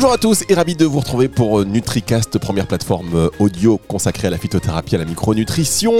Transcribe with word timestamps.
Bonjour 0.00 0.14
à 0.14 0.16
tous 0.16 0.44
et 0.48 0.54
ravi 0.54 0.76
de 0.76 0.86
vous 0.86 1.00
retrouver 1.00 1.28
pour 1.28 1.62
NutriCast, 1.62 2.38
première 2.38 2.66
plateforme 2.66 3.28
audio 3.38 3.76
consacrée 3.76 4.28
à 4.28 4.30
la 4.30 4.38
phytothérapie, 4.38 4.94
à 4.94 4.98
la 4.98 5.04
micronutrition. 5.04 5.92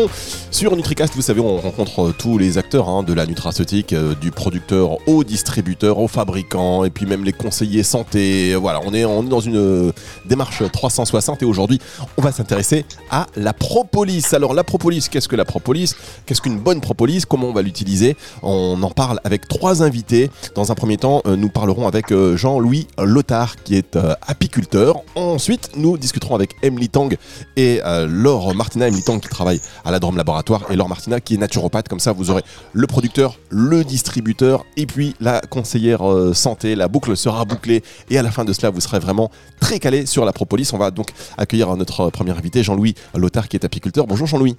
Sur 0.51 0.75
NutriCast, 0.75 1.15
vous 1.17 1.21
savez, 1.21 1.43
on 1.43 1.59
rencontre 1.59 2.11
tous 2.17 2.39
les 2.39 2.57
acteurs 2.57 2.89
hein, 2.89 3.03
de 3.03 3.13
la 3.13 3.27
nutraceutique, 3.27 3.93
euh, 3.93 4.15
du 4.15 4.31
producteur 4.31 5.07
au 5.07 5.23
distributeur, 5.23 5.99
au 5.99 6.09
fabricant, 6.09 6.85
et 6.85 6.89
puis 6.91 7.05
même 7.05 7.25
les 7.25 7.35
conseillers 7.35 7.83
santé. 7.83 8.55
Voilà, 8.55 8.81
on 8.87 8.95
est, 8.95 9.05
on 9.05 9.23
est 9.23 9.29
dans 9.29 9.41
une 9.41 9.93
démarche 10.25 10.63
360 10.73 11.43
et 11.43 11.45
aujourd'hui, 11.45 11.79
on 12.17 12.23
va 12.23 12.33
s'intéresser 12.33 12.87
à 13.11 13.27
la 13.37 13.53
propolis. 13.53 14.25
Alors 14.33 14.55
la 14.55 14.65
propolis, 14.65 15.09
qu'est-ce 15.11 15.29
que 15.29 15.37
la 15.37 15.45
propolis? 15.45 15.95
Qu'est-ce 16.25 16.41
qu'une 16.41 16.59
bonne 16.59 16.81
propolis? 16.81 17.25
Comment 17.29 17.49
on 17.49 17.53
va 17.53 17.61
l'utiliser? 17.61 18.17
On 18.43 18.83
en 18.83 18.91
parle 18.93 19.21
avec 19.25 19.47
trois 19.47 19.83
invités. 19.83 20.31
Dans 20.55 20.73
un 20.73 20.75
premier 20.75 20.97
temps, 20.97 21.21
euh, 21.27 21.37
nous 21.37 21.51
parlerons 21.51 21.87
avec 21.87 22.13
euh, 22.13 22.35
Jean-Louis 22.39 22.87
Lothar, 22.99 23.57
qui 23.63 23.77
est 23.77 23.90
apiculteur. 23.97 25.03
Ensuite, 25.15 25.71
nous 25.77 25.99
discuterons 25.99 26.35
avec 26.35 26.57
Emily 26.63 26.89
Tang 26.89 27.15
et 27.57 27.81
Laure 28.09 28.55
Martina. 28.55 28.89
Emily 28.89 29.03
Tang 29.03 29.21
qui 29.21 29.29
travaille 29.29 29.61
à 29.85 29.91
la 29.91 29.99
Drôme 29.99 30.17
Laboratoire 30.17 30.71
et 30.71 30.77
Laure 30.77 30.89
Martina 30.89 31.21
qui 31.21 31.35
est 31.35 31.39
naturopathe. 31.39 31.89
Comme 31.89 32.01
ça, 32.01 32.13
vous 32.13 32.31
aurez 32.31 32.43
le 32.73 32.87
producteur, 32.87 33.39
le 33.49 33.85
distributeur 33.85 34.65
et 34.77 34.87
puis 34.87 35.15
la 35.21 35.41
conseillère 35.41 36.03
santé. 36.35 36.75
La 36.75 36.89
boucle 36.89 37.17
sera 37.17 37.45
bouclée 37.45 37.83
et 38.09 38.19
à 38.19 38.23
la 38.23 38.31
fin 38.31 38.45
de 38.45 38.53
cela, 38.53 38.71
vous 38.71 38.81
serez 38.81 38.99
vraiment 38.99 39.31
très 39.61 39.79
calé 39.79 40.07
sur 40.07 40.25
la 40.25 40.33
propolis. 40.33 40.71
On 40.73 40.79
va 40.79 40.91
donc 40.91 41.11
accueillir 41.39 41.77
notre 41.77 42.11
premier 42.11 42.33
invité, 42.33 42.63
Jean-Louis 42.63 42.95
Lothar, 43.15 43.49
qui 43.49 43.57
est 43.57 43.65
apiculteur. 43.65 44.07
Bonjour 44.07 44.27
Jean-Louis. 44.27 44.57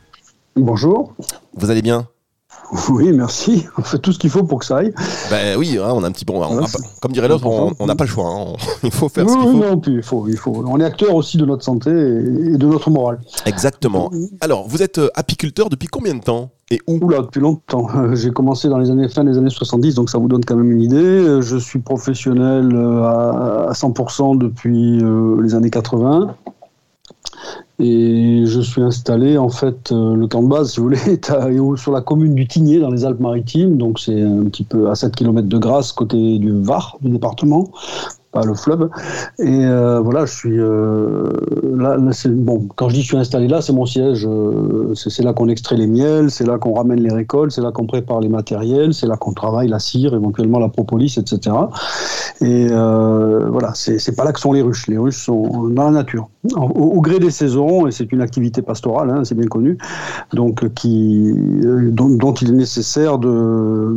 Bonjour. 0.55 1.16
Vous 1.55 1.71
allez 1.71 1.82
bien? 1.82 2.07
oui, 2.90 3.12
merci. 3.12 3.66
On 3.78 3.82
fait 3.82 4.00
tout 4.00 4.14
ce 4.14 4.20
qu'il 4.20 4.30
faut 4.30 4.44
pour 4.44 4.60
que 4.60 4.66
ça 4.66 4.78
aille. 4.78 4.94
Ben 5.30 5.58
oui, 5.58 5.77
hein, 5.77 5.91
on 5.94 6.04
a 6.04 6.08
un 6.08 6.12
petit 6.12 6.26
peu. 6.26 6.34
comme 7.02 7.12
dirait 7.12 7.27
l'autre, 7.27 7.46
on 7.46 7.85
n'a 7.85 7.96
pas 7.96 8.05
le 8.05 8.10
choix. 8.10 8.27
Hein. 8.27 8.55
il 8.84 8.91
faut 8.91 9.10
faire 9.10 9.30
ce 9.30 9.34
qu'il 9.34 9.44
faut. 9.44 9.54
Non, 9.54 9.77
puis 9.77 9.96
il 9.96 10.04
faut, 10.04 10.27
il 10.27 10.38
faut. 10.38 10.63
On 10.66 10.80
est 10.80 10.85
acteur 10.85 11.16
aussi 11.16 11.38
de 11.38 11.46
notre 11.46 11.63
santé 11.63 11.90
et 11.90 12.58
de 12.58 12.66
notre 12.66 12.90
morale. 12.90 13.20
Exactement. 13.46 14.10
Alors, 14.40 14.68
vous 14.68 14.82
êtes 14.82 14.98
euh, 14.98 15.10
apiculteur 15.16 15.70
depuis 15.70 15.88
combien 15.88 16.16
de 16.16 16.22
temps 16.22 16.52
et 16.70 16.80
où? 16.88 17.00
Oula, 17.02 17.22
depuis 17.22 17.41
longtemps. 17.41 17.88
J'ai 18.13 18.32
commencé 18.32 18.70
dans 18.70 18.78
les 18.78 18.90
années 18.90 19.10
fin 19.10 19.24
des 19.24 19.38
années 19.38 19.50
70, 19.50 19.96
donc 19.96 20.10
ça 20.10 20.18
vous 20.18 20.28
donne 20.28 20.46
quand 20.46 20.55
même 20.55 20.72
une 20.72 20.82
idée. 20.82 20.98
Euh, 20.98 21.41
je 21.41 21.57
suis 21.57 21.80
professionnel 21.80 22.72
euh, 22.74 23.04
à 23.68 23.74
100% 23.74 24.38
depuis 24.38 25.02
les 25.44 25.55
années 25.55 25.70
80. 25.70 26.35
Et 27.80 28.44
je 28.46 28.62
suis 28.62 28.82
installé, 28.82 29.38
en 29.38 29.49
fait, 29.49 29.91
euh, 29.91 30.16
le 30.16 30.27
camp 30.27 30.44
de 30.44 30.48
base, 30.48 30.74
si 30.74 30.80
vous 30.80 30.85
voulez, 30.85 30.99
est 31.07 31.77
sur 31.77 31.91
la 31.91 32.02
commune 32.02 32.35
du 32.35 32.48
Tigné, 32.48 32.80
dans 32.80 32.91
les 32.91 33.05
Alpes-Maritimes. 33.05 33.77
Donc, 33.77 33.99
c'est 33.99 34.21
un 34.21 34.46
petit 34.46 34.63
peu 34.63 34.90
à 34.90 34.96
7 34.96 35.16
km 35.16 35.48
de 35.48 35.57
Grasse, 35.57 35.91
côté 35.91 36.38
du 36.38 36.52
Var, 36.62 36.98
du 37.02 37.10
département 37.10 37.72
pas 38.32 38.46
le 38.46 38.54
fleuve. 38.54 38.90
Et 39.40 39.65
euh, 39.65 39.99
voilà, 39.99 40.26
je 40.26 40.34
suis 40.34 40.60
euh, 40.60 41.29
là. 41.76 41.98
bon. 42.29 42.68
Quand 42.76 42.90
je 42.90 42.96
dis 42.96 43.01
je 43.01 43.07
suis 43.07 43.18
installé 43.18 43.48
là, 43.48 43.62
c'est 43.62 43.73
mon 43.73 43.85
siège. 43.85 44.26
Euh, 44.26 44.93
c'est 44.96 45.23
là 45.23 45.34
qu'on 45.34 45.49
extrait 45.49 45.76
les 45.76 45.88
miels, 45.88 46.32
c'est 46.32 46.46
là 46.46 46.57
qu'on 46.57 46.73
ramène 46.73 47.01
les 47.01 47.13
récoltes, 47.13 47.51
c'est 47.51 47.62
là 47.62 47.71
qu'on 47.71 47.85
prépare 47.85 48.21
les 48.21 48.29
matériels, 48.29 48.93
c'est 48.93 49.07
là 49.07 49.18
qu'on 49.18 49.34
travaille 49.34 49.68
la 49.68 49.79
cire, 49.79 50.13
éventuellement 50.13 50.60
la 50.60 50.70
propolis, 50.70 51.18
etc. 51.18 51.55
Et 52.41 52.68
voilà, 52.68 53.73
c'est 53.73 54.15
pas 54.15 54.23
là 54.23 54.32
que 54.32 54.40
sont 54.40 54.54
les 54.54 54.62
ruches. 54.62 54.88
Les 54.88 54.98
ruches 54.98 55.26
sont 55.26 55.68
dans 55.68 55.85
la 55.85 55.91
nature, 55.91 56.29
au, 56.55 57.01
gré 57.01 57.20
des 57.20 57.29
saisons, 57.29 57.88
et 57.88 57.91
c'est 57.91 58.12
une 58.12 58.21
activité 58.21 58.62
pastorale, 58.62 59.10
hein, 59.10 59.23
c'est 59.23 59.35
bien 59.35 59.48
connu. 59.48 59.77
Donc, 60.34 60.68
qui 60.73 61.34
dont, 61.34 62.10
dont, 62.10 62.34
il 62.34 62.49
est 62.49 62.54
nécessaire 62.54 63.18
de 63.20 63.95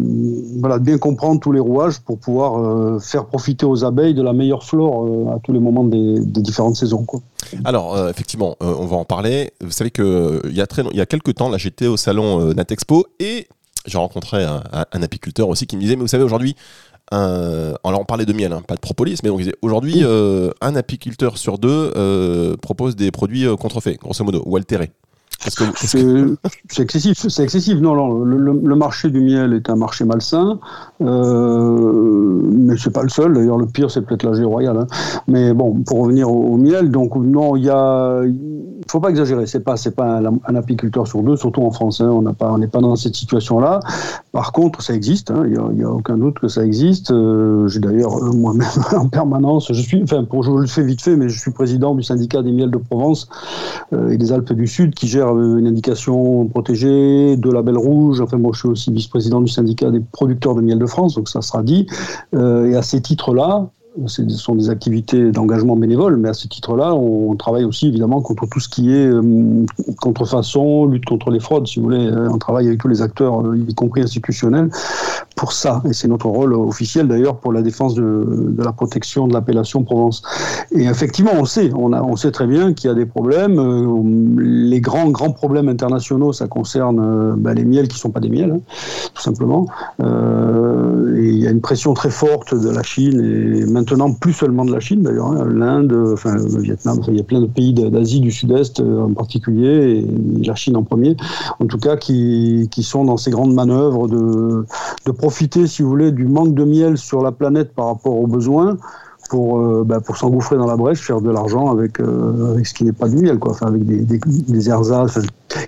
voilà 0.61 0.79
de 0.79 0.85
bien 0.85 0.99
comprendre 0.99 1.41
tous 1.41 1.53
les 1.53 1.61
rouages 1.61 2.01
pour 2.01 2.19
pouvoir 2.19 3.01
faire 3.01 3.27
profiter 3.27 3.65
aux 3.65 3.85
abeilles 3.85 4.15
de 4.15 4.24
la 4.25 4.33
meilleure 4.33 4.65
flore 4.65 5.07
euh, 5.07 5.37
à 5.37 5.39
tous 5.43 5.53
les 5.53 5.61
moments 5.61 5.85
des, 5.85 6.19
différentes 6.19 6.77
saisons. 6.77 7.05
Quoi. 7.05 7.21
Alors, 7.65 7.95
euh, 7.95 8.11
effectivement, 8.11 8.57
euh, 8.63 8.75
on 8.79 8.87
va 8.87 8.97
en 8.97 9.05
parler. 9.05 9.53
Vous 9.61 9.71
savez 9.71 9.91
qu'il 9.91 10.41
y, 10.51 10.61
a 10.61 10.67
très, 10.67 10.83
il 10.91 10.97
y 10.97 11.01
a 11.01 11.07
quelques 11.07 11.35
temps, 11.35 11.49
là, 11.49 11.59
j'étais 11.59 11.87
au 11.87 11.97
salon 11.97 12.53
Natexpo 12.55 13.07
et 13.21 13.47
j'ai 13.87 13.99
rencontré 13.99 14.45
un, 14.45 15.03
apiculteur 15.03 15.49
aussi 15.49 15.67
qui 15.67 15.77
me 15.77 15.83
disait, 15.83 15.97
mais 15.97 16.03
vous 16.03 16.09
savez, 16.09 16.25
aujourd'hui, 16.25 16.57
alors 17.11 18.01
on 18.01 18.05
parlait 18.07 18.25
de 18.25 18.33
miel, 18.33 18.53
hein, 18.53 18.63
pas 18.67 18.75
de 18.75 18.81
propolis, 18.81 19.19
mais 19.23 19.29
donc 19.29 19.43
aujourd'hui, 19.61 20.03
un 20.03 20.77
apiculteur 20.77 21.37
sur 21.37 21.59
deux 21.59 22.57
propose 22.63 22.97
des 22.97 23.11
produits 23.11 23.47
contrefaits, 23.59 23.99
grosso 24.01 24.25
modo, 24.25 24.43
ou 24.47 24.57
altérés. 24.57 24.91
C'est 25.47 26.83
excessif, 26.83 27.27
c'est 27.29 27.43
excessif. 27.43 27.79
Non, 27.79 27.95
non 27.95 28.25
le, 28.25 28.77
marché 28.77 29.11
du 29.11 29.21
miel 29.21 29.53
est 29.53 29.69
un 29.71 29.77
marché 29.77 30.05
malsain, 30.05 30.59
euh, 31.03 32.41
mais 32.51 32.77
c'est 32.77 32.93
pas 32.93 33.03
le 33.03 33.09
seul. 33.09 33.35
D'ailleurs, 33.35 33.59
le 33.59 33.67
pire, 33.67 33.91
c'est 33.91 34.03
peut-être 34.03 34.23
la 34.23 34.47
royale. 34.47 34.79
Hein. 34.79 34.87
Mais 35.29 35.53
bon, 35.53 35.83
pour 35.83 36.01
revenir 36.01 36.31
au, 36.31 36.57
miel, 36.57 36.91
donc 36.91 37.17
non, 37.17 37.57
il 37.57 37.65
y 37.65 37.71
a, 37.71 38.23
faut 38.91 39.01
pas 39.01 39.11
exagérer. 39.11 39.47
C'est 39.47 39.61
pas, 39.61 39.77
c'est 39.77 39.95
pas 39.95 40.21
un, 40.21 40.55
apiculteur 40.55 41.07
sur 41.07 41.23
deux, 41.23 41.37
surtout 41.37 41.63
en 41.63 41.71
France. 41.71 42.01
Hein. 42.01 42.11
on 42.11 42.59
n'est 42.59 42.67
pas 42.69 42.81
dans 42.81 42.97
cette 42.97 43.15
situation-là. 43.15 43.81
Par 44.33 44.53
contre, 44.53 44.83
ça 44.83 44.95
existe. 44.95 45.31
Hein. 45.31 45.45
Il 45.47 45.77
n'y 45.77 45.85
a, 45.85 45.91
aucun 45.91 46.17
doute 46.17 46.39
que 46.39 46.49
ça 46.49 46.65
existe. 46.65 47.11
Euh, 47.11 47.69
j'ai 47.69 47.81
d'ailleurs 47.81 48.17
euh, 48.23 48.33
moi-même 48.33 48.67
en 48.97 49.09
permanence, 49.09 49.73
je 49.73 49.81
suis, 49.81 50.03
enfin, 50.03 50.25
pour 50.25 50.43
je 50.43 50.51
le 50.51 50.67
fais 50.67 50.83
vite 50.83 51.03
fait, 51.03 51.17
mais 51.17 51.29
je 51.29 51.39
suis 51.39 51.51
président 51.51 51.95
du 51.95 52.03
syndicat 52.03 52.43
des 52.43 52.53
miels 52.53 52.71
de 52.71 52.79
Provence 52.79 53.29
euh, 53.93 54.11
et 54.11 54.17
des 54.17 54.33
Alpes 54.33 54.53
du 54.53 54.67
Sud 54.67 54.95
qui 54.95 55.09
gère 55.09 55.34
une 55.39 55.67
indication 55.67 56.47
protégée, 56.47 57.37
de 57.37 57.51
label 57.51 57.77
rouge. 57.77 58.21
Enfin, 58.21 58.39
moi, 58.39 58.53
je 58.55 58.61
suis 58.61 58.69
aussi 58.69 58.93
vice-président 58.93 59.41
du 59.41 59.51
syndicat 59.51 59.91
des 59.91 60.01
producteurs 60.01 60.55
de 60.55 60.61
miel 60.61 60.79
de 60.79 60.87
France, 60.87 61.15
donc 61.15 61.29
ça 61.29 61.43
sera 61.43 61.63
dit. 61.63 61.87
Euh, 62.35 62.71
et 62.71 62.77
à 62.77 62.83
ces 62.83 63.01
titres-là, 63.01 63.69
ce 64.07 64.29
sont 64.29 64.55
des 64.55 64.71
activités 64.71 65.31
d'engagement 65.31 65.77
bénévole, 65.77 66.17
mais 66.17 66.29
à 66.29 66.35
ce 66.35 66.49
titre-là, 66.49 66.95
on 66.95 67.35
travaille 67.37 67.65
aussi 67.65 67.89
évidemment 67.89 68.21
contre 68.23 68.47
tout 68.47 68.61
ce 68.61 68.69
qui 68.69 68.93
est 68.93 69.07
euh, 69.07 69.65
contrefaçon, 70.01 70.87
lutte 70.87 71.05
contre 71.05 71.31
les 71.31 71.41
fraudes, 71.41 71.67
si 71.67 71.79
vous 71.79 71.85
voulez. 71.85 72.07
Euh, 72.07 72.29
on 72.31 72.39
travaille 72.39 72.67
avec 72.67 72.81
tous 72.81 72.89
les 72.89 73.03
acteurs, 73.03 73.41
euh, 73.47 73.57
y 73.57 73.75
compris 73.75 74.03
institutionnels, 74.03 74.71
pour 75.35 75.53
ça. 75.53 75.83
Et 75.89 75.93
c'est 75.93 76.09
notre 76.09 76.27
rôle 76.27 76.55
officiel 76.55 77.09
d'ailleurs 77.09 77.39
pour 77.39 77.53
la 77.53 77.63
défense 77.63 77.95
de, 77.95 78.55
la 78.59 78.73
protection 78.73 79.27
de 79.27 79.35
l'appellation 79.35 79.83
Provence. 79.85 80.23
Et 80.73 80.85
effectivement, 80.85 81.33
on 81.35 81.45
sait, 81.45 81.71
on, 81.75 81.93
a, 81.93 82.03
on 82.03 82.17
sait 82.17 82.31
très 82.31 82.47
bien 82.47 82.73
qu'il 82.73 82.89
y 82.89 82.91
a 82.91 82.95
des 82.95 83.07
problèmes. 83.07 83.59
Les 84.39 84.81
grands, 84.81 85.11
grands 85.11 85.33
problèmes 85.33 85.69
internationaux, 85.69 86.33
ça 86.33 86.47
concerne 86.47 87.35
ben, 87.37 87.55
les 87.55 87.65
miels 87.65 87.89
qui 87.89 87.97
ne 87.97 88.01
sont 88.01 88.11
pas 88.11 88.21
des 88.21 88.31
miels, 88.31 88.53
hein, 88.53 88.61
tout 89.15 89.23
simplement. 89.23 89.67
et 90.01 91.29
il 91.29 91.39
y 91.39 91.47
a 91.47 91.51
une 91.51 91.61
pression 91.61 91.95
très 91.95 92.11
forte 92.11 92.55
de 92.55 92.71
la 92.71 92.83
Chine 92.83 93.21
et 93.21 93.67
maintenant 93.67 94.13
plus 94.13 94.33
seulement 94.33 94.65
de 94.65 94.73
la 94.73 94.81
Chine 94.81 95.03
d'ailleurs, 95.03 95.33
hein. 95.33 95.47
l'Inde, 95.49 96.13
enfin 96.13 96.35
le 96.35 96.61
Vietnam, 96.61 97.01
il 97.09 97.17
y 97.17 97.21
a 97.21 97.25
plein 97.25 97.41
de 97.41 97.47
pays 97.47 97.73
d'Asie 97.73 98.21
du 98.21 98.31
Sud-Est 98.31 98.81
euh, 98.81 99.03
en 99.03 99.13
particulier, 99.13 99.99
et 99.99 100.47
la 100.47 100.55
Chine 100.55 100.77
en 100.77 100.83
premier, 100.83 101.17
en 101.61 101.67
tout 101.67 101.79
cas 101.79 101.97
qui, 101.97 102.69
qui 102.71 102.83
sont 102.83 103.05
dans 103.05 103.17
ces 103.17 103.31
grandes 103.31 103.55
manœuvres 103.55 104.09
de, 104.09 104.65
de 105.07 105.13
profiter, 105.25 105.67
si 105.67 105.81
vous 105.81 105.89
voulez, 105.89 106.13
du 106.13 106.27
manque 106.27 106.55
de 106.55 106.65
miel 106.65 106.99
sur 106.99 107.23
la 107.23 107.33
planète 107.33 107.73
par 107.73 107.87
rapport 107.87 108.15
aux 108.15 108.27
besoins 108.27 108.77
pour, 109.35 109.59
euh, 109.59 109.83
bah, 109.85 109.99
pour 110.01 110.17
s'engouffrer 110.17 110.57
dans 110.57 110.67
la 110.67 110.77
brèche, 110.77 111.01
faire 111.01 111.21
de 111.21 111.29
l'argent 111.29 111.69
avec, 111.69 111.99
euh, 111.99 112.53
avec 112.53 112.69
ce 112.69 112.73
qui 112.73 112.85
n'est 112.85 112.93
pas 112.93 113.09
du 113.09 113.17
miel, 113.17 113.41
quoi. 113.41 113.51
Enfin, 113.51 113.67
avec 113.67 113.85
des, 113.85 113.97
des, 113.97 114.21
des 114.21 114.69
ersatz, 114.69 115.19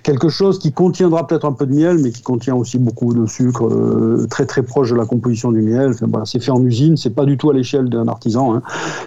quelque 0.03 0.29
chose 0.29 0.57
qui 0.57 0.71
contiendra 0.71 1.27
peut-être 1.27 1.43
un 1.43 1.51
peu 1.51 1.65
de 1.65 1.73
miel, 1.73 1.97
mais 2.01 2.11
qui 2.11 2.21
contient 2.21 2.55
aussi 2.55 2.77
beaucoup 2.77 3.13
de 3.13 3.25
sucre, 3.25 3.67
euh, 3.67 4.25
très 4.29 4.45
très 4.45 4.63
proche 4.63 4.91
de 4.91 4.95
la 4.95 5.03
composition 5.03 5.51
du 5.51 5.61
miel. 5.61 5.89
Enfin, 5.89 6.05
voilà, 6.09 6.25
c'est 6.25 6.41
fait 6.41 6.51
en 6.51 6.63
usine, 6.63 6.95
c'est 6.95 7.09
pas 7.09 7.25
du 7.25 7.37
tout 7.37 7.49
à 7.49 7.53
l'échelle 7.53 7.89
d'un 7.89 8.07
artisan. 8.07 8.55
Hein. 8.55 8.61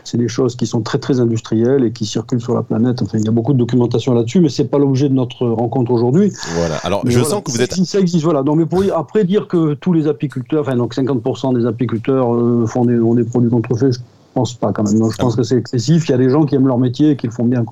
C'est 0.05 0.19
des 0.19 0.29
choses 0.29 0.57
qui 0.57 0.67
sont 0.67 0.83
très 0.83 0.99
très 0.99 1.21
industrielles 1.21 1.83
et 1.85 1.93
qui 1.93 2.05
circulent 2.05 2.43
sur 2.43 2.55
la 2.55 2.63
planète. 2.63 3.01
Enfin, 3.01 3.17
il 3.17 3.25
y 3.25 3.29
a 3.29 3.33
beaucoup 3.33 3.55
de 3.55 3.59
documentation 3.59 4.13
là-dessus, 4.13 4.41
mais 4.41 4.51
c'est 4.51 4.65
pas 4.69 4.79
l'objet 4.79 5.09
de 5.09 5.15
notre 5.15 5.47
rencontre 5.47 5.91
aujourd'hui. 5.91 6.35
Voilà. 6.55 6.77
Alors, 6.83 7.01
je 7.07 7.23
sens 7.23 7.43
que 7.43 7.51
vous 7.51 7.63
êtes. 7.63 7.73
Ça 7.73 7.99
existe, 7.99 8.25
voilà. 8.25 8.43
Donc, 8.43 8.59
mais 8.59 8.67
pour 8.67 8.83
après 8.95 9.25
dire 9.25 9.49
que 9.49 9.73
tous 9.73 9.95
les 9.95 10.07
apiculteurs, 10.07 10.61
enfin 10.61 10.77
donc 10.77 10.95
50% 10.95 11.59
des 11.59 11.65
apiculteurs 11.65 12.29
font 12.69 12.85
des, 12.85 13.01
ont 13.01 13.15
des 13.15 13.25
produits 13.25 13.49
contrefaits, 13.49 14.03
pense 14.41 14.55
pas 14.55 14.73
quand 14.73 14.85
même. 14.85 15.11
je 15.11 15.17
pense 15.17 15.37
que 15.37 15.43
c'est 15.43 15.57
excessif. 15.57 16.09
Il 16.09 16.13
y 16.13 16.15
a 16.15 16.19
des 16.19 16.31
gens 16.31 16.47
qui 16.47 16.55
aiment 16.55 16.67
leur 16.67 16.79
métier 16.79 17.11
et 17.11 17.17
qui 17.17 17.27
le 17.27 17.33
font 17.33 17.45
bien. 17.45 17.65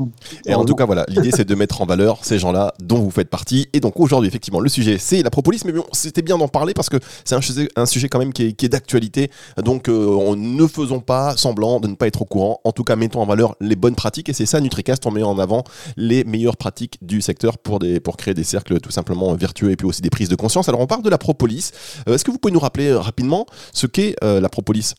Et 0.44 0.54
en 0.54 0.64
tout 0.64 0.74
cas, 0.74 0.84
voilà, 0.84 1.06
l'idée 1.08 1.30
c'est 1.30 1.46
de 1.46 1.54
mettre 1.54 1.80
en 1.80 1.86
valeur 1.86 2.18
ces 2.22 2.38
gens-là 2.38 2.74
dont 2.80 2.98
vous 2.98 3.10
faites 3.10 3.30
partie. 3.30 3.68
Et 3.72 3.80
donc 3.80 3.98
aujourd'hui, 3.98 4.28
effectivement, 4.28 4.60
le 4.60 4.68
sujet 4.68 4.98
c'est 4.98 5.22
la 5.22 5.30
propolis, 5.30 5.62
mais 5.64 5.72
bon, 5.72 5.84
c'était 5.92 6.22
bien 6.22 6.36
d'en 6.36 6.48
parler 6.48 6.74
parce 6.74 6.90
que 6.90 6.98
c'est 7.24 7.34
un 7.34 7.40
sujet, 7.40 7.68
un 7.76 7.86
sujet 7.86 8.08
quand 8.08 8.18
même 8.18 8.32
qui 8.32 8.42
est, 8.42 8.68
d'actualité. 8.68 9.30
Donc 9.64 9.88
euh, 9.88 10.36
ne 10.36 10.66
faisons 10.66 11.00
pas 11.00 11.36
semblant 11.36 11.80
de 11.80 11.88
ne 11.88 11.94
pas 11.94 12.06
être 12.06 12.20
au 12.20 12.26
courant. 12.26 12.60
En 12.64 12.72
tout 12.72 12.84
cas, 12.84 12.96
mettons 12.96 13.22
en 13.22 13.26
valeur 13.26 13.54
les 13.60 13.76
bonnes 13.76 13.94
pratiques. 13.94 14.28
Et 14.28 14.34
c'est 14.34 14.46
ça, 14.46 14.60
NutriCast, 14.60 15.06
on 15.06 15.10
met 15.10 15.22
en 15.22 15.38
avant 15.38 15.64
les 15.96 16.24
meilleures 16.24 16.58
pratiques 16.58 16.98
du 17.00 17.22
secteur 17.22 17.56
pour, 17.56 17.78
des, 17.78 17.98
pour 17.98 18.18
créer 18.18 18.34
des 18.34 18.44
cercles 18.44 18.78
tout 18.80 18.90
simplement 18.90 19.32
vertueux 19.34 19.70
et 19.70 19.76
puis 19.76 19.86
aussi 19.86 20.02
des 20.02 20.10
prises 20.10 20.28
de 20.28 20.36
conscience. 20.36 20.68
Alors 20.68 20.80
on 20.80 20.86
parle 20.86 21.02
de 21.02 21.10
la 21.10 21.18
propolis. 21.18 21.70
Euh, 22.08 22.14
est-ce 22.14 22.24
que 22.24 22.30
vous 22.30 22.38
pouvez 22.38 22.52
nous 22.52 22.60
rappeler 22.60 22.88
euh, 22.88 22.98
rapidement 22.98 23.46
ce 23.72 23.86
qu'est 23.86 24.16
la 24.22 24.48
propolis? 24.48 24.94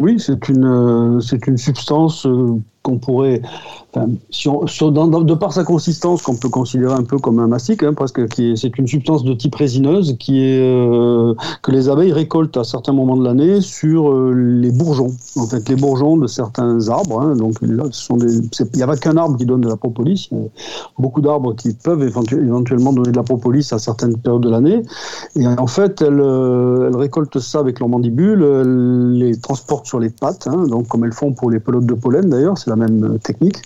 Oui, 0.00 0.18
c'est 0.18 0.48
une, 0.48 0.64
euh, 0.64 1.20
c'est 1.20 1.46
une 1.46 1.56
substance 1.56 2.26
euh, 2.26 2.58
qu'on 2.82 2.98
pourrait 2.98 3.42
de 3.94 5.34
par 5.34 5.52
sa 5.52 5.64
consistance, 5.64 6.22
qu'on 6.22 6.36
peut 6.36 6.48
considérer 6.48 6.94
un 6.94 7.02
peu 7.02 7.18
comme 7.18 7.38
un 7.38 7.46
mastic, 7.46 7.82
hein, 7.82 7.92
presque, 7.92 8.26
qui 8.28 8.56
c'est 8.56 8.78
une 8.78 8.86
substance 8.86 9.24
de 9.24 9.34
type 9.34 9.54
résineuse 9.54 10.16
qui 10.18 10.42
est 10.42 10.60
euh, 10.60 11.34
que 11.62 11.70
les 11.70 11.88
abeilles 11.88 12.12
récoltent 12.12 12.56
à 12.56 12.64
certains 12.64 12.92
moments 12.92 13.16
de 13.16 13.24
l'année 13.24 13.60
sur 13.60 14.10
euh, 14.10 14.32
les 14.32 14.70
bourgeons. 14.70 15.12
En 15.36 15.46
fait, 15.46 15.68
les 15.68 15.76
bourgeons 15.76 16.16
de 16.16 16.26
certains 16.26 16.88
arbres. 16.88 17.20
Hein, 17.20 17.36
donc, 17.36 17.56
il 17.62 17.76
n'y 18.74 18.82
a 18.82 18.86
pas 18.86 18.96
qu'un 18.96 19.16
arbre 19.16 19.36
qui 19.36 19.44
donne 19.44 19.60
de 19.60 19.68
la 19.68 19.76
propolis. 19.76 20.28
Il 20.32 20.38
y 20.38 20.40
a 20.40 20.44
beaucoup 20.98 21.20
d'arbres 21.20 21.54
qui 21.54 21.74
peuvent 21.74 22.02
éventuellement 22.02 22.92
donner 22.92 23.10
de 23.10 23.16
la 23.16 23.22
propolis 23.22 23.72
à 23.72 23.78
certaines 23.78 24.16
périodes 24.16 24.42
de 24.42 24.50
l'année. 24.50 24.82
Et 25.36 25.46
en 25.46 25.66
fait, 25.66 26.00
elles, 26.00 26.20
euh, 26.20 26.90
récoltent 26.94 27.38
ça 27.38 27.58
avec 27.58 27.80
leurs 27.80 27.88
mandibules, 27.88 28.42
elles 28.42 29.12
les 29.12 29.38
transportent 29.38 29.86
sur 29.86 30.00
les 30.00 30.10
pattes, 30.10 30.46
hein, 30.46 30.66
donc 30.66 30.88
comme 30.88 31.04
elles 31.04 31.12
font 31.12 31.32
pour 31.32 31.50
les 31.50 31.60
pelotes 31.60 31.86
de 31.86 31.94
pollen 31.94 32.28
d'ailleurs, 32.28 32.56
la 32.72 32.76
même 32.76 33.18
technique 33.22 33.62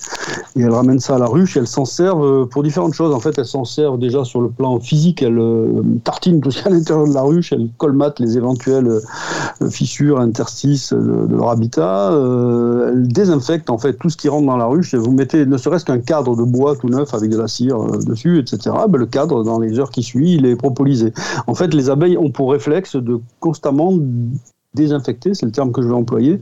et 0.56 0.62
elles 0.62 0.70
ramènent 0.70 1.00
ça 1.00 1.16
à 1.16 1.18
la 1.18 1.26
ruche 1.26 1.56
elles 1.56 1.66
s'en 1.66 1.84
servent 1.84 2.24
euh, 2.24 2.46
pour 2.46 2.62
différentes 2.62 2.94
choses. 2.94 3.14
En 3.14 3.20
fait, 3.20 3.38
elles 3.38 3.46
s'en 3.46 3.64
servent 3.64 3.98
déjà 3.98 4.24
sur 4.24 4.40
le 4.40 4.48
plan 4.48 4.78
physique, 4.80 5.22
elles 5.22 5.38
euh, 5.38 5.82
tartinent 6.04 6.40
tout 6.40 6.50
ce 6.50 6.58
qu'il 6.58 6.66
y 6.66 6.68
a 6.68 6.74
à 6.74 6.78
l'intérieur 6.78 7.06
de 7.06 7.14
la 7.14 7.22
ruche, 7.22 7.52
elles 7.52 7.68
colmatent 7.76 8.20
les 8.20 8.36
éventuelles 8.36 8.88
euh, 8.88 9.70
fissures, 9.70 10.20
interstices 10.20 10.92
de, 10.92 11.26
leur 11.36 11.50
habitat, 11.50 12.10
elles 12.12 13.08
désinfectent 13.08 13.70
en 13.70 13.78
fait 13.78 13.94
tout 13.94 14.08
ce 14.08 14.16
qui 14.16 14.28
rentre 14.28 14.46
dans 14.46 14.56
la 14.56 14.66
ruche. 14.66 14.94
Et 14.94 14.96
vous 14.96 15.12
mettez 15.12 15.44
ne 15.44 15.56
serait-ce 15.56 15.84
qu'un 15.84 15.98
cadre 15.98 16.36
de 16.36 16.42
bois 16.42 16.76
tout 16.76 16.88
neuf 16.88 17.14
avec 17.14 17.30
de 17.30 17.36
la 17.36 17.48
cire 17.48 17.78
dessus, 18.06 18.38
etc. 18.38 18.74
Ben, 18.88 18.98
le 18.98 19.06
cadre, 19.06 19.44
dans 19.44 19.58
les 19.58 19.78
heures 19.78 19.90
qui 19.90 20.02
suivent, 20.02 20.40
il 20.40 20.46
est 20.46 20.56
propolisé. 20.56 21.12
En 21.46 21.54
fait, 21.54 21.74
les 21.74 21.90
abeilles 21.90 22.16
ont 22.18 22.30
pour 22.30 22.52
réflexe 22.52 22.96
de 22.96 23.20
constamment 23.40 23.92
désinfecter, 24.76 25.34
c'est 25.34 25.46
le 25.46 25.52
terme 25.52 25.72
que 25.72 25.82
je 25.82 25.88
vais 25.88 25.94
employer, 25.94 26.40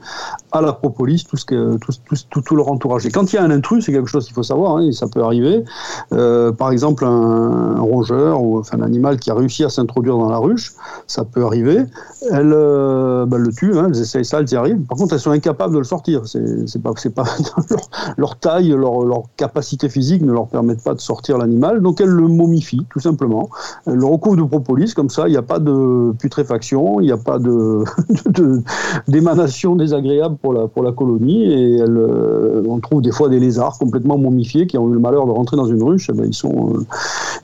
à 0.53 0.61
la 0.61 0.73
propolis, 0.73 1.25
tout, 1.29 1.37
ce 1.37 1.45
que, 1.45 1.79
tout, 1.79 1.93
tout, 2.31 2.41
tout, 2.43 2.57
leur 2.57 2.69
entourage. 2.69 3.07
Et 3.07 3.11
quand 3.11 3.33
il 3.33 3.37
y 3.37 3.39
a 3.39 3.43
un 3.43 3.51
intrus, 3.51 3.85
c'est 3.85 3.93
quelque 3.93 4.11
chose 4.11 4.27
qu'il 4.27 4.35
faut 4.35 4.43
savoir, 4.43 4.77
hein, 4.77 4.93
ça 4.93 5.07
peut 5.07 5.23
arriver. 5.23 5.65
Euh, 6.13 6.53
par 6.53 6.71
exemple, 6.71 7.05
un, 7.05 7.81
rongeur 7.81 8.43
ou 8.43 8.59
enfin, 8.59 8.79
un 8.79 8.83
animal 8.83 9.19
qui 9.19 9.31
a 9.31 9.35
réussi 9.35 9.65
à 9.65 9.69
s'introduire 9.69 10.19
dans 10.19 10.29
la 10.29 10.39
ruche, 10.39 10.75
ça 11.07 11.25
peut 11.25 11.45
arriver. 11.45 11.85
Elles, 12.31 12.53
euh, 12.53 13.25
bah, 13.27 13.39
le 13.39 13.53
tuent, 13.53 13.79
hein, 13.79 13.87
elles 13.89 14.01
essayent 14.01 14.25
ça, 14.25 14.41
elles 14.41 14.51
y 14.51 14.57
arrivent. 14.57 14.81
Par 14.83 14.99
contre, 14.99 15.15
elles 15.15 15.21
sont 15.21 15.31
incapables 15.31 15.75
de 15.75 15.79
le 15.79 15.85
sortir. 15.85 16.23
C'est 16.27 16.83
pas, 16.83 16.93
pas 17.15 17.25
leur, 18.17 18.37
taille, 18.37 18.71
leur, 18.71 19.03
leur, 19.05 19.23
capacité 19.37 19.89
physique 19.89 20.23
ne 20.23 20.33
leur 20.33 20.49
permettent 20.49 20.83
pas 20.83 20.95
de 20.95 21.01
sortir 21.01 21.39
l'animal. 21.39 21.81
Donc 21.81 22.01
elles 22.01 22.09
le 22.09 22.29
momifient, 22.29 22.87
tout 22.91 23.01
simplement. 23.01 23.49
Elles 23.87 23.95
le 23.95 24.07
recouvrent 24.07 24.37
de 24.37 24.43
propolis, 24.43 24.93
comme 24.95 25.11
ça, 25.11 25.29
il 25.29 25.33
n'y 25.33 25.37
a 25.37 25.43
pas 25.43 25.59
de 25.59 26.13
putréfaction, 26.19 27.01
il 27.01 27.07
n'y 27.07 27.13
a 27.13 27.17
pas 27.17 27.39
de 27.39 27.85
d'émanation 29.09 29.77
désagréable 29.77 30.37
pour 30.41 30.53
la, 30.53 30.67
pour 30.67 30.83
la 30.83 30.93
colonie. 30.93 31.45
Et 31.45 31.77
elle, 31.77 31.97
euh, 31.97 32.63
on 32.69 32.79
trouve 32.81 33.03
des 33.03 33.13
fois 33.13 33.29
des 33.29 33.39
lézards 33.39 33.79
complètement 33.79 34.19
momifiés 34.19 34.67
qui 34.67 34.79
ont 34.79 34.89
eu 34.89 34.95
le 34.95 34.99
malheur 34.99 35.27
de 35.27 35.33
rentrer 35.33 35.57
dans 35.57 35.67
une 35.67 35.83
ruche. 35.83 36.09
Eh 36.11 36.17
ben, 36.17 36.27
ils, 36.27 36.35
sont, 36.35 36.75
euh, 36.75 36.85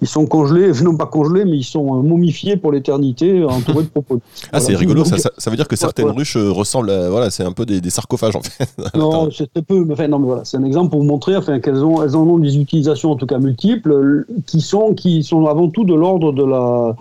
ils 0.00 0.08
sont 0.08 0.26
congelés, 0.26 0.72
non 0.82 0.96
pas 0.96 1.06
congelés, 1.06 1.44
mais 1.44 1.56
ils 1.56 1.64
sont 1.64 1.98
euh, 1.98 2.02
momifiés 2.02 2.56
pour 2.56 2.72
l'éternité, 2.72 3.44
entourés 3.44 3.84
de 3.84 3.88
propos. 3.88 4.20
Ah, 4.52 4.60
c'est 4.60 4.74
rigolo, 4.74 5.04
ça, 5.04 5.16
ça, 5.18 5.50
veut 5.50 5.56
dire 5.56 5.68
que 5.68 5.76
certaines 5.76 6.10
ruches 6.10 6.36
ressemblent 6.36 6.90
à. 6.90 7.10
Voilà, 7.10 7.30
c'est 7.30 7.44
un 7.44 7.52
peu 7.52 7.66
des, 7.66 7.90
sarcophages 7.90 8.36
en 8.36 8.42
fait. 8.42 8.68
non, 8.96 9.28
c'est 9.30 9.50
peu. 9.64 9.86
Enfin, 9.90 10.08
non, 10.08 10.18
mais 10.18 10.26
voilà, 10.26 10.44
c'est 10.44 10.56
un 10.56 10.64
exemple 10.64 10.90
pour 10.90 11.00
vous 11.00 11.06
montrer 11.06 11.36
enfin, 11.36 11.58
qu'elles 11.60 11.84
ont, 11.84 12.02
elles 12.02 12.16
en 12.16 12.22
ont 12.22 12.38
des 12.38 12.56
utilisations, 12.58 13.10
en 13.10 13.16
tout 13.16 13.26
cas 13.26 13.38
multiples, 13.38 14.24
qui 14.46 14.60
sont, 14.60 14.94
qui 14.94 15.22
sont 15.22 15.46
avant 15.46 15.68
tout 15.68 15.84
de 15.84 15.94
l'ordre 15.94 16.32
de 16.32 16.44
la. 16.44 16.96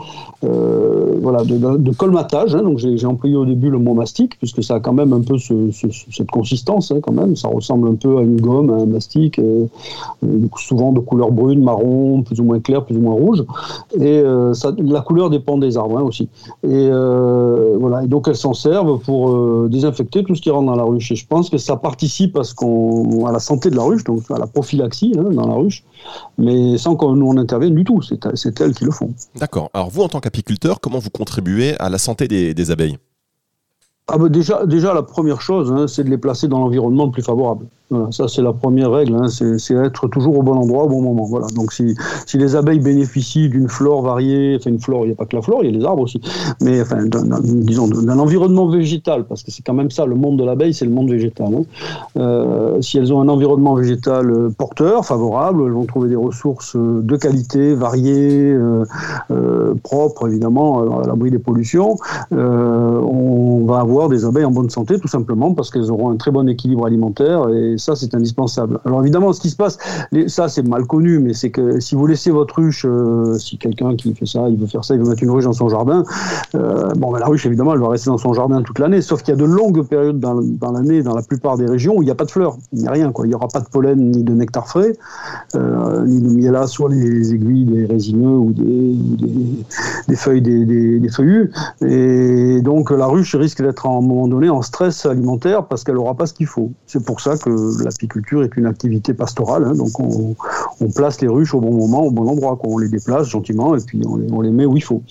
voilà, 1.22 1.44
de, 1.44 1.78
de, 1.78 1.92
colmatage. 1.92 2.56
Hein. 2.56 2.64
donc 2.64 2.80
j'ai 2.80 3.06
employé 3.06 3.36
au 3.36 3.46
début 3.46 3.69
le 3.70 3.80
mot 3.80 3.94
mastic, 3.94 4.38
puisque 4.38 4.64
ça 4.64 4.76
a 4.76 4.80
quand 4.80 4.94
même 4.94 5.14
un 5.14 5.22
peu 5.22 5.38
cette 5.38 6.32
consistance, 6.32 6.92
hein, 6.92 7.00
quand 7.02 7.14
même. 7.14 7.36
Ça 7.36 7.48
ressemble 7.48 7.88
un 7.88 7.96
peu 7.96 8.18
à 8.18 8.22
une 8.22 8.40
gomme, 8.40 8.70
à 8.70 8.76
un 8.76 8.86
mastic, 8.86 9.40
euh, 9.40 9.66
euh, 10.24 10.48
souvent 10.58 10.92
de 10.92 11.00
couleur 11.00 11.32
brune, 11.32 11.64
marron, 11.64 12.24
plus 12.24 12.40
ou 12.40 12.44
moins 12.44 12.60
clair, 12.60 12.86
plus 12.86 12.98
ou 12.98 13.02
moins 13.02 13.14
rouge. 13.14 13.44
Et 13.96 14.20
euh, 14.20 14.54
la 14.78 15.02
couleur 15.02 15.30
dépend 15.30 15.58
des 15.58 15.78
arbres 15.78 15.98
hein, 15.98 16.04
aussi. 16.04 16.30
Et 16.64 16.90
voilà. 16.90 18.04
Et 18.04 18.08
donc 18.08 18.28
elles 18.28 18.36
s'en 18.36 18.54
servent 18.54 19.00
pour 19.00 19.68
désinfecter 19.70 20.24
tout 20.24 20.36
ce 20.36 20.42
qui 20.42 20.50
rentre 20.50 20.68
dans 20.68 20.76
la 20.76 20.84
ruche. 20.84 21.12
Et 21.12 21.16
je 21.16 21.28
pense 21.28 21.50
que 21.50 21.58
ça 21.58 21.76
participe 21.76 22.38
à, 22.38 22.42
à 22.42 23.32
la 23.32 23.40
santé 23.40 23.70
de 23.70 23.76
la 23.76 23.84
ruche, 23.84 24.04
donc 24.04 24.30
à 24.32 24.38
la 24.38 24.48
prophylaxie 24.48 25.14
hein, 25.18 25.30
dans 25.32 25.48
la 25.48 25.56
ruche, 25.56 25.84
mais 26.38 26.78
sans 26.78 26.96
qu'on 26.96 27.16
nous 27.16 27.28
en 27.28 27.38
intervienne 27.38 27.76
du 27.76 27.84
tout. 27.84 28.02
C'est, 28.02 28.62
elles 28.62 28.74
qui 28.74 28.86
le 28.86 28.92
font. 28.92 29.14
D'accord. 29.40 29.70
Alors 29.74 29.90
vous, 29.90 30.02
en 30.02 30.10
tant 30.10 30.20
qu'apiculteur, 30.20 30.80
comment 30.80 31.00
vous 31.00 31.10
contribuez 31.10 31.76
à 31.80 31.90
la 31.90 31.98
santé 31.98 32.28
des 32.28 32.72
abeilles? 32.72 32.98
Ah 34.12 34.18
bah 34.18 34.30
déjà, 34.30 34.66
déjà, 34.66 34.94
la 34.94 35.04
première 35.04 35.42
chose, 35.42 35.72
hein, 35.72 35.88
c'est 35.88 36.04
de 36.04 36.10
les 36.10 36.18
placer 36.18 36.48
dans 36.48 36.60
l'environnement 36.60 37.06
le 37.06 37.12
plus 37.12 37.24
favorable. 37.24 37.68
Voilà, 37.90 38.12
ça, 38.12 38.28
c'est 38.28 38.42
la 38.44 38.54
première 38.54 38.92
règle, 38.92 39.16
hein, 39.16 39.28
c'est 39.28 39.74
être 39.74 40.08
toujours 40.08 40.38
au 40.38 40.44
bon 40.44 40.54
endroit 40.54 40.84
au 40.84 40.90
bon 40.90 41.02
moment. 41.02 41.26
Voilà. 41.26 41.48
Donc, 41.56 41.74
si, 41.74 41.96
si 42.26 42.38
les 42.38 42.56
abeilles 42.56 42.80
bénéficient 42.80 43.50
d'une 43.50 43.68
flore 43.68 44.04
variée, 44.04 44.58
enfin, 44.60 44.70
une 44.70 44.80
flore, 44.80 45.04
il 45.04 45.08
n'y 45.08 45.14
a 45.14 45.16
pas 45.16 45.26
que 45.26 45.36
la 45.36 45.42
flore, 45.42 45.62
il 45.64 45.72
y 45.72 45.76
a 45.76 45.78
les 45.78 45.86
arbres 45.86 46.04
aussi, 46.04 46.22
mais 46.62 46.82
enfin, 46.82 46.98
disons, 47.44 47.88
d'un 47.88 48.20
environnement 48.20 48.68
végétal, 48.68 49.26
parce 49.26 49.44
que 49.44 49.52
c'est 49.52 49.64
quand 49.64 49.74
même 49.74 49.90
ça, 49.90 50.06
le 50.06 50.16
monde 50.16 50.38
de 50.38 50.44
l'abeille, 50.44 50.74
c'est 50.74 50.86
le 50.86 50.92
monde 50.92 51.10
végétal. 51.10 51.48
Hein. 51.54 51.64
Euh, 52.18 52.82
si 52.82 52.98
elles 52.98 53.14
ont 53.14 53.22
un 53.22 53.28
environnement 53.28 53.74
végétal 53.74 54.30
euh, 54.30 54.50
porteur, 54.56 55.06
favorable, 55.06 55.64
elles 55.66 55.72
vont 55.72 55.86
trouver 55.86 56.10
des 56.10 56.16
ressources 56.16 56.76
euh, 56.76 57.02
de 57.02 57.16
qualité, 57.16 57.74
variées, 57.74 58.56
propres, 59.84 60.28
évidemment, 60.28 61.00
à 61.00 61.08
l'abri 61.08 61.32
des 61.32 61.40
pollutions. 61.40 61.98
on 62.32 63.66
va 63.66 63.80
avoir 63.80 64.10
des 64.10 64.26
abeilles 64.26 64.46
en 64.46 64.52
bonne 64.52 64.70
santé, 64.70 65.00
tout 65.00 65.08
simplement, 65.08 65.54
parce 65.54 65.72
qu'elles 65.72 65.92
auront 65.92 66.12
un 66.12 66.18
très 66.18 66.32
bon 66.32 66.48
équilibre 66.48 66.86
alimentaire 66.86 67.48
ça, 67.80 67.96
c'est 67.96 68.14
indispensable. 68.14 68.80
Alors 68.86 69.02
évidemment, 69.02 69.34
ce 69.34 69.42
qui 69.42 69.50
se 69.50 69.56
passe, 69.56 69.78
ça 70.28 70.50
c'est 70.50 70.68
mal 70.68 70.86
connu, 70.86 71.20
mais 71.20 71.34
c'est 71.34 71.50
que 71.50 71.80
si 71.80 71.96
vous 71.96 72.06
laissez 72.08 72.32
votre 72.32 72.56
ruche, 72.56 72.86
euh, 72.88 73.38
si 73.38 73.58
quelqu'un 73.58 73.96
qui 73.96 74.14
fait 74.14 74.26
ça, 74.26 74.48
il 74.50 74.58
veut 74.58 74.68
faire 74.68 74.84
ça, 74.84 74.96
il 74.96 75.02
veut 75.02 75.10
mettre 75.10 75.24
une 75.24 75.32
ruche 75.32 75.46
dans 75.46 75.54
son 75.54 75.70
jardin, 75.70 76.04
euh, 76.56 76.94
bon, 76.96 77.12
ben, 77.12 77.20
la 77.20 77.26
ruche 77.26 77.46
évidemment, 77.46 77.74
elle 77.74 77.80
va 77.80 77.90
rester 77.90 78.10
dans 78.10 78.18
son 78.18 78.34
jardin 78.34 78.62
toute 78.62 78.80
l'année, 78.80 79.02
sauf 79.02 79.24
qu'il 79.24 79.34
y 79.34 79.38
a 79.38 79.40
de 79.40 79.46
longues 79.46 79.86
périodes 79.88 80.20
dans, 80.20 80.72
l'année, 80.72 81.04
dans 81.04 81.16
la 81.16 81.22
plupart 81.22 81.58
des 81.58 81.66
régions, 81.66 81.96
où 81.98 82.02
il 82.02 82.06
n'y 82.06 82.12
a 82.12 82.16
pas 82.16 82.26
de 82.26 82.32
fleurs, 82.32 82.58
il 82.74 82.80
n'y 82.82 82.88
a 82.88 82.92
rien, 82.92 83.12
quoi. 83.12 83.26
Il 83.26 83.30
n'y 83.30 83.36
aura 83.36 83.48
pas 83.48 83.62
de 83.62 83.68
pollen 83.68 84.12
ni 84.12 84.24
de 84.24 84.34
nectar 84.34 84.68
frais, 84.68 84.98
euh, 85.56 86.06
ni 86.06 86.22
de 86.22 86.30
miel 86.30 86.58
soit 86.68 86.90
les 86.90 87.34
aiguilles 87.34 87.66
des 87.66 87.86
résineux 87.86 88.38
ou 88.38 88.52
des, 88.54 90.16
feuilles 90.16 90.42
des, 90.42 90.66
des, 91.00 91.10
feuillus, 91.10 91.52
et 91.82 92.62
donc 92.62 92.92
la 92.92 93.06
ruche 93.06 93.36
risque 93.36 93.62
d'être 93.62 93.86
à 93.86 93.90
un 93.90 94.02
moment 94.02 94.28
donné 94.28 94.50
en 94.50 94.62
stress 94.62 95.06
alimentaire 95.06 95.66
parce 95.66 95.84
qu'elle 95.84 95.96
n'aura 95.96 96.16
pas 96.16 96.26
ce 96.26 96.34
qu'il 96.34 96.48
faut. 96.48 96.72
C'est 96.88 97.04
pour 97.04 97.22
ça 97.22 97.38
que 97.38 97.50
l'apiculture 97.84 98.44
est 98.44 98.56
une 98.58 98.66
activité 98.66 99.14
pastorale, 99.14 99.66
hein, 99.66 99.74
donc 99.74 100.00
on, 100.00 100.36
place 100.96 101.22
les 101.22 101.28
ruches 101.28 101.54
au 101.54 101.62
bon 101.62 101.74
moment, 101.74 102.04
au 102.04 102.12
bon 102.12 102.28
endroit, 102.28 102.58
on 102.64 102.78
les 102.78 102.90
déplace 102.90 103.28
gentiment 103.28 103.76
et 103.76 103.80
puis 103.80 104.02
on 104.06 104.42
les, 104.42 104.52
met 104.52 104.66
où 104.66 104.76
il 104.76 104.84
faut. 104.84 105.04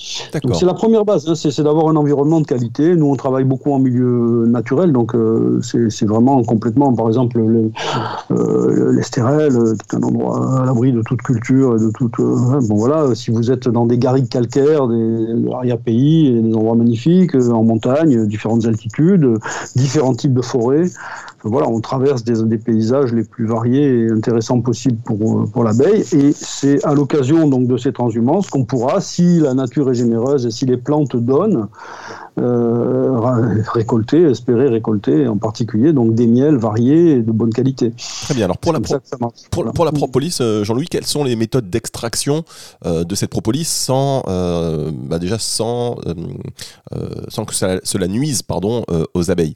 Donc 0.42 0.54
c'est 0.54 0.66
la 0.66 0.74
premire 0.74 1.04
base, 1.04 1.28
hein, 1.28 1.34
c'est 1.34 1.62
d'avoir 1.62 1.88
un 1.88 1.96
environnement 1.96 2.40
de 2.40 2.46
qualité. 2.46 2.96
Nous 2.96 3.06
on 3.06 3.16
travaille 3.16 3.44
beaucoup 3.44 3.72
en 3.72 3.78
milieu 3.78 4.46
naturel, 4.46 4.92
donc 4.92 5.14
euh, 5.14 5.60
c'est 5.62 6.06
vraiment 6.06 6.42
complètement, 6.42 6.92
par 6.92 7.08
exemple 7.08 7.38
euh, 7.38 8.92
l'Estérel, 8.92 9.56
euh, 9.56 9.74
qui 9.88 9.96
est 9.96 9.98
un 9.98 10.02
endroit 10.02 10.62
à 10.62 10.66
l'abri 10.66 10.92
de 10.92 11.02
toute 11.02 11.22
culture 11.22 11.76
et 11.76 11.80
de 11.80 11.90
toute. 11.90 12.16
bon 12.18 12.76
voilà, 12.76 13.14
si 13.14 13.30
vous 13.30 13.50
êtes 13.50 13.68
dans 13.68 13.86
des 13.86 13.98
garrigues 13.98 14.28
calcaires, 14.28 14.88
des 14.88 15.50
arrière-pays, 15.52 16.42
des 16.42 16.54
endroits 16.54 16.76
magnifiques, 16.76 17.34
en 17.34 17.62
montagne, 17.62 18.26
différentes 18.26 18.66
altitudes, 18.66 19.38
différents 19.76 20.14
types 20.14 20.34
de 20.34 20.42
forêts 20.42 20.90
voilà, 21.44 21.68
on 21.68 21.80
traverse 21.80 22.24
des, 22.24 22.58
paysages 22.58 23.12
les 23.12 23.24
plus 23.24 23.46
variés 23.46 24.06
et 24.06 24.10
intéressants 24.10 24.60
possibles 24.60 24.98
pour, 25.04 25.48
pour 25.50 25.64
l'abeille. 25.64 26.04
Et 26.12 26.32
c'est 26.32 26.84
à 26.84 26.94
l'occasion 26.94 27.48
donc 27.48 27.68
de 27.68 27.76
ces 27.76 27.92
transhumances 27.92 28.50
qu'on 28.50 28.64
pourra, 28.64 29.00
si 29.00 29.38
la 29.38 29.54
nature 29.54 29.90
est 29.90 29.94
généreuse 29.94 30.46
et 30.46 30.50
si 30.50 30.66
les 30.66 30.76
plantes 30.76 31.16
donnent, 31.16 31.68
euh, 32.38 33.62
récolter, 33.72 34.22
espérer 34.22 34.68
récolter 34.68 35.26
en 35.26 35.38
particulier 35.38 35.92
donc 35.92 36.14
des 36.14 36.26
miels 36.26 36.56
variés 36.56 37.12
et 37.12 37.22
de 37.22 37.32
bonne 37.32 37.52
qualité. 37.52 37.92
Très 38.22 38.34
bien. 38.34 38.44
Alors 38.44 38.58
pour 38.58 38.72
la, 38.72 38.80
pour, 39.50 39.84
la 39.84 39.92
propolis, 39.92 40.38
euh, 40.40 40.62
Jean-Louis, 40.62 40.86
quelles 40.86 41.06
sont 41.06 41.24
les 41.24 41.36
méthodes 41.36 41.70
d'extraction 41.70 42.44
euh, 42.86 43.04
de 43.04 43.14
cette 43.14 43.30
propolis 43.30 43.64
sans 43.64 44.22
bah 45.08 45.18
déjà 45.18 45.38
sans 45.38 45.96
sans 47.28 47.44
que 47.44 47.54
cela 47.54 48.08
nuise 48.08 48.42
pardon 48.42 48.84
aux 49.14 49.30
abeilles? 49.30 49.54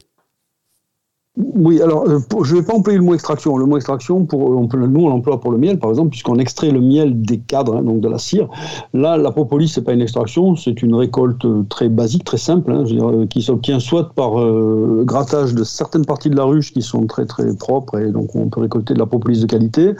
Oui, 1.35 1.81
alors 1.81 2.07
euh, 2.07 2.19
je 2.43 2.53
ne 2.53 2.59
vais 2.59 2.65
pas 2.65 2.75
employer 2.75 2.99
le 2.99 3.03
mot 3.03 3.15
extraction. 3.15 3.57
Le 3.57 3.65
mot 3.65 3.77
extraction, 3.77 4.23
pour, 4.25 4.67
peut, 4.67 4.77
nous 4.77 5.01
on 5.01 5.09
l'emploie 5.09 5.41
pour 5.41 5.51
le 5.51 5.57
miel, 5.57 5.79
par 5.79 5.89
exemple, 5.89 6.11
puisqu'on 6.11 6.35
extrait 6.35 6.69
le 6.69 6.79
miel 6.79 7.23
des 7.23 7.39
cadres, 7.39 7.77
hein, 7.77 7.81
donc 7.81 8.01
de 8.01 8.07
la 8.07 8.19
cire. 8.19 8.47
Là, 8.93 9.17
la 9.17 9.31
propolis, 9.31 9.67
c'est 9.67 9.81
pas 9.81 9.93
une 9.93 10.01
extraction, 10.01 10.55
c'est 10.55 10.83
une 10.83 10.93
récolte 10.93 11.43
très 11.69 11.89
basique, 11.89 12.23
très 12.23 12.37
simple, 12.37 12.71
hein, 12.71 12.83
euh, 12.87 13.25
qui 13.25 13.41
s'obtient 13.41 13.79
soit 13.79 14.13
par 14.13 14.39
euh, 14.39 15.01
grattage 15.07 15.55
de 15.55 15.63
certaines 15.63 16.05
parties 16.05 16.29
de 16.29 16.35
la 16.35 16.43
ruche 16.43 16.71
qui 16.71 16.83
sont 16.83 17.07
très 17.07 17.25
très 17.25 17.55
propres 17.55 17.97
et 17.97 18.11
donc 18.11 18.35
on 18.35 18.49
peut 18.49 18.61
récolter 18.61 18.93
de 18.93 18.99
la 18.99 19.07
propolis 19.07 19.41
de 19.41 19.47
qualité, 19.47 19.95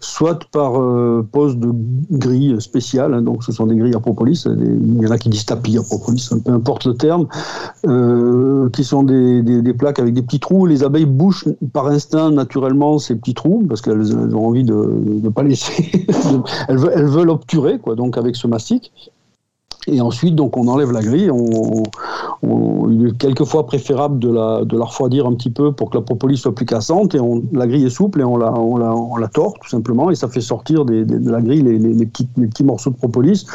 soit 0.00 0.44
par 0.52 0.72
pose 1.32 1.56
de 1.56 1.72
grilles 2.10 2.60
spéciales. 2.60 3.14
Hein, 3.14 3.22
donc 3.22 3.42
ce 3.42 3.52
sont 3.52 3.66
des 3.66 3.76
grilles 3.76 3.94
à 3.94 4.00
propolis. 4.00 4.44
il 4.46 5.02
y 5.02 5.06
en 5.06 5.10
a 5.10 5.16
qui 5.16 5.30
disent 5.30 5.46
tapis 5.46 5.78
à 5.78 5.82
propolis, 5.82 6.28
peu 6.44 6.52
importe 6.52 6.84
le 6.84 6.94
terme, 6.94 7.26
qui 8.70 8.84
sont 8.84 9.02
des, 9.02 9.74
plaques 9.78 9.98
avec 9.98 10.12
des 10.12 10.22
petits 10.22 10.40
trous 10.40 10.66
les 10.74 10.82
abeilles 10.82 11.06
bouchent 11.06 11.46
par 11.72 11.86
instinct 11.86 12.30
naturellement 12.30 12.98
ces 12.98 13.14
petits 13.14 13.34
trous 13.34 13.64
parce 13.68 13.80
qu'elles 13.80 14.14
ont 14.16 14.46
envie 14.46 14.64
de 14.64 14.74
ne 14.74 15.28
pas 15.28 15.42
laisser. 15.42 16.06
elles, 16.68 16.78
veulent, 16.78 17.30
obturer, 17.30 17.78
quoi, 17.78 17.94
donc 17.94 18.18
avec 18.18 18.34
ce 18.36 18.46
mastic. 18.46 18.92
Et 19.86 20.00
ensuite, 20.00 20.34
donc, 20.34 20.56
on 20.56 20.66
enlève 20.68 20.92
la 20.92 21.02
grille. 21.02 21.30
Il 22.42 23.06
est 23.06 23.18
quelquefois 23.18 23.66
préférable 23.66 24.18
de 24.18 24.30
la, 24.30 24.64
de 24.64 24.78
la 24.78 24.84
refroidir 24.86 25.26
un 25.26 25.34
petit 25.34 25.50
peu 25.50 25.72
pour 25.72 25.90
que 25.90 25.98
la 25.98 26.02
propolis 26.02 26.38
soit 26.38 26.54
plus 26.54 26.64
cassante. 26.64 27.14
Et 27.14 27.18
la 27.52 27.66
grille 27.66 27.84
est 27.84 27.90
souple 27.90 28.20
et 28.22 28.24
on 28.24 28.38
la, 28.38 28.52
on 28.52 28.78
la, 28.78 28.94
on 28.94 29.14
tord 29.28 29.54
tout 29.60 29.68
simplement. 29.68 30.10
Et 30.10 30.14
ça 30.14 30.28
fait 30.28 30.40
sortir 30.40 30.86
de 30.86 31.30
la 31.30 31.40
grille 31.42 31.62
les, 31.62 32.06
petits, 32.06 32.28
les, 32.38 32.46
petits, 32.46 32.64
morceaux 32.64 32.90
de 32.90 32.96
propolis 32.96 33.46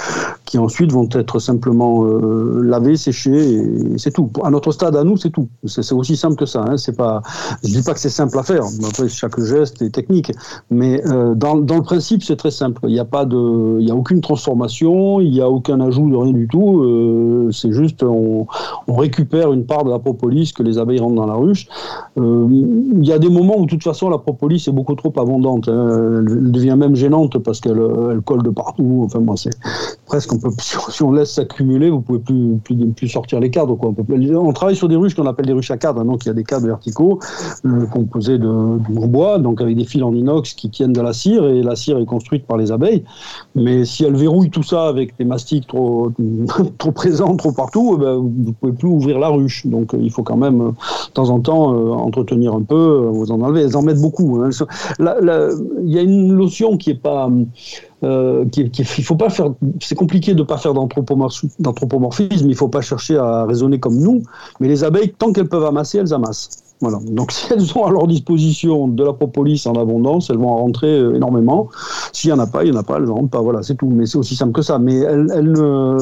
qui 0.49 0.57
ensuite 0.57 0.91
vont 0.91 1.07
être 1.11 1.37
simplement 1.37 2.05
euh, 2.05 2.63
lavés, 2.63 2.97
séchés. 2.97 3.53
Et 3.53 3.97
c'est 3.97 4.09
tout. 4.09 4.31
À 4.43 4.49
notre 4.49 4.71
stade, 4.71 4.95
à 4.95 5.03
nous, 5.03 5.15
c'est 5.15 5.29
tout. 5.29 5.47
C'est 5.65 5.93
aussi 5.93 6.17
simple 6.17 6.37
que 6.37 6.47
ça. 6.47 6.65
Hein. 6.67 6.75
C'est 6.75 6.97
pas, 6.97 7.21
je 7.63 7.69
dis 7.69 7.83
pas 7.83 7.93
que 7.93 7.99
c'est 7.99 8.09
simple 8.09 8.39
à 8.39 8.41
faire. 8.41 8.63
Après, 8.87 9.07
chaque 9.09 9.39
geste 9.39 9.83
est 9.83 9.91
technique. 9.91 10.31
Mais 10.71 11.05
euh, 11.05 11.35
dans, 11.35 11.53
le 11.53 11.83
principe, 11.83 12.23
c'est 12.23 12.35
très 12.35 12.49
simple. 12.49 12.81
Il 12.85 12.93
n'y 12.93 12.99
a, 12.99 13.05
pas 13.05 13.25
de, 13.25 13.77
il 13.79 13.87
y 13.87 13.91
a 13.91 13.95
aucune 13.95 14.21
transformation, 14.21 15.21
il 15.21 15.29
n'y 15.29 15.39
a 15.39 15.47
aucun 15.47 15.79
ajout 15.81 16.09
de 16.09 16.15
rien 16.15 16.33
du 16.33 16.47
tout. 16.47 16.81
Euh, 16.81 17.51
c'est 17.51 17.71
juste, 17.71 18.01
on, 18.01 18.47
récupère 18.87 19.53
une 19.53 19.67
part 19.67 19.83
de 19.83 19.91
la 19.91 19.99
propolis 19.99 20.51
que 20.51 20.63
les 20.63 20.79
abeilles 20.79 20.99
rentrent 20.99 21.15
dans 21.15 21.27
la 21.27 21.35
ruche. 21.35 21.67
Euh, 22.17 22.47
il 22.49 23.05
y 23.05 23.13
a 23.13 23.19
des 23.19 23.29
moments 23.29 23.59
où, 23.59 23.65
de 23.65 23.69
toute 23.69 23.83
façon, 23.83 24.09
la 24.09 24.17
propolis 24.17 24.65
est 24.67 24.71
beaucoup 24.71 24.95
trop 24.95 25.13
abondante. 25.15 25.69
Hein. 25.69 26.23
Elle 26.27 26.51
devient 26.51 26.75
même 26.75 26.95
gênante 26.95 27.37
parce 27.37 27.61
qu'elle 27.61 27.79
elle 28.09 28.21
colle 28.21 28.41
de 28.41 28.49
partout. 28.49 29.03
Enfin, 29.05 29.19
moi, 29.19 29.35
c'est 29.37 29.53
presque, 30.07 30.38
si 30.59 31.03
on 31.03 31.11
laisse 31.11 31.33
s'accumuler, 31.33 31.89
vous 31.89 32.01
pouvez 32.01 32.19
plus, 32.19 33.07
sortir 33.07 33.39
les 33.39 33.49
cadres. 33.49 33.77
On, 33.81 34.53
travaille 34.53 34.75
sur 34.75 34.87
des 34.87 34.95
ruches 34.95 35.15
qu'on 35.15 35.25
appelle 35.25 35.45
des 35.45 35.53
ruches 35.53 35.71
à 35.71 35.77
cadres. 35.77 36.01
Hein. 36.01 36.05
Donc, 36.05 36.25
il 36.25 36.27
y 36.27 36.31
a 36.31 36.33
des 36.33 36.43
cadres 36.43 36.67
verticaux 36.67 37.19
euh, 37.65 37.85
composés 37.87 38.37
de, 38.37 38.45
de 38.47 39.07
bois, 39.07 39.39
donc 39.39 39.61
avec 39.61 39.75
des 39.75 39.85
fils 39.85 40.03
en 40.03 40.13
inox 40.13 40.53
qui 40.53 40.69
tiennent 40.69 40.93
de 40.93 41.01
la 41.01 41.13
cire, 41.13 41.45
et 41.45 41.61
la 41.61 41.75
cire 41.75 41.97
est 41.97 42.05
construite 42.05 42.45
par 42.45 42.57
les 42.57 42.71
abeilles. 42.71 43.03
Mais 43.55 43.85
si 43.85 44.03
elle 44.03 44.15
verrouille 44.15 44.49
tout 44.49 44.63
ça 44.63 44.87
avec 44.87 45.17
des 45.17 45.25
mastiques 45.25 45.67
trop, 45.67 46.11
trop 46.77 46.91
présent, 46.91 47.35
trop 47.35 47.51
partout, 47.51 47.95
eh 47.97 48.01
ben, 48.01 48.15
vous 48.15 48.33
ne 48.37 48.51
pouvez 48.51 48.73
plus 48.73 48.87
ouvrir 48.87 49.19
la 49.19 49.29
ruche. 49.29 49.65
Donc 49.65 49.93
euh, 49.93 49.99
il 50.01 50.11
faut 50.11 50.23
quand 50.23 50.37
même, 50.37 50.61
euh, 50.61 50.69
de 50.69 51.11
temps 51.13 51.29
en 51.29 51.39
temps, 51.39 51.69
entretenir 51.69 52.53
un 52.53 52.63
peu, 52.63 53.09
vous 53.11 53.31
en 53.31 53.41
enlevez. 53.41 53.61
Elles 53.61 53.77
en 53.77 53.81
mettent 53.81 54.01
beaucoup. 54.01 54.41
Hein. 54.41 54.49
Il 54.99 55.93
y 55.93 55.97
a 55.97 56.01
une 56.01 56.35
notion 56.35 56.77
qui 56.77 56.91
est 56.91 57.01
pas... 57.01 57.29
Euh, 58.03 58.45
il 58.55 59.03
faut 59.03 59.15
pas 59.15 59.29
faire. 59.29 59.53
C'est 59.81 59.95
compliqué 59.95 60.33
de 60.33 60.39
ne 60.39 60.43
pas 60.43 60.57
faire 60.57 60.73
d'anthropomorphisme. 60.73 61.49
Il 62.31 62.47
ne 62.47 62.53
faut 62.53 62.69
pas 62.69 62.81
chercher 62.81 63.17
à 63.17 63.45
raisonner 63.45 63.79
comme 63.79 63.97
nous. 63.97 64.23
Mais 64.59 64.67
les 64.67 64.83
abeilles, 64.83 65.13
tant 65.17 65.33
qu'elles 65.33 65.49
peuvent 65.49 65.65
amasser, 65.65 65.97
elles 65.97 66.13
amassent. 66.13 66.49
Voilà. 66.81 66.99
Donc 67.07 67.31
si 67.33 67.51
elles 67.51 67.77
ont 67.77 67.85
à 67.85 67.91
leur 67.91 68.07
disposition 68.07 68.87
de 68.87 69.03
la 69.03 69.13
propolis 69.13 69.65
en 69.67 69.73
abondance, 69.73 70.29
elles 70.29 70.37
vont 70.37 70.49
en 70.49 70.57
rentrer 70.57 70.87
euh, 70.87 71.15
énormément. 71.15 71.69
S'il 72.13 72.31
n'y 72.31 72.39
en 72.39 72.39
a 72.39 72.47
pas, 72.47 72.63
il 72.63 72.71
n'y 72.71 72.77
en 72.77 72.79
a 72.79 72.83
pas, 72.83 72.97
elles 72.97 73.03
n'en 73.03 73.15
rentrent 73.15 73.29
pas. 73.29 73.41
Voilà, 73.41 73.63
c'est 73.63 73.75
tout. 73.75 73.89
Mais 73.89 74.05
c'est 74.05 74.17
aussi 74.17 74.35
simple 74.35 74.53
que 74.53 74.61
ça. 74.61 74.79
Mais 74.79 74.95
elles, 74.95 75.31
elles 75.35 75.51
ne 75.51 75.97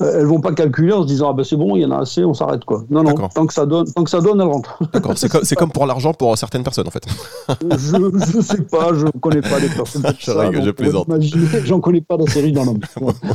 elles 0.00 0.26
vont 0.26 0.40
pas 0.40 0.52
calculer 0.52 0.92
en 0.92 1.02
se 1.02 1.06
disant 1.06 1.30
ah 1.30 1.32
ben 1.32 1.44
c'est 1.44 1.56
bon, 1.56 1.76
il 1.76 1.82
y 1.82 1.84
en 1.84 1.90
a 1.90 2.00
assez, 2.00 2.24
on 2.24 2.34
s'arrête 2.34 2.64
quoi. 2.64 2.84
Non 2.90 3.02
non, 3.02 3.14
tant 3.14 3.46
que 3.46 3.54
ça 3.54 3.66
donne, 3.66 3.90
tant 3.92 4.04
que 4.04 4.10
ça 4.10 4.20
donne, 4.20 4.40
elles 4.40 4.46
rentrent. 4.46 4.78
D'accord. 4.92 5.16
C'est 5.16 5.28
comme, 5.28 5.42
comme, 5.56 5.72
pour 5.72 5.86
l'argent 5.86 6.12
pour 6.12 6.36
certaines 6.36 6.62
personnes 6.62 6.86
en 6.86 6.90
fait. 6.90 7.04
je, 7.48 8.36
ne 8.36 8.42
sais 8.42 8.62
pas, 8.62 8.92
je 8.94 9.06
ne 9.06 9.10
connais 9.10 9.40
pas 9.40 9.58
les 9.58 9.68
personnes. 9.68 10.02
je, 10.18 10.24
ça, 10.24 10.50
je 10.52 10.70
plaisante. 10.70 11.08
J'en 11.64 11.80
connais 11.80 12.00
pas 12.00 12.16
dans 12.16 12.26
série 12.26 12.52
dans 12.52 12.64
l'homme. 12.66 12.80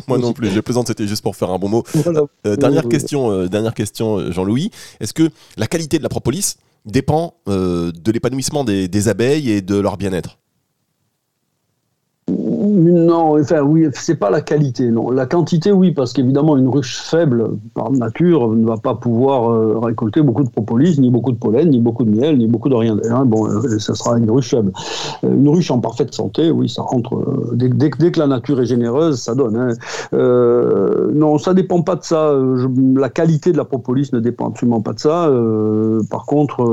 Moi 0.08 0.18
non 0.18 0.34
plus. 0.34 0.50
Je 0.50 0.60
plaisante. 0.60 0.88
C'était 0.88 1.08
juste 1.08 1.24
pour 1.24 1.36
faire 1.36 1.50
un 1.50 1.60
bon 1.60 1.70
mot. 1.70 1.84
Voilà. 1.94 2.22
Euh, 2.46 2.56
dernière, 2.56 2.88
question, 2.88 3.32
euh, 3.32 3.48
dernière 3.48 3.74
question, 3.74 4.32
Jean-Louis. 4.32 4.72
Est-ce 5.00 5.14
que 5.14 5.30
la 5.58 5.68
qualité 5.68 5.98
de 5.98 6.04
la 6.04 6.10
propolis 6.10 6.58
dépend 6.86 7.36
euh, 7.48 7.92
de 7.92 8.12
l'épanouissement 8.12 8.64
des, 8.64 8.88
des, 8.88 9.08
abeilles 9.08 9.52
et 9.52 9.62
de 9.62 9.80
leur 9.80 9.98
bien-être? 9.98 10.38
Non, 12.62 13.40
enfin 13.40 13.62
oui, 13.62 13.88
c'est 13.94 14.16
pas 14.16 14.30
la 14.30 14.42
qualité, 14.42 14.90
non. 14.92 15.10
La 15.10 15.26
quantité, 15.26 15.72
oui, 15.72 15.92
parce 15.92 16.14
qu'évidemment, 16.14 16.58
une 16.58 16.70
ruche 16.70 17.00
faible, 17.00 17.50
par 17.74 17.92
nature, 17.92 18.50
ne 18.50 18.68
va 18.68 18.78
pas 18.78 18.94
pouvoir 18.94 19.52
euh, 19.52 19.80
récolter 19.80 20.22
beaucoup 20.22 20.44
de 20.44 20.50
propolis, 20.50 21.00
ni 21.00 21.10
beaucoup 21.10 21.32
de 21.32 21.38
pollen, 21.38 21.70
ni 21.70 21.80
beaucoup 21.80 22.04
de 22.04 22.12
miel, 22.12 22.38
ni 22.38 22.48
beaucoup 22.48 22.70
de 22.70 22.76
rien. 22.76 22.98
Hein. 23.10 23.26
Bon, 23.26 23.48
euh, 23.48 23.80
ça 23.80 23.96
sera 23.96 24.18
une 24.20 24.30
ruche 24.30 24.52
faible. 24.52 24.72
Euh, 25.24 25.34
une 25.34 25.50
ruche 25.50 25.72
en 25.72 25.80
parfaite 25.80 26.14
santé, 26.14 26.52
oui, 26.52 26.70
ça 26.70 26.84
rentre. 26.84 27.52
Dès, 27.54 27.90
que 27.90 28.20
la 28.20 28.28
nature 28.28 28.62
est 28.62 28.66
généreuse, 28.66 29.20
ça 29.20 29.34
donne. 29.34 29.56
Hein. 29.56 29.70
non, 31.14 31.38
ça 31.38 31.54
dépend 31.54 31.82
pas 31.82 31.96
de 31.96 32.04
ça. 32.04 32.34
La 32.96 33.10
qualité 33.10 33.52
de 33.52 33.58
la 33.58 33.66
propolis 33.66 34.12
ne 34.14 34.20
dépend 34.20 34.50
absolument 34.50 34.82
pas 34.82 34.94
de 34.94 35.00
ça. 35.00 35.32
par 36.10 36.26
contre, 36.26 36.64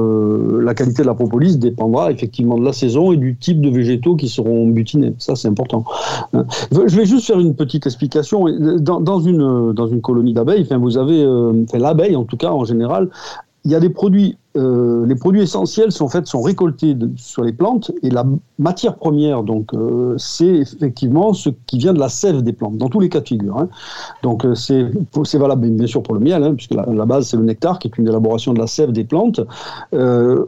la 0.61 0.75
qualité 0.75 1.02
de 1.02 1.07
la 1.07 1.14
propolis 1.14 1.57
dépendra 1.57 2.11
effectivement 2.11 2.59
de 2.59 2.64
la 2.64 2.73
saison 2.73 3.12
et 3.12 3.16
du 3.16 3.37
type 3.37 3.61
de 3.61 3.71
végétaux 3.71 4.16
qui 4.16 4.28
seront 4.28 4.66
butinés. 4.68 5.14
Ça, 5.18 5.37
c'est 5.37 5.49
important. 5.49 5.77
Je 6.32 6.97
vais 6.97 7.06
juste 7.06 7.26
faire 7.26 7.38
une 7.38 7.54
petite 7.54 7.87
explication. 7.87 8.47
Dans, 8.78 9.00
dans 9.00 9.20
une, 9.20 9.73
dans 9.73 9.87
une 9.87 10.00
colonie 10.00 10.32
d'abeilles, 10.32 10.66
vous 10.78 10.99
avez, 10.99 11.23
euh, 11.23 11.64
l'abeille 11.75 12.16
en 12.16 12.25
tout 12.25 12.37
cas 12.37 12.50
en 12.50 12.64
général, 12.64 13.08
il 13.64 13.70
y 13.70 13.75
a 13.75 13.80
des 13.80 13.90
produits 13.90 14.38
euh, 14.59 15.07
les 15.07 15.15
produits 15.15 15.43
essentiels 15.43 15.93
sont, 15.93 16.09
fait, 16.09 16.27
sont 16.27 16.43
récoltés 16.43 16.97
sur 17.17 17.43
les 17.43 17.53
plantes 17.53 17.93
et 18.03 18.11
la 18.11 18.25
matière 18.59 18.97
première, 18.97 19.45
donc, 19.45 19.73
euh, 19.73 20.15
c'est 20.19 20.47
effectivement 20.47 21.33
ce 21.33 21.50
qui 21.67 21.79
vient 21.79 21.93
de 21.93 22.00
la 22.00 22.09
sève 22.09 22.43
des 22.43 22.53
plantes, 22.53 22.77
dans 22.77 22.88
tous 22.88 22.99
les 22.99 23.09
cas 23.09 23.21
de 23.21 23.29
figure. 23.29 23.57
Hein. 23.57 23.69
Donc, 24.23 24.45
euh, 24.45 24.55
c'est 24.55 25.38
valable 25.38 25.69
bien 25.71 25.87
sûr 25.87 26.03
pour 26.03 26.15
le 26.15 26.21
miel, 26.21 26.43
hein, 26.43 26.55
puisque 26.55 26.75
la, 26.75 27.07
base, 27.07 27.29
c'est 27.29 27.37
le 27.37 27.45
nectar, 27.45 27.79
qui 27.79 27.88
est 27.88 27.99
une 27.99 28.09
élaboration 28.09 28.53
de 28.53 28.59
la 28.59 28.67
sève 28.67 28.91
des 28.91 29.05
plantes, 29.05 29.41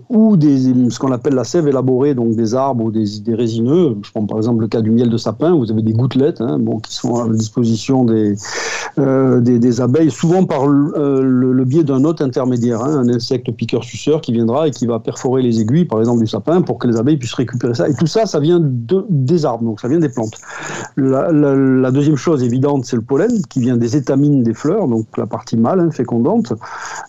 ou 0.09 0.37
des, 0.37 0.91
ce 0.91 0.99
qu'on 0.99 1.13
appelle 1.13 1.35
la 1.35 1.45
sève 1.45 1.69
élaborée, 1.69 2.15
donc 2.15 2.35
des 2.35 2.55
arbres 2.55 2.85
ou 2.85 2.91
des, 2.91 3.05
des, 3.23 3.35
résineux. 3.35 3.97
Je 4.03 4.11
prends 4.11 4.27
par 4.27 4.39
exemple 4.39 4.61
le 4.61 4.69
cas 4.69 4.81
du 4.81 4.91
miel 4.91 5.09
de 5.09 5.17
sapin, 5.17 5.55
vous 5.55 5.71
avez 5.71 5.83
des 5.83 5.93
gouttelettes 5.93 6.41
hein, 6.41 6.59
bon, 6.59 6.79
qui 6.79 6.95
sont 6.95 7.15
à 7.17 7.29
la 7.29 7.35
disposition 7.35 8.05
des, 8.05 8.35
des, 8.97 9.81
abeilles, 9.81 10.11
souvent 10.11 10.45
par 10.45 10.67
le, 10.67 11.65
biais 11.65 11.85
d'un 11.85 12.05
autre 12.05 12.25
intermédiaire, 12.25 12.83
un 12.83 13.09
insecte 13.09 13.51
piqueur 13.53 13.85
qui 14.21 14.33
viendra 14.33 14.69
et 14.69 14.71
qui 14.71 14.87
va 14.87 14.99
perforer 14.99 15.43
les 15.43 15.61
aiguilles, 15.61 15.85
par 15.85 16.01
exemple, 16.01 16.21
du 16.21 16.27
sapin 16.27 16.63
pour 16.63 16.79
que 16.79 16.87
les 16.87 16.97
abeilles 16.97 17.17
puissent 17.17 17.35
récupérer 17.35 17.75
ça. 17.75 17.89
Et 17.89 17.95
tout 17.95 18.07
ça, 18.07 18.27
ça 18.27 18.41
vient 18.41 18.61
de, 18.61 19.05
des 19.09 19.45
arbres, 19.45 19.65
donc 19.65 19.81
ça 19.81 19.89
vient 19.89 19.99
des 19.99 20.09
plantes. 20.09 20.39
La, 20.97 21.91
deuxième 21.91 22.17
chose 22.17 22.43
évidente, 22.43 22.85
c'est 22.85 22.97
le 22.97 23.03
pollen 23.03 23.43
qui 23.49 23.61
vient 23.61 23.77
des 23.77 23.97
étamines 23.97 24.43
des 24.43 24.55
fleurs, 24.55 24.89
donc 24.89 25.07
la 25.17 25.27
partie 25.27 25.57
mâle, 25.57 25.81
hein, 25.81 25.91
fécondante, 25.91 26.53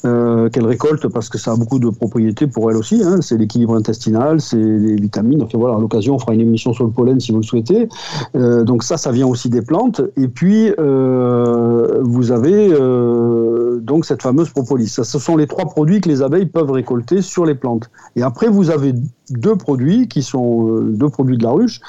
euh, 0.05 0.49
qu'elle 0.49 0.65
récolte 0.65 1.07
parce 1.07 1.29
que 1.29 1.37
ça 1.37 1.51
a 1.51 1.55
beaucoup 1.55 1.79
de 1.79 1.89
propriétés 1.89 2.47
pour 2.47 2.69
elle 2.71 2.77
aussi. 2.77 3.01
Hein. 3.03 3.19
c'est 3.21 3.37
l'équilibre 3.37 3.75
intestinal, 3.75 4.41
c'est 4.41 4.57
les 4.57 4.95
vitamines. 4.95 5.41
Enfin 5.43 5.57
voilà, 5.57 5.77
à 5.77 5.79
l'occasion, 5.79 6.15
on 6.15 6.19
fera 6.19 6.33
une 6.33 6.41
émission 6.41 6.73
sur 6.73 6.85
le 6.85 6.91
pollen 6.91 7.19
si 7.19 7.31
vous 7.31 7.37
le 7.37 7.43
souhaitez. 7.43 7.87
Euh, 8.35 8.63
donc 8.63 8.83
ça, 8.83 8.97
ça 8.97 9.11
vient 9.11 9.27
aussi 9.27 9.49
des 9.49 9.61
plantes. 9.61 10.01
Et 10.17 10.27
puis, 10.27 10.73
euh, 10.79 12.01
vous 12.01 12.31
avez 12.31 12.71
euh, 12.71 13.70
donc 13.85 14.05
cette 14.05 14.21
fameuse 14.21 14.49
propolis. 14.49 14.87
Ça, 14.87 15.03
ce 15.03 15.19
sont 15.19 15.37
les 15.37 15.47
trois 15.47 15.65
produits 15.65 16.01
que 16.01 16.09
les 16.09 16.21
abeilles 16.21 16.45
peuvent 16.45 16.71
récolter 16.71 17.21
sur 17.21 17.45
les 17.45 17.55
plantes. 17.55 17.89
Et 18.15 18.23
après, 18.23 18.47
vous 18.47 18.69
avez 18.69 18.93
deux 19.29 19.55
produits 19.55 20.07
qui 20.07 20.23
sont 20.23 20.69
euh, 20.69 20.81
deux 20.91 21.09
produits 21.09 21.37
de 21.37 21.43
la 21.43 21.51
ruche, 21.51 21.79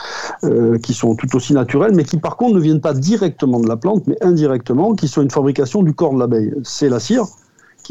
euh, 0.45 0.79
qui 0.79 0.95
sont 0.95 1.15
tout 1.17 1.35
aussi 1.37 1.55
naturels, 1.55 1.95
mais 1.95 2.05
qui 2.05 2.19
par 2.19 2.37
contre 2.37 2.55
ne 2.55 2.61
viennent 2.61 2.81
pas 2.81 2.95
directement 2.95 3.61
de 3.61 3.69
la 3.69 3.77
plante, 3.77 4.07
mais 4.07 4.17
indirectement, 4.23 4.95
qui 4.95 5.09
sont 5.09 5.23
une 5.23 5.31
fabrication 5.31 5.83
du 5.83 5.93
corps 5.95 6.15
de 6.15 6.19
l'abeille. 6.19 6.55
C'est 6.63 6.89
la 6.89 7.01
cire, 7.01 7.25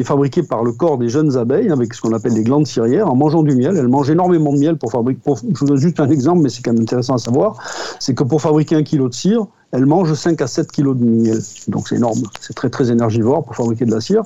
qui 0.01 0.03
est 0.03 0.07
fabriquée 0.07 0.41
par 0.41 0.63
le 0.63 0.71
corps 0.71 0.97
des 0.97 1.09
jeunes 1.09 1.37
abeilles 1.37 1.69
avec 1.69 1.93
ce 1.93 2.01
qu'on 2.01 2.13
appelle 2.13 2.33
des 2.33 2.43
glandes 2.43 2.65
cirières 2.65 3.07
en 3.07 3.15
mangeant 3.15 3.43
du 3.43 3.55
miel. 3.55 3.77
Elles 3.77 3.87
mangent 3.87 4.09
énormément 4.09 4.51
de 4.51 4.57
miel 4.57 4.77
pour 4.77 4.91
fabriquer. 4.91 5.21
je 5.25 5.59
vous 5.59 5.65
donne 5.65 5.77
juste 5.77 5.99
un 5.99 6.09
exemple, 6.09 6.41
mais 6.41 6.49
c'est 6.49 6.63
quand 6.63 6.73
même 6.73 6.81
intéressant 6.81 7.13
à 7.13 7.17
savoir. 7.19 7.57
C'est 7.99 8.15
que 8.15 8.23
pour 8.23 8.41
fabriquer 8.41 8.75
un 8.75 8.83
kilo 8.83 9.09
de 9.09 9.13
cire, 9.13 9.45
elles 9.71 9.85
mangent 9.85 10.13
5 10.13 10.41
à 10.41 10.47
7 10.47 10.71
kilos 10.71 10.97
de 10.97 11.03
miel. 11.03 11.39
Donc 11.67 11.87
c'est 11.87 11.97
énorme. 11.97 12.21
C'est 12.39 12.55
très 12.55 12.69
très 12.69 12.91
énergivore 12.91 13.43
pour 13.43 13.55
fabriquer 13.55 13.85
de 13.85 13.91
la 13.91 14.01
cire. 14.01 14.23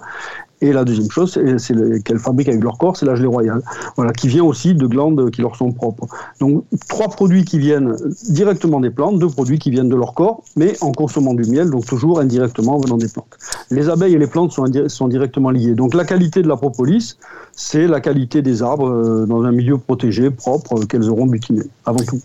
Et 0.61 0.71
la 0.71 0.85
deuxième 0.85 1.11
chose, 1.11 1.37
c'est 1.57 2.03
qu'elles 2.03 2.19
fabriquent 2.19 2.49
avec 2.49 2.63
leur 2.63 2.77
corps, 2.77 2.95
c'est 2.95 3.05
la 3.05 3.15
gelée 3.15 3.27
royale, 3.27 3.61
voilà, 3.97 4.13
qui 4.13 4.27
vient 4.27 4.43
aussi 4.43 4.73
de 4.73 4.87
glandes 4.87 5.29
qui 5.31 5.41
leur 5.41 5.55
sont 5.55 5.71
propres. 5.71 6.07
Donc 6.39 6.63
trois 6.87 7.09
produits 7.09 7.43
qui 7.43 7.59
viennent 7.59 7.95
directement 8.29 8.79
des 8.79 8.89
plantes, 8.89 9.19
deux 9.19 9.27
produits 9.27 9.59
qui 9.59 9.69
viennent 9.69 9.89
de 9.89 9.95
leur 9.95 10.13
corps, 10.13 10.43
mais 10.55 10.75
en 10.81 10.91
consommant 10.91 11.33
du 11.33 11.43
miel, 11.49 11.69
donc 11.69 11.85
toujours 11.85 12.19
indirectement 12.19 12.77
venant 12.77 12.97
des 12.97 13.09
plantes. 13.09 13.37
Les 13.69 13.89
abeilles 13.89 14.15
et 14.15 14.19
les 14.19 14.27
plantes 14.27 14.53
sont, 14.53 14.65
sont 14.87 15.07
directement 15.07 15.49
liées. 15.49 15.73
Donc 15.75 15.93
la 15.93 16.05
qualité 16.05 16.41
de 16.41 16.47
la 16.47 16.55
propolis, 16.55 17.17
c'est 17.51 17.87
la 17.87 17.99
qualité 17.99 18.41
des 18.41 18.63
arbres 18.63 18.89
euh, 18.89 19.25
dans 19.25 19.43
un 19.43 19.51
milieu 19.51 19.77
protégé, 19.77 20.29
propre, 20.29 20.79
euh, 20.79 20.85
qu'elles 20.85 21.09
auront 21.09 21.25
butiné, 21.25 21.63
avant 21.85 21.99
tout. 21.99 22.19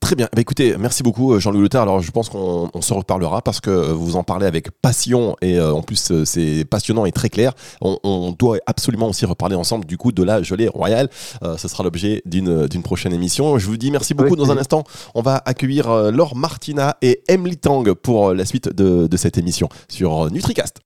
Très 0.00 0.16
bien. 0.16 0.28
Bah, 0.34 0.40
écoutez, 0.40 0.74
merci 0.78 1.02
beaucoup 1.02 1.34
euh, 1.34 1.40
Jean-Louis 1.40 1.62
Luther. 1.62 1.80
Alors 1.80 2.00
je 2.00 2.10
pense 2.10 2.30
qu'on 2.30 2.70
se 2.80 2.94
reparlera 2.94 3.42
parce 3.42 3.60
que 3.60 3.70
euh, 3.70 3.92
vous 3.92 4.16
en 4.16 4.24
parlez 4.24 4.46
avec 4.46 4.70
passion 4.70 5.36
et 5.42 5.58
euh, 5.58 5.72
en 5.72 5.82
plus 5.82 6.24
c'est 6.24 6.64
passionnant 6.64 7.04
et 7.04 7.12
très 7.12 7.28
clair. 7.28 7.52
On, 7.80 8.34
doit 8.38 8.58
absolument 8.66 9.08
aussi 9.08 9.26
reparler 9.26 9.56
ensemble 9.56 9.84
du 9.84 9.98
coup 9.98 10.12
de 10.12 10.22
la 10.22 10.42
gelée 10.42 10.68
royale. 10.68 11.10
ce 11.58 11.68
sera 11.68 11.82
l'objet 11.82 12.22
d'une 12.24 12.82
prochaine 12.82 13.12
émission. 13.12 13.58
Je 13.58 13.66
vous 13.66 13.76
dis 13.76 13.90
merci 13.90 14.14
beaucoup. 14.14 14.36
Dans 14.36 14.50
un 14.50 14.56
instant, 14.56 14.84
on 15.14 15.22
va 15.22 15.42
accueillir 15.44 15.92
Laure 16.10 16.36
Martina 16.36 16.96
et 17.02 17.22
Emily 17.28 17.56
Tang 17.56 17.92
pour 17.94 18.32
la 18.32 18.44
suite 18.44 18.74
de, 18.74 19.06
de 19.06 19.16
cette 19.16 19.36
émission 19.36 19.68
sur 19.88 20.30
NutriCast. 20.30 20.78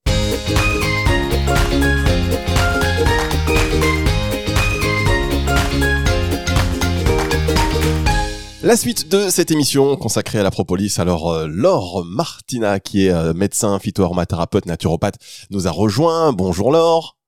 La 8.65 8.79
suite 8.79 9.11
de 9.11 9.29
cette 9.29 9.51
émission 9.51 9.95
consacrée 9.95 10.39
à 10.39 10.43
la 10.43 10.51
propolis. 10.51 10.95
Alors, 10.97 11.31
euh, 11.31 11.47
Laure 11.47 12.03
Martina, 12.07 12.81
qui 12.81 13.05
est 13.05 13.11
euh, 13.11 13.35
médecin, 13.35 13.79
phytoaromathérapeute, 13.79 14.65
naturopathe, 14.65 15.17
nous 15.51 15.69
a 15.69 15.71
rejoint. 15.71 16.33
Bonjour 16.33 16.73
Laure. 16.73 17.19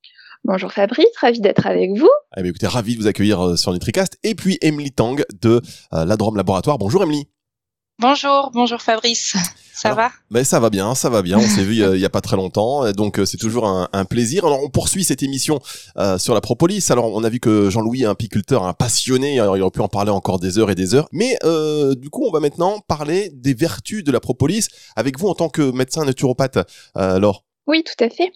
Bonjour 0.44 0.72
Fabrice, 0.72 1.14
ravi 1.20 1.42
d'être 1.42 1.66
avec 1.66 1.90
vous. 1.90 2.08
Eh 2.38 2.40
bien, 2.40 2.48
écoutez, 2.48 2.66
ravi 2.66 2.96
de 2.96 3.02
vous 3.02 3.06
accueillir 3.06 3.48
euh, 3.48 3.56
sur 3.56 3.74
NutriCast. 3.74 4.16
Et 4.22 4.34
puis 4.34 4.56
Emily 4.62 4.92
Tang 4.92 5.22
de 5.42 5.60
l'Adrome 5.92 6.38
Laboratoire. 6.38 6.78
Bonjour 6.78 7.02
Emily. 7.02 7.28
Bonjour, 7.98 8.50
bonjour 8.52 8.82
Fabrice. 8.82 9.36
Ça 9.72 9.94
va? 9.94 10.10
ben 10.30 10.44
Ça 10.44 10.60
va 10.60 10.68
bien, 10.68 10.94
ça 10.94 11.08
va 11.08 11.22
bien. 11.22 11.38
On 11.38 11.46
s'est 11.46 11.64
vu 11.64 11.82
euh, 11.82 11.96
il 11.96 12.00
y 12.00 12.04
a 12.04 12.10
pas 12.10 12.20
très 12.20 12.36
longtemps, 12.36 12.90
donc 12.92 13.18
euh, 13.18 13.24
c'est 13.24 13.38
toujours 13.38 13.66
un, 13.66 13.88
un, 13.92 14.04
plaisir. 14.04 14.44
Alors 14.44 14.62
on 14.62 14.68
poursuit 14.68 15.02
cette 15.02 15.22
émission 15.22 15.60
euh, 15.96 16.18
sur 16.18 16.34
la 16.34 16.42
propolis. 16.42 16.84
Alors 16.90 17.12
on 17.14 17.24
a 17.24 17.30
vu 17.30 17.40
que 17.40 17.70
Jean-Louis 17.70 18.02
est 18.02 18.06
un 18.06 18.10
apiculteur, 18.10 18.64
un 18.64 18.74
passionné. 18.74 19.40
Alors, 19.40 19.56
il 19.56 19.62
aurait 19.62 19.70
pu 19.70 19.80
en 19.80 19.88
parler 19.88 20.10
encore 20.10 20.38
des 20.38 20.58
heures 20.58 20.70
et 20.70 20.74
des 20.74 20.94
heures. 20.94 21.08
Mais 21.12 21.38
euh, 21.44 21.94
du 21.94 22.10
coup, 22.10 22.26
on 22.26 22.30
va 22.30 22.40
maintenant 22.40 22.80
parler 22.86 23.30
des 23.34 23.54
vertus 23.54 24.04
de 24.04 24.12
la 24.12 24.20
propolis 24.20 24.68
avec 24.94 25.18
vous 25.18 25.28
en 25.28 25.34
tant 25.34 25.48
que 25.48 25.70
médecin 25.70 26.04
naturopathe. 26.04 26.58
alors 26.94 27.44
Oui, 27.66 27.82
tout 27.82 28.04
à 28.04 28.10
fait. 28.10 28.30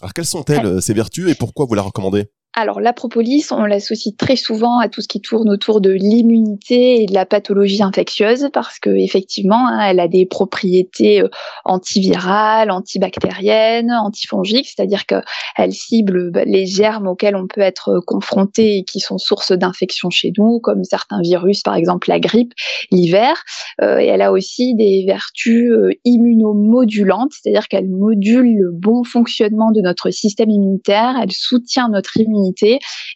Alors 0.00 0.14
quelles 0.14 0.26
sont-elles 0.26 0.80
ces 0.80 0.94
vertus 0.94 1.30
et 1.30 1.34
pourquoi 1.34 1.66
vous 1.66 1.74
la 1.74 1.82
recommandez? 1.82 2.30
Alors 2.54 2.80
la 2.80 2.92
propolis, 2.92 3.46
on 3.50 3.64
l'associe 3.64 4.14
très 4.14 4.36
souvent 4.36 4.78
à 4.78 4.90
tout 4.90 5.00
ce 5.00 5.08
qui 5.08 5.22
tourne 5.22 5.48
autour 5.48 5.80
de 5.80 5.90
l'immunité 5.90 7.02
et 7.02 7.06
de 7.06 7.14
la 7.14 7.24
pathologie 7.24 7.82
infectieuse 7.82 8.50
parce 8.52 8.78
que 8.78 8.90
effectivement, 8.90 9.68
hein, 9.68 9.80
elle 9.88 10.00
a 10.00 10.06
des 10.06 10.26
propriétés 10.26 11.22
euh, 11.22 11.28
antivirales, 11.64 12.70
antibactériennes, 12.70 13.90
antifongiques, 13.90 14.68
c'est-à-dire 14.68 15.06
qu'elle 15.06 15.72
cible 15.72 16.30
bah, 16.30 16.44
les 16.44 16.66
germes 16.66 17.06
auxquels 17.06 17.36
on 17.36 17.46
peut 17.46 17.62
être 17.62 18.00
confronté 18.06 18.76
et 18.76 18.84
qui 18.84 19.00
sont 19.00 19.16
source 19.16 19.52
d'infection 19.52 20.10
chez 20.10 20.30
nous, 20.36 20.60
comme 20.60 20.84
certains 20.84 21.22
virus, 21.22 21.62
par 21.62 21.74
exemple 21.74 22.10
la 22.10 22.20
grippe 22.20 22.52
l'hiver. 22.90 23.34
Euh, 23.80 23.98
et 23.98 24.06
elle 24.06 24.20
a 24.20 24.30
aussi 24.30 24.74
des 24.74 25.04
vertus 25.06 25.70
euh, 25.70 25.88
immunomodulantes, 26.04 27.32
c'est-à-dire 27.32 27.68
qu'elle 27.68 27.88
module 27.88 28.58
le 28.58 28.72
bon 28.72 29.04
fonctionnement 29.04 29.70
de 29.72 29.80
notre 29.80 30.10
système 30.10 30.50
immunitaire, 30.50 31.14
elle 31.22 31.32
soutient 31.32 31.88
notre 31.88 32.18
immunité 32.18 32.41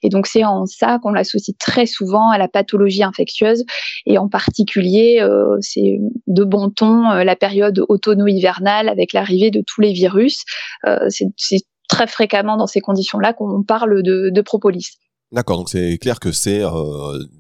et 0.02 0.09
donc 0.09 0.26
c'est 0.26 0.45
en 0.45 0.66
ça 0.66 0.99
qu'on 1.02 1.12
l'associe 1.12 1.56
très 1.59 1.87
souvent 1.87 2.30
à 2.30 2.38
la 2.38 2.49
pathologie 2.49 3.02
infectieuse. 3.02 3.64
Et 4.06 4.18
en 4.18 4.28
particulier, 4.28 5.18
euh, 5.21 5.56
c'est 5.61 5.99
de 6.26 6.45
bon 6.45 6.71
ton 6.71 7.11
euh, 7.11 7.25
la 7.25 7.37
période 7.37 7.85
automno-hivernale 7.88 8.88
avec 8.88 9.12
l'arrivée 9.12 9.50
de 9.50 9.62
tous 9.66 9.80
les 9.80 9.92
virus. 9.92 10.45
Euh, 10.87 11.09
c'est 11.09 11.62
très 11.88 12.06
fréquemment 12.06 12.56
dans 12.56 12.66
ces 12.66 12.80
conditions-là 12.80 13.33
qu'on 13.33 13.62
parle 13.62 14.02
de, 14.02 14.40
propolis. 14.40 14.99
D'accord, 15.33 15.59
donc 15.59 15.68
c'est 15.68 15.99
clair 15.99 16.21
que 16.21 16.33
c'est 16.33 16.62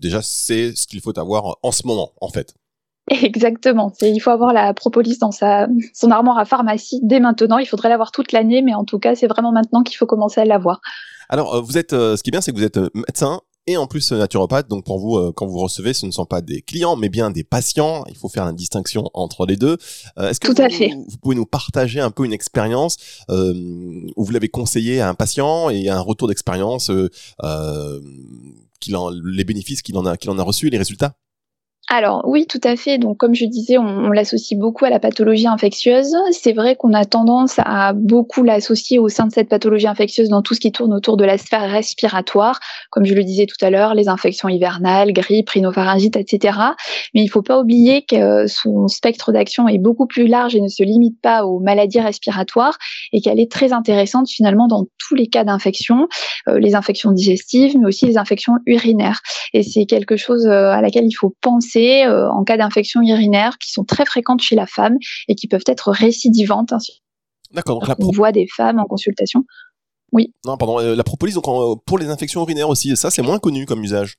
déjà 0.00 0.20
c'est 0.22 0.74
ce 0.74 0.86
qu'il 0.86 1.00
faut 1.00 1.16
avoir 1.18 1.56
en 1.62 1.72
ce 1.72 1.86
moment 1.86 2.12
en 2.20 2.28
fait. 2.28 2.54
Exactement. 3.22 3.92
Il 4.02 4.18
faut 4.20 4.30
avoir 4.30 4.52
la 4.52 4.74
propolis 4.74 5.18
dans 5.18 5.30
sa, 5.30 5.68
son 5.94 6.10
armoire 6.10 6.38
à 6.38 6.44
pharmacie 6.44 7.00
dès 7.02 7.20
maintenant. 7.20 7.58
Il 7.58 7.66
faudrait 7.66 7.88
l'avoir 7.88 8.10
toute 8.10 8.32
l'année, 8.32 8.62
mais 8.62 8.74
en 8.74 8.84
tout 8.84 8.98
cas, 8.98 9.14
c'est 9.14 9.28
vraiment 9.28 9.52
maintenant 9.52 9.82
qu'il 9.82 9.96
faut 9.96 10.06
commencer 10.06 10.40
à 10.40 10.44
l'avoir. 10.44 10.80
Alors, 11.28 11.54
euh, 11.54 11.60
vous 11.60 11.78
êtes, 11.78 11.92
euh, 11.92 12.16
ce 12.16 12.22
qui 12.22 12.30
est 12.30 12.32
bien, 12.32 12.40
c'est 12.40 12.52
que 12.52 12.56
vous 12.56 12.64
êtes 12.64 12.78
euh, 12.78 12.90
médecin 12.94 13.40
et 13.68 13.76
en 13.76 13.86
plus 13.86 14.12
naturopathe. 14.12 14.68
Donc 14.68 14.84
pour 14.84 15.00
vous, 15.00 15.32
quand 15.32 15.44
vous 15.44 15.58
recevez, 15.58 15.92
ce 15.92 16.06
ne 16.06 16.12
sont 16.12 16.24
pas 16.24 16.40
des 16.40 16.62
clients, 16.62 16.94
mais 16.94 17.08
bien 17.08 17.32
des 17.32 17.42
patients. 17.42 18.04
Il 18.08 18.16
faut 18.16 18.28
faire 18.28 18.44
la 18.44 18.52
distinction 18.52 19.10
entre 19.12 19.44
les 19.44 19.56
deux. 19.56 19.76
Est-ce 20.16 20.38
que 20.38 20.46
Tout 20.46 20.54
vous, 20.54 20.62
à 20.62 20.68
fait. 20.68 20.92
vous 20.94 21.16
pouvez 21.20 21.34
nous 21.34 21.46
partager 21.46 21.98
un 21.98 22.12
peu 22.12 22.24
une 22.24 22.32
expérience 22.32 22.96
où 23.28 24.24
vous 24.24 24.30
l'avez 24.30 24.48
conseillé 24.48 25.00
à 25.00 25.08
un 25.08 25.14
patient 25.14 25.68
et 25.68 25.88
un 25.88 25.98
retour 25.98 26.28
d'expérience, 26.28 26.92
qu'il 28.78 28.94
en, 28.94 29.10
les 29.10 29.42
bénéfices 29.42 29.82
qu'il 29.82 29.98
en 29.98 30.06
a, 30.06 30.16
qu'il 30.16 30.30
en 30.30 30.38
a 30.38 30.44
reçus, 30.44 30.70
les 30.70 30.78
résultats? 30.78 31.16
Alors 31.88 32.22
oui, 32.26 32.46
tout 32.48 32.60
à 32.64 32.74
fait. 32.74 32.98
Donc 32.98 33.16
comme 33.16 33.34
je 33.34 33.44
disais, 33.44 33.78
on, 33.78 34.10
l'associe 34.10 34.58
beaucoup 34.58 34.84
à 34.84 34.90
la 34.90 34.98
pathologie 34.98 35.46
infectieuse. 35.46 36.16
C'est 36.32 36.52
vrai 36.52 36.74
qu'on 36.74 36.92
a 36.92 37.04
tendance 37.04 37.54
à 37.58 37.92
beaucoup 37.92 38.42
l'associer 38.42 38.98
au 38.98 39.08
sein 39.08 39.26
de 39.28 39.32
cette 39.32 39.48
pathologie 39.48 39.86
infectieuse 39.86 40.28
dans 40.28 40.42
tout 40.42 40.54
ce 40.54 40.60
qui 40.60 40.72
tourne 40.72 40.92
autour 40.92 41.16
de 41.16 41.24
la 41.24 41.38
sphère 41.38 41.70
respiratoire, 41.70 42.58
comme 42.90 43.04
je 43.04 43.14
le 43.14 43.22
disais 43.22 43.46
tout 43.46 43.64
à 43.64 43.70
l'heure, 43.70 43.94
les 43.94 44.08
infections 44.08 44.48
hivernales, 44.48 45.12
grippe, 45.12 45.48
rhinopharyngite, 45.48 46.16
etc. 46.16 46.58
Mais 47.14 47.20
il 47.20 47.26
ne 47.26 47.30
faut 47.30 47.42
pas 47.42 47.60
oublier 47.60 48.04
que 48.04 48.48
son 48.48 48.88
spectre 48.88 49.30
d'action 49.30 49.68
est 49.68 49.78
beaucoup 49.78 50.08
plus 50.08 50.26
large 50.26 50.56
et 50.56 50.60
ne 50.60 50.68
se 50.68 50.82
limite 50.82 51.20
pas 51.20 51.44
aux 51.44 51.60
maladies 51.60 52.00
respiratoires 52.00 52.78
et 53.12 53.20
qu'elle 53.20 53.38
est 53.38 53.50
très 53.50 53.72
intéressante 53.72 54.28
finalement 54.28 54.66
dans 54.66 54.86
tous 54.98 55.14
les 55.14 55.28
cas 55.28 55.44
d'infection, 55.44 56.08
euh, 56.48 56.58
les 56.58 56.74
infections 56.74 57.12
digestives, 57.12 57.78
mais 57.78 57.86
aussi 57.86 58.06
les 58.06 58.18
infections 58.18 58.54
urinaires. 58.66 59.20
Et 59.52 59.62
c'est 59.62 59.86
quelque 59.86 60.16
chose 60.16 60.46
euh, 60.46 60.70
à 60.70 60.80
laquelle 60.80 61.06
il 61.06 61.14
faut 61.14 61.32
penser 61.40 61.75
euh, 61.76 62.30
en 62.30 62.44
cas 62.44 62.56
d'infection 62.56 63.02
urinaire 63.02 63.58
qui 63.58 63.70
sont 63.70 63.84
très 63.84 64.04
fréquentes 64.04 64.42
chez 64.42 64.56
la 64.56 64.66
femme 64.66 64.96
et 65.28 65.34
qui 65.34 65.48
peuvent 65.48 65.64
être 65.66 65.90
récidivantes. 65.90 66.72
D'accord. 67.52 67.82
on 67.98 68.10
voit 68.10 68.32
des 68.32 68.46
femmes 68.54 68.78
en 68.78 68.86
consultation. 68.86 69.44
Oui. 70.12 70.32
Non, 70.44 70.56
pardon. 70.56 70.78
Euh, 70.78 70.94
la 70.94 71.02
propolis, 71.02 71.34
donc 71.34 71.44
pour 71.84 71.98
les 71.98 72.08
infections 72.08 72.40
urinaires 72.42 72.68
aussi, 72.68 72.96
ça 72.96 73.10
c'est 73.10 73.22
moins 73.22 73.38
connu 73.38 73.66
comme 73.66 73.82
usage. 73.82 74.14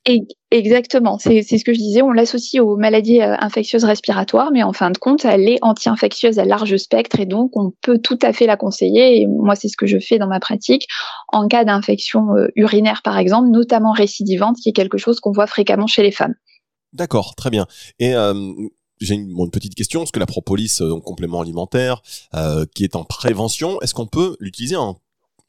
exactement. 0.50 1.18
C'est 1.18 1.42
ce 1.42 1.64
que 1.64 1.72
je 1.72 1.78
disais. 1.78 2.02
On 2.02 2.12
l'associe 2.12 2.62
aux 2.62 2.76
maladies 2.76 3.22
euh, 3.22 3.34
infectieuses 3.38 3.84
respiratoires, 3.84 4.50
mais 4.52 4.62
en 4.62 4.72
fin 4.72 4.90
de 4.90 4.98
compte, 4.98 5.24
elle 5.24 5.48
est 5.48 5.58
anti-infectieuse 5.62 6.38
à 6.38 6.44
large 6.44 6.76
spectre 6.76 7.20
et 7.20 7.26
donc 7.26 7.56
on 7.56 7.72
peut 7.80 7.98
tout 7.98 8.18
à 8.22 8.32
fait 8.32 8.46
la 8.46 8.56
conseiller. 8.56 9.22
Et 9.22 9.26
moi, 9.26 9.54
c'est 9.54 9.68
ce 9.68 9.76
que 9.76 9.86
je 9.86 9.98
fais 9.98 10.18
dans 10.18 10.28
ma 10.28 10.40
pratique 10.40 10.86
en 11.28 11.48
cas 11.48 11.64
d'infection 11.64 12.26
urinaire, 12.54 13.00
par 13.02 13.18
exemple, 13.18 13.48
notamment 13.48 13.92
récidivante, 13.92 14.56
qui 14.62 14.68
est 14.68 14.74
quelque 14.74 14.98
chose 14.98 15.20
qu'on 15.20 15.32
voit 15.32 15.46
fréquemment 15.46 15.86
chez 15.86 16.02
les 16.02 16.12
femmes. 16.12 16.34
D'accord, 16.92 17.34
très 17.34 17.50
bien. 17.50 17.66
Et 17.98 18.14
euh, 18.14 18.52
j'ai 19.00 19.14
une, 19.14 19.50
petite 19.50 19.74
question, 19.74 20.00
parce 20.00 20.10
que 20.10 20.18
la 20.18 20.26
propolis, 20.26 20.78
euh, 20.80 20.98
complément 21.00 21.40
alimentaire, 21.40 22.02
euh, 22.34 22.64
qui 22.74 22.84
est 22.84 22.96
en 22.96 23.04
prévention, 23.04 23.80
est-ce 23.80 23.94
qu'on 23.94 24.06
peut 24.06 24.36
l'utiliser 24.40 24.76
en, 24.76 25.00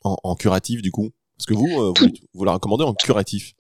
en, 0.04 0.36
curatif 0.36 0.82
du 0.82 0.92
coup? 0.92 1.12
Parce 1.38 1.46
que 1.46 1.54
vous, 1.54 1.94
vous, 1.98 2.08
vous 2.34 2.44
la 2.44 2.54
recommandez 2.54 2.84
en 2.84 2.94
curatif 2.94 3.54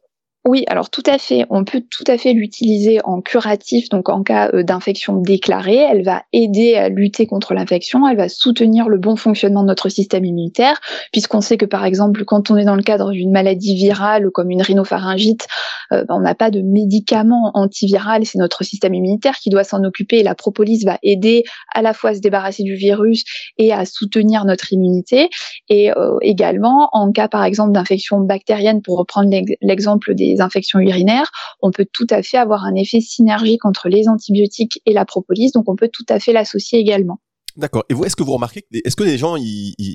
oui, 0.49 0.63
alors 0.65 0.89
tout 0.89 1.03
à 1.05 1.19
fait. 1.19 1.45
On 1.51 1.63
peut 1.63 1.83
tout 1.87 2.03
à 2.07 2.17
fait 2.17 2.33
l'utiliser 2.33 2.99
en 3.03 3.21
curatif, 3.21 3.87
donc 3.89 4.09
en 4.09 4.23
cas 4.23 4.49
euh, 4.55 4.63
d'infection 4.63 5.17
déclarée. 5.17 5.75
Elle 5.75 6.03
va 6.03 6.23
aider 6.33 6.73
à 6.73 6.89
lutter 6.89 7.27
contre 7.27 7.53
l'infection, 7.53 8.07
elle 8.07 8.17
va 8.17 8.29
soutenir 8.29 8.89
le 8.89 8.97
bon 8.97 9.15
fonctionnement 9.15 9.61
de 9.61 9.67
notre 9.67 9.89
système 9.89 10.25
immunitaire, 10.25 10.81
puisqu'on 11.11 11.41
sait 11.41 11.57
que 11.57 11.67
par 11.67 11.85
exemple, 11.85 12.25
quand 12.25 12.49
on 12.49 12.57
est 12.57 12.65
dans 12.65 12.75
le 12.75 12.81
cadre 12.81 13.11
d'une 13.11 13.31
maladie 13.31 13.75
virale 13.75 14.31
comme 14.31 14.49
une 14.49 14.63
rhinopharyngite, 14.63 15.45
euh, 15.91 16.03
on 16.09 16.21
n'a 16.21 16.33
pas 16.33 16.49
de 16.49 16.61
médicament 16.61 17.51
antiviral, 17.53 18.25
c'est 18.25 18.39
notre 18.39 18.63
système 18.63 18.95
immunitaire 18.95 19.35
qui 19.35 19.51
doit 19.51 19.63
s'en 19.63 19.83
occuper. 19.83 20.17
Et 20.17 20.23
la 20.23 20.33
propolis 20.33 20.83
va 20.83 20.97
aider 21.03 21.43
à 21.75 21.83
la 21.83 21.93
fois 21.93 22.09
à 22.09 22.15
se 22.15 22.21
débarrasser 22.21 22.63
du 22.63 22.73
virus 22.73 23.23
et 23.59 23.71
à 23.71 23.85
soutenir 23.85 24.45
notre 24.45 24.73
immunité. 24.73 25.29
Et 25.69 25.91
euh, 25.91 26.17
également, 26.23 26.89
en 26.91 27.11
cas 27.11 27.27
par 27.27 27.43
exemple 27.43 27.73
d'infection 27.73 28.19
bactérienne, 28.21 28.81
pour 28.81 28.97
reprendre 28.97 29.29
l'exemple 29.61 30.15
des 30.15 30.38
infections 30.41 30.79
urinaires, 30.79 31.31
on 31.61 31.71
peut 31.71 31.87
tout 31.91 32.07
à 32.09 32.21
fait 32.23 32.37
avoir 32.37 32.63
un 32.63 32.75
effet 32.75 33.01
synergique 33.01 33.65
entre 33.65 33.89
les 33.89 34.07
antibiotiques 34.07 34.81
et 34.85 34.93
la 34.93 35.05
propolis, 35.05 35.51
donc 35.51 35.69
on 35.69 35.75
peut 35.75 35.89
tout 35.91 36.05
à 36.09 36.19
fait 36.19 36.33
l'associer 36.33 36.79
également. 36.79 37.19
D'accord. 37.57 37.83
Et 37.89 37.93
vous, 37.93 38.05
est-ce 38.05 38.15
que 38.15 38.23
vous 38.23 38.33
remarquez, 38.33 38.65
est-ce 38.71 38.95
que 38.95 39.03
les 39.03 39.17
gens, 39.17 39.35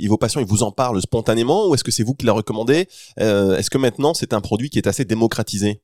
vos 0.08 0.18
patients, 0.18 0.40
ils 0.40 0.46
vous 0.46 0.62
en 0.62 0.72
parlent 0.72 1.00
spontanément, 1.00 1.68
ou 1.68 1.74
est-ce 1.74 1.84
que 1.84 1.90
c'est 1.90 2.02
vous 2.02 2.14
qui 2.14 2.26
la 2.26 2.32
recommandez? 2.32 2.88
Euh, 3.20 3.56
Est-ce 3.56 3.70
que 3.70 3.78
maintenant 3.78 4.12
c'est 4.12 4.34
un 4.34 4.40
produit 4.40 4.68
qui 4.70 4.78
est 4.78 4.86
assez 4.86 5.04
démocratisé? 5.04 5.80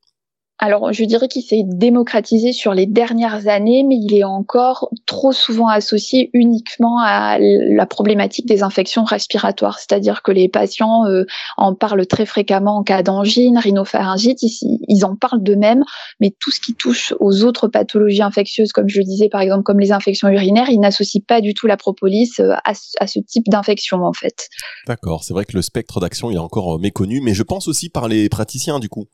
Alors, 0.62 0.92
je 0.92 1.04
dirais 1.04 1.26
qu'il 1.26 1.42
s'est 1.42 1.62
démocratisé 1.64 2.52
sur 2.52 2.74
les 2.74 2.84
dernières 2.84 3.48
années, 3.48 3.82
mais 3.82 3.96
il 3.96 4.14
est 4.14 4.24
encore 4.24 4.90
trop 5.06 5.32
souvent 5.32 5.68
associé 5.68 6.28
uniquement 6.34 6.98
à 7.00 7.38
la 7.38 7.86
problématique 7.86 8.46
des 8.46 8.62
infections 8.62 9.04
respiratoires. 9.04 9.78
C'est-à-dire 9.78 10.20
que 10.22 10.32
les 10.32 10.50
patients 10.50 11.06
euh, 11.06 11.24
en 11.56 11.74
parlent 11.74 12.06
très 12.06 12.26
fréquemment 12.26 12.76
en 12.76 12.82
cas 12.82 13.02
d'angine, 13.02 13.56
rhinopharyngite, 13.56 14.42
ils, 14.42 14.80
ils 14.86 15.04
en 15.06 15.16
parlent 15.16 15.42
d'eux-mêmes, 15.42 15.82
mais 16.20 16.30
tout 16.38 16.50
ce 16.50 16.60
qui 16.60 16.74
touche 16.74 17.14
aux 17.20 17.42
autres 17.42 17.66
pathologies 17.66 18.22
infectieuses, 18.22 18.72
comme 18.72 18.88
je 18.88 18.98
le 18.98 19.04
disais 19.04 19.30
par 19.30 19.40
exemple, 19.40 19.62
comme 19.62 19.80
les 19.80 19.92
infections 19.92 20.28
urinaires, 20.28 20.68
ils 20.68 20.80
n'associent 20.80 21.22
pas 21.26 21.40
du 21.40 21.54
tout 21.54 21.68
la 21.68 21.78
propolis 21.78 22.32
euh, 22.38 22.52
à, 22.64 22.72
à 23.00 23.06
ce 23.06 23.18
type 23.18 23.48
d'infection 23.48 24.04
en 24.04 24.12
fait. 24.12 24.50
D'accord, 24.86 25.24
c'est 25.24 25.32
vrai 25.32 25.46
que 25.46 25.56
le 25.56 25.62
spectre 25.62 26.00
d'action 26.00 26.30
est 26.30 26.36
encore 26.36 26.74
euh, 26.76 26.78
méconnu, 26.78 27.22
mais 27.22 27.32
je 27.32 27.44
pense 27.44 27.66
aussi 27.66 27.88
par 27.88 28.08
les 28.08 28.28
praticiens 28.28 28.78
du 28.78 28.90
coup. 28.90 29.06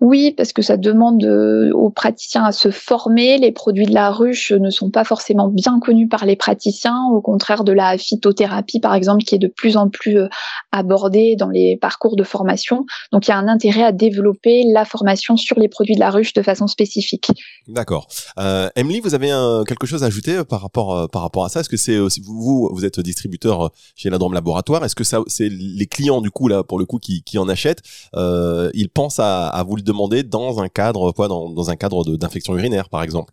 Oui, 0.00 0.32
parce 0.36 0.52
que 0.52 0.62
ça 0.62 0.76
demande 0.76 1.24
euh, 1.24 1.70
aux 1.72 1.90
praticiens 1.90 2.44
à 2.44 2.52
se 2.52 2.70
former. 2.70 3.38
Les 3.38 3.52
produits 3.52 3.86
de 3.86 3.94
la 3.94 4.10
ruche 4.10 4.52
ne 4.52 4.70
sont 4.70 4.90
pas 4.90 5.04
forcément 5.04 5.48
bien 5.48 5.80
connus 5.80 6.08
par 6.08 6.24
les 6.24 6.36
praticiens, 6.36 6.98
au 7.12 7.20
contraire 7.20 7.64
de 7.64 7.72
la 7.72 7.98
phytothérapie, 7.98 8.80
par 8.80 8.94
exemple, 8.94 9.24
qui 9.24 9.34
est 9.34 9.38
de 9.38 9.48
plus 9.48 9.76
en 9.76 9.88
plus 9.88 10.18
euh, 10.18 10.28
abordée 10.72 11.36
dans 11.36 11.48
les 11.48 11.76
parcours 11.76 12.16
de 12.16 12.24
formation. 12.24 12.84
Donc, 13.12 13.26
il 13.26 13.30
y 13.30 13.34
a 13.34 13.38
un 13.38 13.48
intérêt 13.48 13.84
à 13.84 13.92
développer 13.92 14.64
la 14.72 14.84
formation 14.84 15.36
sur 15.36 15.58
les 15.58 15.68
produits 15.68 15.94
de 15.94 16.00
la 16.00 16.10
ruche 16.10 16.32
de 16.32 16.42
façon 16.42 16.66
spécifique. 16.66 17.30
D'accord. 17.66 18.08
Euh, 18.38 18.68
Emily, 18.76 19.00
vous 19.00 19.14
avez 19.14 19.28
quelque 19.66 19.86
chose 19.86 20.02
à 20.02 20.06
ajouter 20.06 20.42
par 20.44 20.62
rapport 20.62 21.08
par 21.10 21.22
rapport 21.22 21.44
à 21.44 21.48
ça? 21.48 21.60
Est-ce 21.60 21.68
que 21.68 21.76
c'est 21.76 21.98
vous 22.24 22.70
vous 22.72 22.84
êtes 22.84 23.00
distributeur 23.00 23.70
chez 23.94 24.10
Ladrome 24.10 24.34
Laboratoire? 24.34 24.84
Est-ce 24.84 24.94
que 24.94 25.04
ça 25.04 25.20
c'est 25.26 25.48
les 25.48 25.86
clients 25.86 26.20
du 26.20 26.30
coup 26.30 26.48
là 26.48 26.62
pour 26.62 26.78
le 26.78 26.84
coup 26.84 26.98
qui, 26.98 27.22
qui 27.22 27.38
en 27.38 27.48
achètent? 27.48 27.82
Ils 28.14 28.88
pensent 28.92 29.18
à, 29.18 29.48
à 29.48 29.62
vous 29.68 29.76
le 29.76 29.82
demandez 29.82 30.22
dans 30.22 30.60
un 30.60 30.68
cadre, 30.68 31.12
quoi, 31.12 31.28
dans, 31.28 31.50
dans 31.50 31.70
un 31.70 31.76
cadre 31.76 32.04
d'infection 32.16 32.56
urinaire, 32.56 32.88
par 32.88 33.02
exemple. 33.02 33.32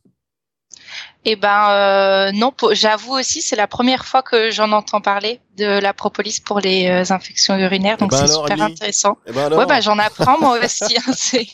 Eh 1.27 1.35
ben 1.35 1.69
euh, 1.71 2.31
non, 2.33 2.53
j'avoue 2.71 3.13
aussi, 3.17 3.41
c'est 3.41 3.55
la 3.55 3.67
première 3.67 4.05
fois 4.05 4.21
que 4.21 4.51
j'en 4.51 4.71
entends 4.71 5.01
parler 5.01 5.39
de 5.57 5.65
la 5.65 5.91
propolis 5.91 6.39
pour 6.39 6.59
les 6.59 6.87
euh, 6.87 7.03
infections 7.11 7.57
urinaires, 7.57 7.97
donc 7.97 8.11
eh 8.13 8.17
ben 8.17 8.27
c'est 8.27 8.33
super 8.33 8.61
intéressant. 8.61 9.17
Eh 9.25 9.31
ben 9.31 9.51
ouais, 9.51 9.65
bah 9.65 9.81
j'en 9.81 9.97
apprends 9.97 10.39
moi 10.39 10.59
aussi. 10.63 10.95
Hein, 10.95 11.13
c'est 11.17 11.47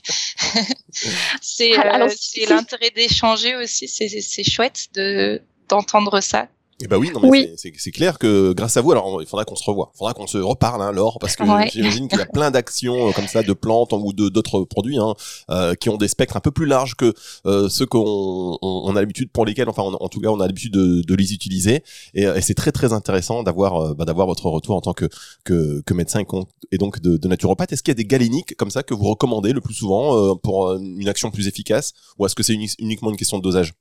c'est 1.42 1.80
euh, 1.80 2.10
l'intérêt 2.50 2.92
d'échanger 2.94 3.56
aussi. 3.56 3.88
C'est 3.88 4.44
chouette 4.44 4.88
de 4.94 5.42
d'entendre 5.70 6.20
ça. 6.20 6.48
Eh 6.84 6.88
ben 6.88 6.98
oui, 6.98 7.12
non, 7.14 7.30
mais 7.30 7.54
c'est 7.58 7.92
clair 7.92 8.18
que 8.18 8.54
grâce 8.54 8.78
à 8.78 8.82
vous, 8.82 8.92
alors 8.92 9.22
il 9.22 9.28
faudra 9.28 9.46
qu'on 9.46 9.56
se 9.56 9.64
revoie, 9.64 9.92
il 9.94 9.98
faudra 9.98 10.14
qu'on 10.14 10.28
se 10.28 10.38
reparle, 10.38 10.82
hein, 10.82 10.92
Laure, 10.92 11.18
parce 11.20 11.36
que 11.36 11.44
j'imagine 11.72 12.08
qu'il 12.08 12.18
y 12.18 12.22
a 12.22 12.26
plein 12.26 12.52
d'actions 12.52 13.10
euh, 13.10 13.12
comme 13.12 13.28
ça 13.28 13.44
de 13.44 13.54
plantes 13.54 13.94
ou 13.94 14.14
de 14.14 14.30
d'autres 14.30 14.64
produits 14.64 14.98
hein, 14.98 15.14
euh, 15.50 15.76
qui 15.76 15.90
ont 15.90 15.98
des 15.98 16.08
spectres 16.08 16.38
un 16.38 16.40
peu 16.40 16.52
plus 16.52 16.66
larges 16.66 16.96
que 16.96 17.14
euh, 17.46 17.70
ceux 17.70 17.86
qu'on 17.86 18.58
on, 18.62 18.96
a 18.96 19.00
l'habitude 19.00 19.32
pour 19.32 19.46
lesquels, 19.46 19.70
enfin 19.70 19.84
en, 19.84 20.10
tout 20.10 20.20
cas, 20.20 20.30
on 20.30 20.40
a 20.40 20.48
l'habitude 20.48 20.74
de, 20.74 21.02
de, 21.02 21.16
les 21.16 21.34
utiliser. 21.34 21.84
Et, 22.14 22.24
et 22.24 22.42
c'est 22.42 22.54
très 22.54 22.72
très 22.72 22.94
intéressant 22.94 23.44
d'avoir 23.44 23.96
bah, 23.96 24.06
d'avoir 24.06 24.28
votre 24.28 24.48
retour 24.48 24.76
en 24.76 24.82
tant 24.82 24.94
que 24.94 25.06
que, 25.44 25.82
que 25.86 25.94
médecin 25.94 26.24
et 26.72 26.78
donc 26.78 27.00
de, 27.02 27.18
de 27.18 27.28
naturopathe. 27.28 27.74
Est-ce 27.74 27.84
qu'il 27.84 27.92
y 27.92 27.96
a 27.96 27.96
des 27.96 28.06
galéniques 28.06 28.56
comme 28.56 28.72
ça 28.72 28.84
que 28.84 28.94
vous 28.94 29.06
recommandez 29.06 29.54
le 29.54 29.62
plus 29.62 29.74
souvent 29.74 30.36
pour 30.38 30.74
une 30.74 31.10
action 31.10 31.32
plus 31.32 31.48
efficace, 31.48 31.94
ou 32.18 32.26
est-ce 32.26 32.36
que 32.36 32.44
c'est 32.44 32.54
uniquement 32.54 33.10
une 33.10 33.18
question 33.18 33.38
de 33.38 33.44
dosage? 33.44 33.74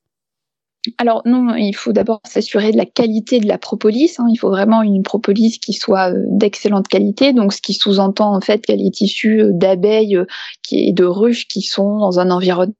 Alors 0.97 1.21
non, 1.25 1.55
il 1.55 1.75
faut 1.75 1.91
d'abord 1.91 2.21
s'assurer 2.25 2.71
de 2.71 2.77
la 2.77 2.85
qualité 2.85 3.39
de 3.39 3.47
la 3.47 3.57
propolis. 3.57 4.15
Hein. 4.17 4.25
Il 4.31 4.37
faut 4.37 4.49
vraiment 4.49 4.81
une 4.81 5.03
propolis 5.03 5.59
qui 5.59 5.73
soit 5.73 6.11
euh, 6.11 6.23
d'excellente 6.27 6.87
qualité, 6.87 7.33
donc 7.33 7.53
ce 7.53 7.61
qui 7.61 7.73
sous-entend 7.73 8.35
en 8.35 8.41
fait 8.41 8.65
qu'elle 8.65 8.81
est 8.81 9.01
issue 9.01 9.41
euh, 9.41 9.51
d'abeilles 9.53 10.17
euh, 10.17 10.25
et 10.71 10.91
de 10.91 11.05
ruches 11.05 11.47
qui 11.47 11.61
sont 11.61 11.99
dans 11.99 12.19
un 12.19 12.31
environnement 12.31 12.73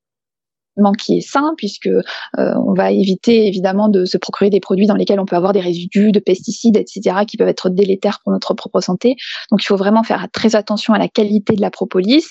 qui 0.97 1.17
est 1.17 1.21
sain 1.21 1.53
puisque 1.57 1.88
euh, 1.88 2.01
on 2.38 2.73
va 2.73 2.91
éviter 2.91 3.47
évidemment 3.47 3.89
de 3.89 4.05
se 4.05 4.17
procurer 4.17 4.49
des 4.49 4.60
produits 4.60 4.88
dans 4.88 4.95
lesquels 4.95 5.19
on 5.19 5.25
peut 5.25 5.36
avoir 5.36 5.53
des 5.53 5.60
résidus 5.60 6.12
de 6.12 6.19
pesticides 6.19 6.77
etc 6.77 7.17
qui 7.27 7.38
peuvent 7.38 7.47
être 7.47 7.69
délétères 7.69 8.19
pour 8.23 8.31
notre 8.31 8.53
propre 8.53 8.81
santé. 8.81 9.15
Donc 9.51 9.62
il 9.63 9.65
faut 9.65 9.75
vraiment 9.75 10.03
faire 10.03 10.27
très 10.31 10.55
attention 10.55 10.93
à 10.93 10.99
la 10.99 11.07
qualité 11.07 11.55
de 11.55 11.62
la 11.62 11.71
propolis. 11.71 12.25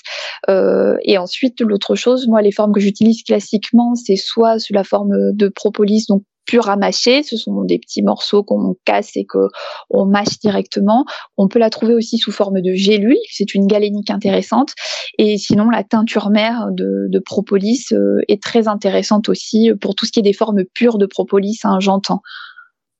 Euh, 0.49 0.97
et 1.03 1.17
ensuite 1.17 1.61
l'autre 1.61 1.95
chose 1.95 2.27
moi 2.27 2.41
les 2.41 2.51
formes 2.51 2.73
que 2.73 2.79
j'utilise 2.79 3.23
classiquement 3.23 3.95
c'est 3.95 4.15
soit 4.15 4.59
sous 4.59 4.73
la 4.73 4.83
forme 4.83 5.33
de 5.33 5.47
propolis 5.47 6.05
donc 6.09 6.23
pur 6.45 6.69
à 6.69 6.75
mâcher. 6.75 7.23
Ce 7.23 7.37
sont 7.37 7.63
des 7.63 7.79
petits 7.79 8.01
morceaux 8.01 8.43
qu'on 8.43 8.75
casse 8.85 9.11
et 9.15 9.25
qu'on 9.25 10.05
mâche 10.05 10.39
directement. 10.39 11.05
On 11.37 11.47
peut 11.47 11.59
la 11.59 11.69
trouver 11.69 11.93
aussi 11.93 12.17
sous 12.17 12.31
forme 12.31 12.61
de 12.61 12.73
gélule. 12.73 13.17
C'est 13.29 13.53
une 13.53 13.67
galénique 13.67 14.09
intéressante. 14.09 14.73
Et 15.17 15.37
sinon, 15.37 15.69
la 15.69 15.83
teinture 15.83 16.29
mère 16.29 16.67
de, 16.71 17.19
propolis 17.25 17.85
euh, 17.93 18.17
est 18.27 18.41
très 18.41 18.67
intéressante 18.67 19.29
aussi 19.29 19.71
pour 19.79 19.95
tout 19.95 20.05
ce 20.05 20.11
qui 20.11 20.19
est 20.19 20.23
des 20.23 20.33
formes 20.33 20.63
pures 20.73 20.97
de 20.97 21.05
propolis, 21.05 21.59
hein, 21.63 21.79
j'entends. 21.79 22.21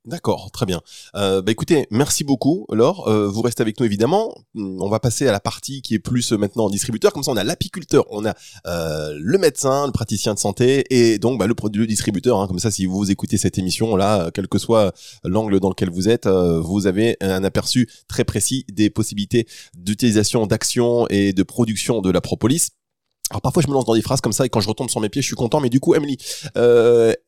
D'accord, 0.05 0.49
très 0.49 0.65
bien. 0.65 0.81
Euh, 1.15 1.43
bah 1.43 1.51
écoutez, 1.51 1.85
merci 1.91 2.23
beaucoup, 2.23 2.65
Laure. 2.71 3.07
Euh, 3.07 3.27
vous 3.27 3.43
restez 3.43 3.61
avec 3.61 3.79
nous 3.79 3.85
évidemment. 3.85 4.35
On 4.55 4.89
va 4.89 4.99
passer 4.99 5.27
à 5.27 5.31
la 5.31 5.39
partie 5.39 5.83
qui 5.83 5.93
est 5.93 5.99
plus 5.99 6.33
euh, 6.33 6.37
maintenant 6.37 6.65
en 6.65 6.69
distributeur. 6.71 7.13
Comme 7.13 7.21
ça, 7.21 7.31
on 7.31 7.37
a 7.37 7.43
l'apiculteur, 7.43 8.05
on 8.09 8.25
a 8.25 8.33
euh, 8.65 9.15
le 9.15 9.37
médecin, 9.37 9.85
le 9.85 9.91
praticien 9.91 10.33
de 10.33 10.39
santé 10.39 10.85
et 10.89 11.19
donc 11.19 11.37
bah, 11.37 11.45
le 11.45 11.85
distributeur. 11.85 12.39
Hein. 12.39 12.47
Comme 12.47 12.57
ça, 12.57 12.71
si 12.71 12.87
vous 12.87 13.11
écoutez 13.11 13.37
cette 13.37 13.59
émission 13.59 13.95
là, 13.95 14.31
quel 14.33 14.47
que 14.47 14.57
soit 14.57 14.91
l'angle 15.23 15.59
dans 15.59 15.69
lequel 15.69 15.91
vous 15.91 16.09
êtes, 16.09 16.27
vous 16.27 16.87
avez 16.87 17.17
un 17.21 17.43
aperçu 17.43 17.87
très 18.07 18.23
précis 18.23 18.65
des 18.71 18.89
possibilités 18.89 19.47
d'utilisation, 19.75 20.47
d'action 20.47 21.05
et 21.09 21.31
de 21.31 21.43
production 21.43 22.01
de 22.01 22.09
la 22.09 22.21
propolis. 22.21 22.69
Alors 23.29 23.41
parfois 23.41 23.61
je 23.61 23.67
me 23.67 23.73
lance 23.73 23.85
dans 23.85 23.93
des 23.93 24.01
phrases 24.01 24.19
comme 24.19 24.33
ça 24.33 24.47
et 24.47 24.49
quand 24.49 24.61
je 24.61 24.67
retombe 24.67 24.89
sur 24.89 24.99
mes 24.99 25.09
pieds, 25.09 25.21
je 25.21 25.27
suis 25.27 25.35
content. 25.35 25.59
Mais 25.59 25.69
du 25.69 25.79
coup, 25.79 25.93
Emily, 25.93 26.17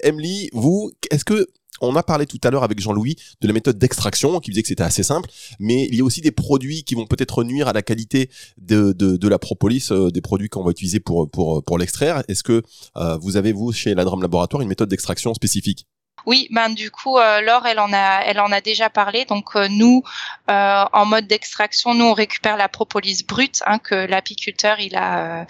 Emily, 0.02 0.50
vous, 0.54 0.92
est-ce 1.12 1.24
que 1.24 1.48
on 1.82 1.96
a 1.96 2.04
parlé 2.04 2.26
tout 2.26 2.40
à 2.44 2.52
l'heure 2.52 2.64
avec 2.64 2.80
Jean-Louis 2.80 3.16
de 3.42 3.48
la 3.48 3.54
méthode 3.54 3.78
d'extraction 3.78 4.40
qui 4.40 4.52
disait 4.52 4.62
que 4.62 4.68
c'était 4.68 4.84
assez 4.84 5.04
simple, 5.04 5.30
mais 5.60 5.88
il 5.90 5.96
y 5.96 6.02
a 6.02 6.04
aussi 6.04 6.22
des 6.22 6.32
produits 6.32 6.84
qui 6.84 6.96
vont 6.96 7.06
peut-être 7.06 7.44
nuire 7.44 7.68
à 7.68 7.74
la 7.74 7.82
qualité 7.82 8.30
de, 8.58 8.94
de, 8.94 9.28
la 9.28 9.40
propolis, 9.40 9.88
euh, 9.92 10.10
des 10.10 10.22
produits 10.22 10.50
qu'on 10.50 10.64
va 10.64 10.72
utiliser 10.72 11.00
pour, 11.00 11.30
pour, 11.30 11.64
pour 11.64 11.78
l'extraire. 11.78 12.24
Est-ce 12.28 12.44
que 12.44 12.62
euh, 12.98 13.18
vous 13.18 13.38
avez, 13.38 13.52
vous, 13.52 13.72
chez 13.72 13.96
la 13.96 14.04
Laboratoire, 14.04 14.62
une 14.62 14.70
méthode 14.70 14.90
d'extraction 14.90 15.34
spécifique? 15.34 15.88
Oui, 16.26 16.48
ben 16.52 16.70
du 16.70 16.90
coup, 16.92 17.18
euh, 17.18 17.42
Laure, 17.42 17.66
elle 17.66 17.80
en 17.80 17.92
a, 17.94 18.22
elle 18.26 18.40
en 18.40 18.52
a 18.52 18.62
déjà 18.62 18.90
parlé. 18.90 19.26
Donc 19.26 19.56
euh, 19.56 19.68
nous, 19.70 20.04
euh, 20.50 20.86
en 20.94 21.06
mode 21.06 21.28
d'extraction, 21.28 21.94
nous 21.94 22.06
on 22.06 22.14
récupère 22.14 22.58
la 22.58 22.70
propolis 22.70 23.24
brute 23.28 23.62
hein, 23.66 23.80
que 23.80 23.96
l'apiculteur 23.96 24.80
il 24.80 24.96
a, 24.96 25.46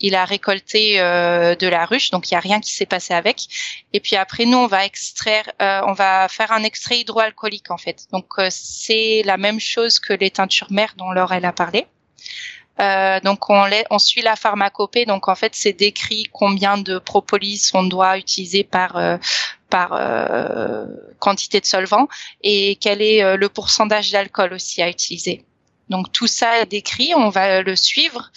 il 0.00 0.14
a 0.14 0.24
récolté 0.24 0.96
de 0.98 1.68
la 1.68 1.84
ruche. 1.86 2.10
Donc 2.10 2.30
il 2.30 2.34
y 2.34 2.36
a 2.36 2.40
rien 2.40 2.60
qui 2.60 2.72
s'est 2.72 2.86
passé 2.86 3.14
avec. 3.14 3.46
Et 3.92 4.00
puis 4.00 4.16
après, 4.16 4.44
nous 4.44 4.58
on 4.58 4.66
va 4.66 4.84
extraire, 4.84 5.44
on 5.60 5.92
va 5.92 6.28
faire 6.28 6.52
un 6.52 6.62
extrait 6.62 6.98
hydroalcoolique 7.00 7.70
en 7.70 7.78
fait. 7.78 8.06
Donc 8.12 8.26
c'est 8.50 9.22
la 9.24 9.36
même 9.36 9.60
chose 9.60 9.98
que 10.00 10.12
les 10.12 10.30
teintures 10.30 10.70
mères 10.70 10.94
dont 10.96 11.12
Laure 11.12 11.32
elle 11.32 11.44
a 11.44 11.52
parlé. 11.52 11.86
Euh, 12.78 13.20
donc 13.20 13.48
on, 13.48 13.98
suit 13.98 14.22
la 14.22 14.36
pharmacopée. 14.36 15.06
Donc 15.06 15.28
en 15.28 15.34
fait, 15.34 15.54
c'est 15.54 15.72
décrit 15.72 16.24
combien 16.32 16.78
de 16.78 16.98
propolis 16.98 17.70
on 17.74 17.84
doit 17.84 18.18
utiliser 18.18 18.64
par 18.64 18.96
euh, 18.96 19.16
par 19.70 19.92
euh, 19.92 20.86
quantité 21.18 21.60
de 21.60 21.66
solvant 21.66 22.08
et 22.42 22.76
quel 22.76 23.02
est 23.02 23.22
euh, 23.22 23.36
le 23.36 23.48
pourcentage 23.48 24.12
d'alcool 24.12 24.52
aussi 24.52 24.82
à 24.82 24.88
utiliser. 24.88 25.44
Donc 25.88 26.12
tout 26.12 26.26
ça 26.26 26.60
est 26.60 26.66
décrit, 26.66 27.12
on 27.14 27.30
va 27.30 27.62
le 27.62 27.76
suivre 27.76 28.30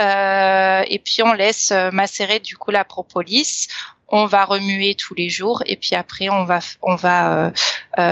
euh, 0.00 0.82
et 0.88 0.98
puis 0.98 1.22
on 1.22 1.32
laisse 1.32 1.72
macérer 1.92 2.40
du 2.40 2.56
coup 2.56 2.70
la 2.70 2.84
propolis. 2.84 3.68
On 4.08 4.26
va 4.26 4.44
remuer 4.44 4.94
tous 4.94 5.14
les 5.14 5.28
jours 5.28 5.62
et 5.66 5.76
puis 5.76 5.96
après 5.96 6.28
on 6.28 6.44
va 6.44 6.60
on 6.80 6.94
va 6.94 7.52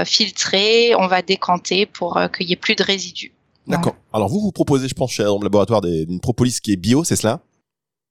filtrer, 0.05 0.95
on 0.97 1.07
va 1.07 1.23
décanter 1.23 1.87
pour 1.87 2.21
qu'il 2.37 2.49
y 2.49 2.53
ait 2.53 2.57
plus 2.57 2.75
de 2.75 2.83
résidus. 2.83 3.33
D'accord. 3.67 3.95
Alors 4.13 4.29
vous 4.29 4.41
vous 4.41 4.53
proposez, 4.53 4.89
je 4.89 4.95
pense, 4.95 5.13
chez 5.13 5.23
le 5.23 5.43
laboratoire 5.43 5.83
une 5.85 6.21
propolis 6.21 6.61
qui 6.61 6.73
est 6.73 6.77
bio, 6.77 7.05
c'est 7.05 7.17
cela? 7.17 7.41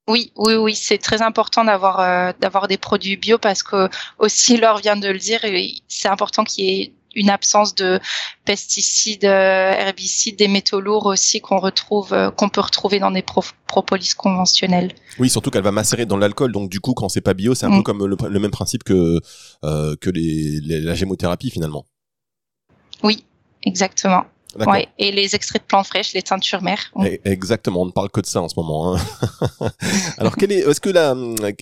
Oui, 0.06 0.32
oui, 0.36 0.54
oui, 0.54 0.74
c'est 0.74 0.98
très 0.98 1.22
important 1.22 1.64
d'avoir 1.64 2.00
euh, 2.00 2.32
d'avoir 2.38 2.68
des 2.68 2.76
produits 2.76 3.16
bio 3.16 3.38
parce 3.38 3.62
que 3.62 3.88
aussi 4.18 4.58
Laure 4.58 4.78
vient 4.78 4.96
de 4.96 5.08
le 5.08 5.18
dire, 5.18 5.40
c'est 5.88 6.08
important 6.08 6.44
qu'il 6.44 6.64
y 6.64 6.82
ait 6.82 6.92
une 7.16 7.30
absence 7.30 7.74
de 7.74 8.00
pesticides, 8.44 9.24
euh, 9.24 9.72
herbicides, 9.72 10.36
des 10.36 10.48
métaux 10.48 10.80
lourds 10.80 11.06
aussi 11.06 11.40
qu'on 11.40 11.58
retrouve, 11.58 12.12
euh, 12.12 12.30
qu'on 12.30 12.48
peut 12.48 12.60
retrouver 12.60 12.98
dans 12.98 13.12
des 13.12 13.24
propolis 13.66 14.14
conventionnels. 14.14 14.92
Oui, 15.18 15.30
surtout 15.30 15.50
qu'elle 15.50 15.62
va 15.62 15.72
macérer 15.72 16.06
dans 16.06 16.16
l'alcool, 16.16 16.52
donc 16.52 16.68
du 16.68 16.80
coup, 16.80 16.92
quand 16.92 17.08
c'est 17.08 17.20
pas 17.20 17.34
bio, 17.34 17.54
c'est 17.54 17.66
un 17.66 17.70
peu 17.70 17.78
mm. 17.78 17.82
comme 17.84 18.04
le, 18.04 18.40
même 18.40 18.50
principe 18.50 18.84
que 18.84 19.20
que 19.62 20.10
les, 20.10 20.60
la 20.80 20.94
gémothérapie 20.94 21.50
finalement. 21.50 21.86
Oui, 23.02 23.24
exactement. 23.62 24.24
Ouais, 24.66 24.88
et 24.98 25.10
les 25.12 25.34
extraits 25.34 25.62
de 25.62 25.66
plantes 25.66 25.86
fraîches, 25.86 26.12
les 26.12 26.22
teintures 26.22 26.62
mères. 26.62 26.92
E, 26.98 27.18
exactement, 27.24 27.82
on 27.82 27.86
ne 27.86 27.90
parle 27.90 28.10
que 28.10 28.20
de 28.20 28.26
ça 28.26 28.40
en 28.40 28.48
ce 28.48 28.54
moment. 28.56 28.94
Hein. 28.94 29.00
Alors, 30.18 30.36
quelle 30.36 30.52
est, 30.52 30.60
est-ce 30.60 30.80
que 30.80 30.90
la, 30.90 31.14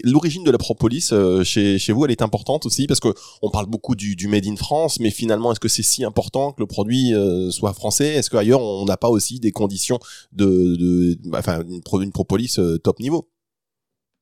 l'origine 0.05 0.44
de 0.44 0.50
la 0.50 0.59
propolis 0.59 1.11
euh, 1.12 1.44
chez, 1.44 1.78
chez 1.78 1.92
vous, 1.92 2.05
elle 2.05 2.11
est 2.11 2.22
importante 2.22 2.66
aussi? 2.66 2.87
Parce 2.87 3.00
que 3.00 3.14
on 3.40 3.50
parle 3.50 3.66
beaucoup 3.66 3.94
du, 3.94 4.16
du 4.16 4.28
made 4.28 4.46
in 4.46 4.57
France, 4.57 5.00
mais 5.00 5.11
finalement, 5.11 5.52
est-ce 5.52 5.61
que 5.61 5.68
c'est 5.68 5.83
si 5.83 6.05
important 6.05 6.52
que 6.52 6.61
le 6.61 6.66
produit 6.66 7.14
euh, 7.14 7.50
soit 7.50 7.72
français? 7.72 8.14
Est-ce 8.14 8.31
qu'ailleurs, 8.31 8.61
on 8.61 8.85
n'a 8.85 8.96
pas 8.96 9.09
aussi 9.09 9.40
des 9.40 9.52
conditions 9.52 9.98
de, 10.33 10.46
de 10.76 11.18
enfin, 11.35 11.62
une, 11.68 11.81
une 12.02 12.12
propolis 12.12 12.57
euh, 12.59 12.78
top 12.78 13.00
niveau? 13.00 13.28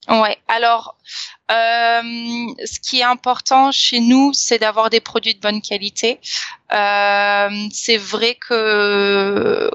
Ouais. 0.08 0.38
Alors, 0.48 0.96
euh, 1.50 2.02
ce 2.64 2.80
qui 2.80 3.00
est 3.00 3.04
important 3.04 3.70
chez 3.70 4.00
nous, 4.00 4.32
c'est 4.32 4.58
d'avoir 4.58 4.90
des 4.90 5.00
produits 5.00 5.34
de 5.34 5.40
bonne 5.40 5.60
qualité. 5.60 6.20
Euh, 6.72 7.48
c'est 7.72 7.98
vrai 7.98 8.36
que 8.36 9.70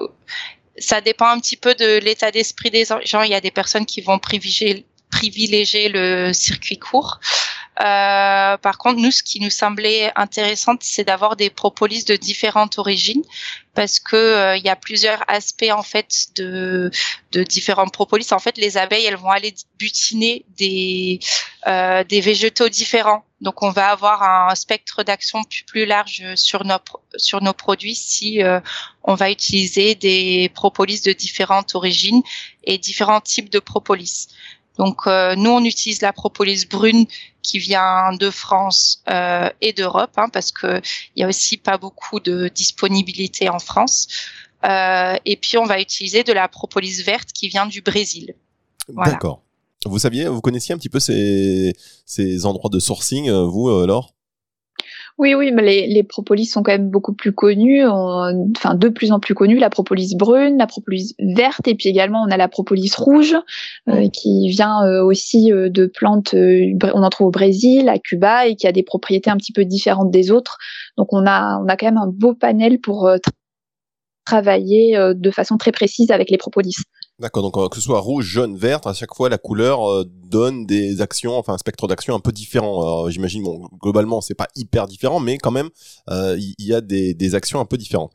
ça 0.78 1.02
dépend 1.02 1.28
un 1.28 1.40
petit 1.40 1.58
peu 1.58 1.76
de 1.76 2.00
l'état 2.00 2.32
d'esprit 2.32 2.72
des 2.72 2.86
gens. 2.86 3.22
Il 3.22 3.32
y 3.32 3.36
a 3.36 3.42
des 3.42 3.52
personnes 3.52 3.86
qui 3.86 4.02
vont 4.02 4.20
privilégier, 4.20 4.86
privilégier 5.12 5.90
le 5.90 6.34
circuit 6.34 6.80
court. 6.80 7.20
Euh, 7.82 8.58
par 8.58 8.78
contre, 8.78 9.02
nous, 9.02 9.12
ce 9.12 9.22
qui 9.22 9.42
nous 9.42 9.50
semblait 9.50 10.12
intéressant, 10.16 10.76
c'est 10.80 11.04
d'avoir 11.04 11.36
des 11.36 11.50
propolis 11.50 12.06
de 12.06 12.16
différentes 12.16 12.78
origines, 12.80 13.24
parce 13.74 14.00
que 14.00 14.16
euh, 14.16 14.58
il 14.58 14.64
y 14.64 14.70
a 14.70 14.78
plusieurs 14.78 15.24
aspects 15.28 15.72
en 15.72 15.84
fait 15.84 16.28
de 16.36 16.90
de 17.34 17.90
propolis. 17.92 18.32
En 18.32 18.40
fait, 18.40 18.58
les 18.58 18.78
abeilles, 18.78 19.06
elles 19.06 19.18
vont 19.18 19.30
aller 19.30 19.54
butiner 19.78 20.46
des 20.58 21.20
euh, 21.68 22.04
des 22.06 22.22
végétaux 22.22 22.70
différents. 22.70 23.26
Donc, 23.42 23.62
on 23.62 23.70
va 23.70 23.90
avoir 23.90 24.24
un 24.24 24.56
spectre 24.56 25.04
d'action 25.04 25.44
plus, 25.44 25.66
plus 25.66 25.86
large 25.86 26.24
sur 26.36 26.64
nos 26.64 26.80
sur 27.18 27.42
nos 27.42 27.54
produits 27.54 27.96
si 27.96 28.42
euh, 28.42 28.62
on 29.04 29.16
va 29.16 29.30
utiliser 29.30 29.96
des 29.96 30.50
propolis 30.54 31.02
de 31.02 31.12
différentes 31.12 31.76
origines 31.76 32.22
et 32.64 32.78
différents 32.78 33.22
types 33.22 33.50
de 33.50 33.60
propolis. 33.60 34.30
Donc 34.78 35.08
euh, 35.08 35.36
nous, 35.36 35.50
on 35.50 35.64
utilise 35.64 36.02
la 36.02 36.14
propolis 36.14 36.66
brune 36.66 37.06
qui 37.42 37.60
vient 37.60 38.14
de 38.14 38.30
France 38.30 39.04
euh, 39.10 39.50
et 39.62 39.74
d'Europe, 39.74 40.12
hein, 40.18 40.30
parce 40.30 40.52
que 40.52 40.82
il 41.16 41.22
y 41.22 41.24
a 41.24 41.28
aussi 41.28 41.58
pas 41.58 41.78
beaucoup 41.78 42.20
de 42.20 42.50
disponibilité 42.54 43.50
en 43.50 43.60
France. 43.60 44.08
Euh, 44.64 45.16
et 45.26 45.38
puis 45.38 45.58
on 45.58 45.66
va 45.66 45.80
utiliser 45.80 46.24
de 46.24 46.34
la 46.34 46.48
propolis 46.48 47.04
verte 47.04 47.32
qui 47.32 47.48
vient 47.48 47.68
du 47.68 47.82
Brésil. 47.82 48.36
D'accord. 48.90 49.44
Vous 49.86 50.00
saviez, 50.00 50.28
vous 50.28 50.42
connaissiez 50.42 50.74
un 50.74 50.78
petit 50.78 50.90
peu 50.90 51.00
ces, 51.00 51.76
ces 52.06 52.46
endroits 52.48 52.72
de 52.72 52.80
sourcing, 52.80 53.30
vous, 53.30 53.86
Laure? 53.86 54.14
Oui, 55.17 55.34
oui, 55.34 55.51
mais 55.54 55.62
les, 55.62 55.88
les, 55.88 56.04
propolis 56.04 56.45
sont 56.45 56.62
quand 56.62 56.73
même 56.73 56.89
beaucoup 56.89 57.13
plus 57.13 57.32
connus, 57.32 57.88
enfin 57.88 58.75
de 58.75 58.89
plus 58.89 59.13
en 59.13 59.21
plus 59.21 59.34
connus. 59.34 59.58
La 59.58 59.69
propolis 59.69 60.13
brune, 60.13 60.58
la 60.58 60.67
propolis 60.67 61.15
verte, 61.19 61.69
et 61.69 61.75
puis 61.75 61.88
également 61.88 62.21
on 62.23 62.32
a 62.32 62.36
la 62.36 62.49
propolis 62.49 62.91
rouge 62.97 63.34
euh, 63.88 64.10
qui 64.10 64.49
vient 64.49 64.86
euh, 64.86 65.01
aussi 65.01 65.54
euh, 65.54 65.69
de 65.69 65.86
plantes. 65.86 66.36
on 66.36 67.04
en 67.04 67.10
trouve 67.10 67.28
au 67.28 67.32
Brésil, 67.32 67.88
à 67.88 67.97
Cuba, 67.97 68.47
et 68.47 68.58
qui 68.58 68.67
a 68.67 68.73
des 68.73 68.84
propriétés 68.84 69.30
un 69.30 69.38
petit 69.38 69.54
peu 69.54 69.63
différentes 69.63 70.12
des 70.12 70.32
autres. 70.32 70.58
Donc 70.97 71.13
on 71.13 71.25
a, 71.25 71.62
on 71.63 71.67
a 71.69 71.78
quand 71.78 71.86
même 71.86 71.97
un 71.97 72.12
beau 72.12 72.34
panel 72.34 72.82
pour 72.82 73.10
travailler 74.25 74.97
de 75.15 75.32
façon 75.32 75.58
très 75.58 75.71
précise 75.71 76.12
avec 76.12 76.30
les 76.30 76.38
propolis. 76.38 76.75
D'accord, 77.17 77.43
donc 77.43 77.58
euh, 77.58 77.69
que 77.69 77.78
ce 77.78 77.82
soit 77.82 78.01
rouge, 78.01 78.25
jaune, 78.25 78.58
verte, 78.58 78.88
à 78.88 78.93
chaque 78.93 79.15
fois 79.15 79.30
la 79.30 79.38
couleur 79.38 79.89
euh, 79.89 80.04
donne 80.25 80.65
des 80.65 80.99
actions, 81.01 81.38
enfin 81.38 81.54
un 81.54 81.58
spectre 81.58 81.88
d'action 81.88 82.13
un 82.13 82.19
peu 82.19 82.34
différent. 82.34 83.10
J'imagine, 83.10 83.41
bon, 83.43 83.69
globalement 83.82 84.19
c'est 84.19 84.34
pas 84.34 84.49
hyper 84.54 84.86
différent, 84.86 85.21
mais 85.21 85.38
quand 85.38 85.51
même 85.51 85.69
euh, 86.10 86.38
il 86.38 86.65
y, 86.65 86.73
a 86.73 86.82
des, 86.82 87.13
des, 87.13 87.34
actions 87.34 87.62
un 87.62 87.65
peu 87.65 87.78
différentes. 87.78 88.12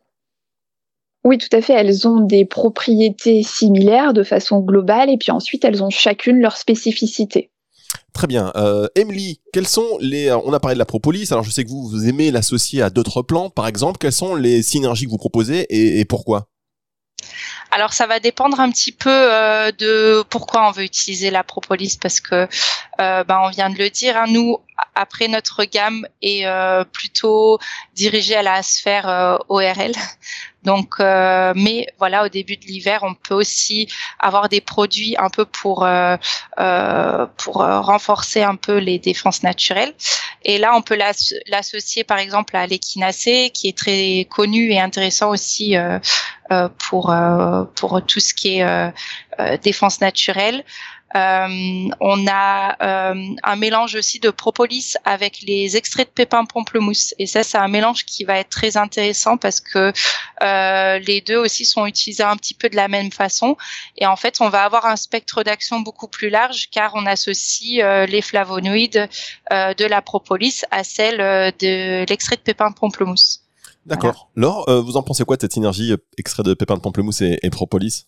Oui, 1.25 1.39
tout 1.39 1.49
à 1.57 1.63
fait. 1.63 1.73
Elles 1.73 2.07
ont 2.07 2.21
des 2.21 2.45
propriétés 2.45 3.43
similaires 3.43 4.13
de 4.13 4.23
façon 4.23 4.61
globale, 4.61 5.09
et 5.09 5.17
puis 5.17 5.31
ensuite 5.31 5.65
elles 5.65 5.83
ont 5.83 5.91
chacune 5.91 6.39
leur 6.39 6.59
spécificité. 6.59 7.51
Très 8.13 8.27
bien. 8.27 8.53
Euh, 8.57 8.87
Emily, 8.97 9.41
quels 9.55 9.67
sont 9.67 9.97
les... 10.01 10.31
On 10.31 10.53
a 10.53 10.61
parlé 10.61 10.75
de 10.75 10.79
la 10.79 10.85
propolis, 10.85 11.27
alors 11.31 11.45
je 11.45 11.51
sais 11.51 11.65
que 11.65 11.71
vous, 11.71 11.89
vous 11.89 12.07
aimez 12.07 12.31
l'associer 12.31 12.83
à 12.83 12.91
d'autres 12.91 13.23
plantes, 13.23 13.55
par 13.55 13.67
exemple. 13.67 13.97
Quelles 13.99 14.13
sont 14.13 14.35
les 14.35 14.63
synergies 14.63 15.07
que 15.07 15.11
vous 15.11 15.17
proposez 15.17 15.61
et, 15.71 16.01
et 16.01 16.05
pourquoi? 16.05 16.50
Alors 17.71 17.93
ça 17.93 18.07
va 18.07 18.19
dépendre 18.21 18.61
un 18.61 18.71
petit 18.71 18.93
peu 18.93 19.11
euh, 19.11 19.71
de 19.73 20.25
pourquoi 20.29 20.69
on 20.69 20.71
veut 20.73 20.83
utiliser 20.83 21.31
la 21.31 21.45
propolis 21.45 21.97
parce 22.01 22.21
que 22.21 22.49
euh, 23.01 23.25
ben, 23.25 23.41
on 23.45 23.51
vient 23.51 23.71
de 23.71 23.79
le 23.79 23.91
dire, 23.91 24.17
hein, 24.17 24.27
nous 24.29 24.59
après 24.95 25.29
notre 25.29 25.65
gamme 25.65 26.07
est 26.23 26.47
euh, 26.47 26.85
plutôt 26.85 27.59
dirigée 27.95 28.37
à 28.37 28.43
la 28.43 28.63
sphère 28.63 29.39
ORL. 29.49 29.93
Donc, 30.63 30.97
mais 30.99 31.87
voilà, 31.99 32.25
au 32.25 32.29
début 32.29 32.57
de 32.57 32.67
l'hiver, 32.67 33.01
on 33.03 33.15
peut 33.15 33.35
aussi 33.35 33.89
avoir 34.19 34.49
des 34.49 34.61
produits 34.61 35.17
un 35.19 35.31
peu 35.31 35.45
pour 35.45 35.89
pour 37.37 37.55
renforcer 37.55 38.43
un 38.43 38.57
peu 38.57 38.79
les 38.79 38.99
défenses 38.99 39.43
naturelles. 39.43 39.95
Et 40.45 40.59
là, 40.59 40.75
on 40.75 40.83
peut 40.83 40.99
l'associer 41.47 42.05
par 42.05 42.19
exemple 42.19 42.57
à 42.57 42.67
l'échinacée, 42.67 43.51
qui 43.53 43.69
est 43.69 43.77
très 43.77 44.27
connu 44.31 44.71
et 44.73 44.81
intéressant 44.81 45.31
aussi 45.31 45.77
euh, 46.53 46.69
pour 46.89 47.13
euh, 47.13 47.63
pour 47.77 48.05
tout 48.05 48.19
ce 48.19 48.35
qui 48.35 48.57
est 48.57 48.65
euh, 48.65 48.91
défense 49.63 50.01
naturelle. 50.01 50.65
On 51.15 52.27
a 52.29 52.77
un 53.43 53.57
mélange 53.57 53.95
aussi 53.95 54.21
de 54.21 54.31
propolis 54.31 54.95
avec 55.05 55.43
les 55.43 55.77
extraits 55.77 56.09
de 56.09 56.13
pépins 56.13 56.45
pamplemousse 56.45 57.15
et 57.19 57.27
ça 57.27 57.43
c'est 57.43 57.59
un 57.59 57.69
mélange 57.69 58.05
qui 58.05 58.25
va 58.25 58.39
être 58.39 58.51
très 58.51 58.77
intéressant 58.77 59.37
parce 59.37 59.61
que 59.61 59.93
les 60.41 61.21
deux 61.21 61.37
aussi 61.37 61.65
sont 61.65 61.87
utilisés 61.87 62.23
un 62.23 62.37
petit 62.37 62.55
peu 62.55 62.69
de 62.69 62.77
la 62.77 62.89
même 62.89 63.11
façon 63.11 63.57
et 63.97 64.07
en 64.07 64.17
fait 64.17 64.41
on 64.41 64.49
va 64.49 64.65
avoir 64.65 64.87
un 64.87 64.97
spectre 64.97 65.43
d'action 65.43 65.81
beaucoup 65.81 66.09
plus 66.09 66.31
large 66.31 66.69
car 66.71 66.93
on 66.95 67.07
associe 67.07 67.83
les 68.09 68.23
flavonoïdes 68.23 69.09
de 69.51 69.85
la 69.85 70.03
propolis 70.03 70.63
à 70.71 70.85
celle 70.85 71.19
de 71.19 72.05
l'extrait 72.09 72.37
de 72.37 72.43
pépins 72.43 72.73
pamplemousse. 72.73 73.41
D'accord. 73.87 74.31
Laure, 74.37 74.69
euh, 74.69 74.81
vous 74.81 74.97
en 74.97 75.03
pensez 75.03 75.25
quoi 75.25 75.37
de 75.37 75.41
cette 75.41 75.53
synergie 75.53 75.93
euh, 75.93 75.97
extrait 76.19 76.43
de 76.43 76.55
pépins 76.55 76.77
de 76.77 76.81
pamplemousse 76.81 77.23
et, 77.23 77.51
propolis? 77.51 78.07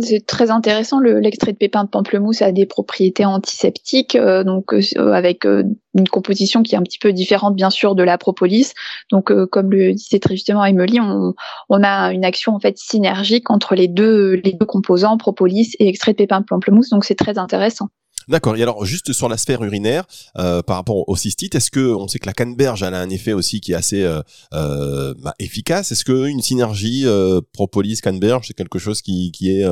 C'est 0.00 0.24
très 0.24 0.50
intéressant. 0.50 1.00
L'extrait 1.00 1.52
de 1.52 1.56
pépins 1.56 1.84
de 1.84 1.88
pamplemousse 1.88 2.42
a 2.42 2.52
des 2.52 2.66
propriétés 2.66 3.24
antiseptiques, 3.24 4.14
euh, 4.14 4.44
donc 4.44 4.72
avec 4.96 5.44
une 5.44 6.08
composition 6.10 6.62
qui 6.62 6.74
est 6.74 6.78
un 6.78 6.82
petit 6.82 6.98
peu 6.98 7.12
différente, 7.12 7.56
bien 7.56 7.70
sûr, 7.70 7.94
de 7.94 8.02
la 8.02 8.16
propolis. 8.16 8.72
Donc, 9.10 9.32
comme 9.50 9.70
le 9.70 9.92
disait 9.92 10.20
très 10.20 10.34
justement 10.34 10.64
Emily, 10.64 11.00
on, 11.00 11.34
on, 11.68 11.82
a 11.82 12.12
une 12.12 12.24
action 12.24 12.54
en 12.54 12.60
fait 12.60 12.78
synergique 12.78 13.50
entre 13.50 13.74
les 13.74 13.88
deux 13.88 14.34
les 14.44 14.52
deux 14.52 14.66
composants, 14.66 15.16
propolis 15.16 15.74
et 15.78 15.88
extrait 15.88 16.12
de 16.12 16.18
pépins 16.18 16.40
de 16.40 16.46
pamplemousse. 16.46 16.90
Donc, 16.90 17.04
c'est 17.04 17.16
très 17.16 17.38
intéressant. 17.38 17.88
D'accord. 18.30 18.56
Et 18.56 18.62
alors, 18.62 18.84
juste 18.84 19.12
sur 19.12 19.28
la 19.28 19.36
sphère 19.36 19.60
urinaire, 19.64 20.04
euh, 20.38 20.62
par 20.62 20.76
rapport 20.76 21.08
au 21.08 21.16
cystite, 21.16 21.56
est-ce 21.56 21.68
que 21.68 21.92
on 21.92 22.06
sait 22.06 22.20
que 22.20 22.26
la 22.26 22.32
canneberge 22.32 22.84
elle 22.84 22.94
a 22.94 23.00
un 23.00 23.10
effet 23.10 23.32
aussi 23.32 23.60
qui 23.60 23.72
est 23.72 23.74
assez 23.74 24.04
euh, 24.04 24.22
euh, 24.54 25.14
bah, 25.18 25.34
efficace 25.40 25.90
Est-ce 25.90 26.04
qu'une 26.04 26.40
synergie 26.40 27.04
propolis 27.52 28.00
canneberge 28.00 28.46
c'est 28.46 28.54
quelque 28.54 28.78
chose 28.78 29.02
qui, 29.02 29.32
qui 29.32 29.50
est 29.50 29.64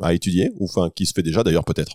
à 0.00 0.14
étudier 0.14 0.52
ou 0.60 0.66
enfin 0.66 0.90
qui 0.94 1.04
se 1.04 1.12
fait 1.12 1.24
déjà 1.24 1.42
d'ailleurs 1.42 1.64
peut-être? 1.64 1.94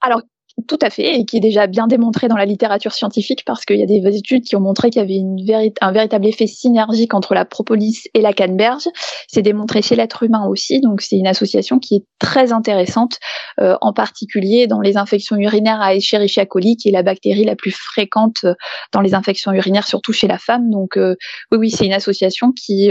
Alors 0.00 0.20
tout 0.68 0.78
à 0.80 0.88
fait, 0.88 1.18
et 1.18 1.24
qui 1.24 1.38
est 1.38 1.40
déjà 1.40 1.66
bien 1.66 1.86
démontré 1.88 2.28
dans 2.28 2.36
la 2.36 2.44
littérature 2.44 2.92
scientifique 2.92 3.44
parce 3.44 3.64
qu'il 3.64 3.78
y 3.78 3.82
a 3.82 3.86
des 3.86 4.16
études 4.16 4.44
qui 4.44 4.54
ont 4.54 4.60
montré 4.60 4.90
qu'il 4.90 5.02
y 5.02 5.04
avait 5.04 5.16
une 5.16 5.36
un 5.80 5.92
véritable 5.92 6.26
effet 6.26 6.46
synergique 6.46 7.12
entre 7.12 7.34
la 7.34 7.44
propolis 7.44 8.04
et 8.14 8.20
la 8.20 8.32
canneberge. 8.32 8.88
C'est 9.26 9.42
démontré 9.42 9.82
chez 9.82 9.96
l'être 9.96 10.22
humain 10.22 10.46
aussi, 10.46 10.80
donc 10.80 11.00
c'est 11.00 11.16
une 11.16 11.26
association 11.26 11.78
qui 11.78 11.96
est 11.96 12.04
très 12.20 12.52
intéressante, 12.52 13.18
euh, 13.60 13.76
en 13.80 13.92
particulier 13.92 14.66
dans 14.66 14.80
les 14.80 14.96
infections 14.96 15.36
urinaires 15.36 15.80
à 15.80 15.94
Escherichia 15.96 16.46
coli, 16.46 16.76
qui 16.76 16.88
est 16.88 16.92
la 16.92 17.02
bactérie 17.02 17.44
la 17.44 17.56
plus 17.56 17.72
fréquente 17.72 18.44
euh, 18.44 18.54
dans 18.92 19.00
les 19.00 19.14
infections 19.14 19.52
urinaires, 19.52 19.86
surtout 19.86 20.12
chez 20.12 20.28
la 20.28 20.38
femme. 20.38 20.70
Donc 20.70 20.96
euh, 20.96 21.16
oui, 21.50 21.58
oui, 21.58 21.70
c'est 21.70 21.86
une 21.86 21.92
association 21.92 22.52
qui 22.52 22.90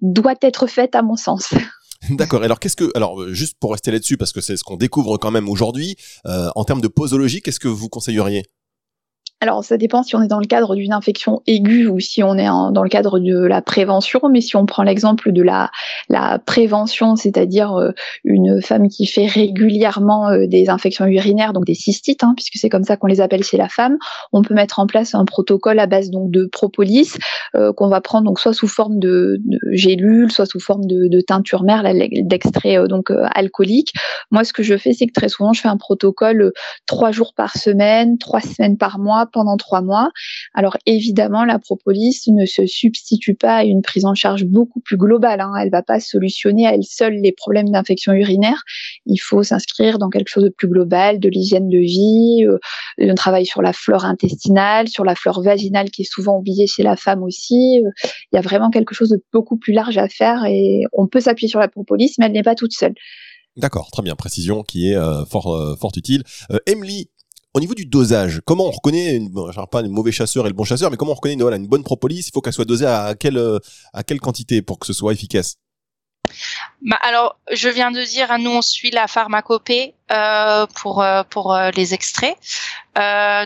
doit 0.00 0.34
être 0.42 0.66
faite 0.66 0.94
à 0.94 1.02
mon 1.02 1.16
sens. 1.16 1.54
D'accord. 2.10 2.42
Alors 2.42 2.58
qu'est-ce 2.58 2.76
que, 2.76 2.90
alors 2.94 3.20
euh, 3.20 3.32
juste 3.32 3.56
pour 3.60 3.72
rester 3.72 3.90
là-dessus 3.90 4.16
parce 4.16 4.32
que 4.32 4.40
c'est 4.40 4.56
ce 4.56 4.64
qu'on 4.64 4.76
découvre 4.76 5.18
quand 5.18 5.30
même 5.30 5.48
aujourd'hui, 5.48 5.96
euh, 6.26 6.50
en 6.56 6.64
termes 6.64 6.80
de 6.80 6.88
posologie, 6.88 7.40
qu'est-ce 7.40 7.60
que 7.60 7.68
vous 7.68 7.88
conseilleriez? 7.88 8.44
Alors, 9.42 9.64
ça 9.64 9.76
dépend 9.76 10.04
si 10.04 10.14
on 10.14 10.22
est 10.22 10.28
dans 10.28 10.38
le 10.38 10.46
cadre 10.46 10.76
d'une 10.76 10.92
infection 10.92 11.42
aiguë 11.48 11.88
ou 11.88 11.98
si 11.98 12.22
on 12.22 12.38
est 12.38 12.46
dans 12.46 12.84
le 12.84 12.88
cadre 12.88 13.18
de 13.18 13.44
la 13.44 13.60
prévention. 13.60 14.20
Mais 14.30 14.40
si 14.40 14.54
on 14.54 14.66
prend 14.66 14.84
l'exemple 14.84 15.32
de 15.32 15.42
la, 15.42 15.68
la 16.08 16.38
prévention, 16.38 17.16
c'est-à-dire 17.16 17.74
euh, 17.74 17.90
une 18.22 18.62
femme 18.62 18.86
qui 18.86 19.04
fait 19.04 19.26
régulièrement 19.26 20.28
euh, 20.28 20.46
des 20.46 20.70
infections 20.70 21.06
urinaires, 21.06 21.54
donc 21.54 21.64
des 21.64 21.74
cystites, 21.74 22.22
hein, 22.22 22.34
puisque 22.36 22.52
c'est 22.54 22.68
comme 22.68 22.84
ça 22.84 22.96
qu'on 22.96 23.08
les 23.08 23.20
appelle 23.20 23.42
chez 23.42 23.56
la 23.56 23.68
femme, 23.68 23.98
on 24.32 24.42
peut 24.42 24.54
mettre 24.54 24.78
en 24.78 24.86
place 24.86 25.12
un 25.16 25.24
protocole 25.24 25.80
à 25.80 25.86
base 25.86 26.10
donc 26.10 26.30
de 26.30 26.44
propolis 26.44 27.10
euh, 27.56 27.72
qu'on 27.72 27.88
va 27.88 28.00
prendre 28.00 28.26
donc 28.26 28.38
soit 28.38 28.54
sous 28.54 28.68
forme 28.68 29.00
de, 29.00 29.40
de 29.44 29.58
gélule, 29.72 30.30
soit 30.30 30.46
sous 30.46 30.60
forme 30.60 30.86
de, 30.86 31.08
de 31.08 31.20
teinture 31.20 31.64
mère, 31.64 31.82
d'extrait 31.82 32.86
donc 32.86 33.10
alcoolique. 33.34 33.92
Moi, 34.30 34.44
ce 34.44 34.52
que 34.52 34.62
je 34.62 34.76
fais, 34.76 34.92
c'est 34.92 35.06
que 35.06 35.12
très 35.12 35.28
souvent, 35.28 35.52
je 35.52 35.62
fais 35.62 35.68
un 35.68 35.78
protocole 35.78 36.52
trois 36.86 37.10
jours 37.10 37.32
par 37.34 37.56
semaine, 37.56 38.18
trois 38.18 38.40
semaines 38.40 38.78
par 38.78 39.00
mois 39.00 39.26
pendant 39.32 39.56
trois 39.56 39.82
mois. 39.82 40.10
Alors 40.54 40.76
évidemment, 40.86 41.44
la 41.44 41.58
propolis 41.58 42.22
ne 42.28 42.46
se 42.46 42.66
substitue 42.66 43.34
pas 43.34 43.56
à 43.56 43.64
une 43.64 43.82
prise 43.82 44.04
en 44.04 44.14
charge 44.14 44.44
beaucoup 44.44 44.80
plus 44.80 44.96
globale. 44.96 45.40
Hein. 45.40 45.52
Elle 45.60 45.70
va 45.70 45.82
pas 45.82 46.00
solutionner 46.00 46.66
à 46.66 46.74
elle 46.74 46.84
seule 46.84 47.14
les 47.14 47.32
problèmes 47.32 47.70
d'infection 47.70 48.12
urinaire. 48.12 48.62
Il 49.06 49.18
faut 49.18 49.42
s'inscrire 49.42 49.98
dans 49.98 50.10
quelque 50.10 50.28
chose 50.28 50.44
de 50.44 50.48
plus 50.48 50.68
global, 50.68 51.20
de 51.20 51.28
l'hygiène 51.28 51.68
de 51.68 51.78
vie, 51.78 52.46
euh, 52.46 52.58
un 53.00 53.14
travail 53.14 53.46
sur 53.46 53.62
la 53.62 53.72
flore 53.72 54.04
intestinale, 54.04 54.88
sur 54.88 55.04
la 55.04 55.14
flore 55.14 55.42
vaginale 55.42 55.90
qui 55.90 56.02
est 56.02 56.10
souvent 56.10 56.38
oubliée 56.38 56.66
chez 56.66 56.82
la 56.82 56.96
femme 56.96 57.22
aussi. 57.22 57.82
Euh, 57.84 57.90
il 58.32 58.36
y 58.36 58.38
a 58.38 58.42
vraiment 58.42 58.70
quelque 58.70 58.94
chose 58.94 59.10
de 59.10 59.22
beaucoup 59.32 59.56
plus 59.56 59.72
large 59.72 59.98
à 59.98 60.08
faire 60.08 60.44
et 60.46 60.82
on 60.92 61.06
peut 61.06 61.20
s'appuyer 61.20 61.48
sur 61.48 61.60
la 61.60 61.68
propolis, 61.68 62.14
mais 62.18 62.26
elle 62.26 62.32
n'est 62.32 62.42
pas 62.42 62.54
toute 62.54 62.72
seule. 62.72 62.94
D'accord, 63.56 63.90
très 63.90 64.02
bien, 64.02 64.16
précision 64.16 64.62
qui 64.62 64.90
est 64.90 64.96
euh, 64.96 65.26
fort, 65.26 65.76
fort 65.78 65.92
utile. 65.94 66.22
Emily, 66.66 67.10
au 67.54 67.60
niveau 67.60 67.74
du 67.74 67.84
dosage, 67.84 68.40
comment 68.46 68.66
on 68.66 68.70
reconnaît, 68.70 69.16
une, 69.16 69.30
pas 69.70 69.82
le 69.82 69.88
mauvais 69.88 70.12
chasseur 70.12 70.46
et 70.46 70.48
le 70.48 70.54
bon 70.54 70.64
chasseur, 70.64 70.90
mais 70.90 70.96
comment 70.96 71.12
on 71.12 71.16
reconnaît 71.16 71.34
une, 71.34 71.66
bonne 71.66 71.84
propolis? 71.84 72.26
Il 72.26 72.32
faut 72.32 72.40
qu'elle 72.40 72.52
soit 72.52 72.64
dosée 72.64 72.86
à 72.86 73.14
quelle, 73.18 73.36
euh, 73.36 73.58
à 73.92 74.02
quelle 74.02 74.20
quantité 74.20 74.62
pour 74.62 74.78
que 74.78 74.86
ce 74.86 74.92
soit 74.92 75.12
efficace? 75.12 75.56
Bah 76.80 76.98
alors, 77.02 77.36
je 77.50 77.68
viens 77.68 77.90
de 77.90 78.02
dire, 78.02 78.30
hein, 78.30 78.38
nous 78.38 78.50
on 78.50 78.62
suit 78.62 78.90
la 78.90 79.06
pharmacopée 79.06 79.94
euh, 80.10 80.66
pour 80.80 81.02
euh, 81.02 81.24
pour 81.28 81.56
les 81.76 81.94
extraits. 81.94 82.36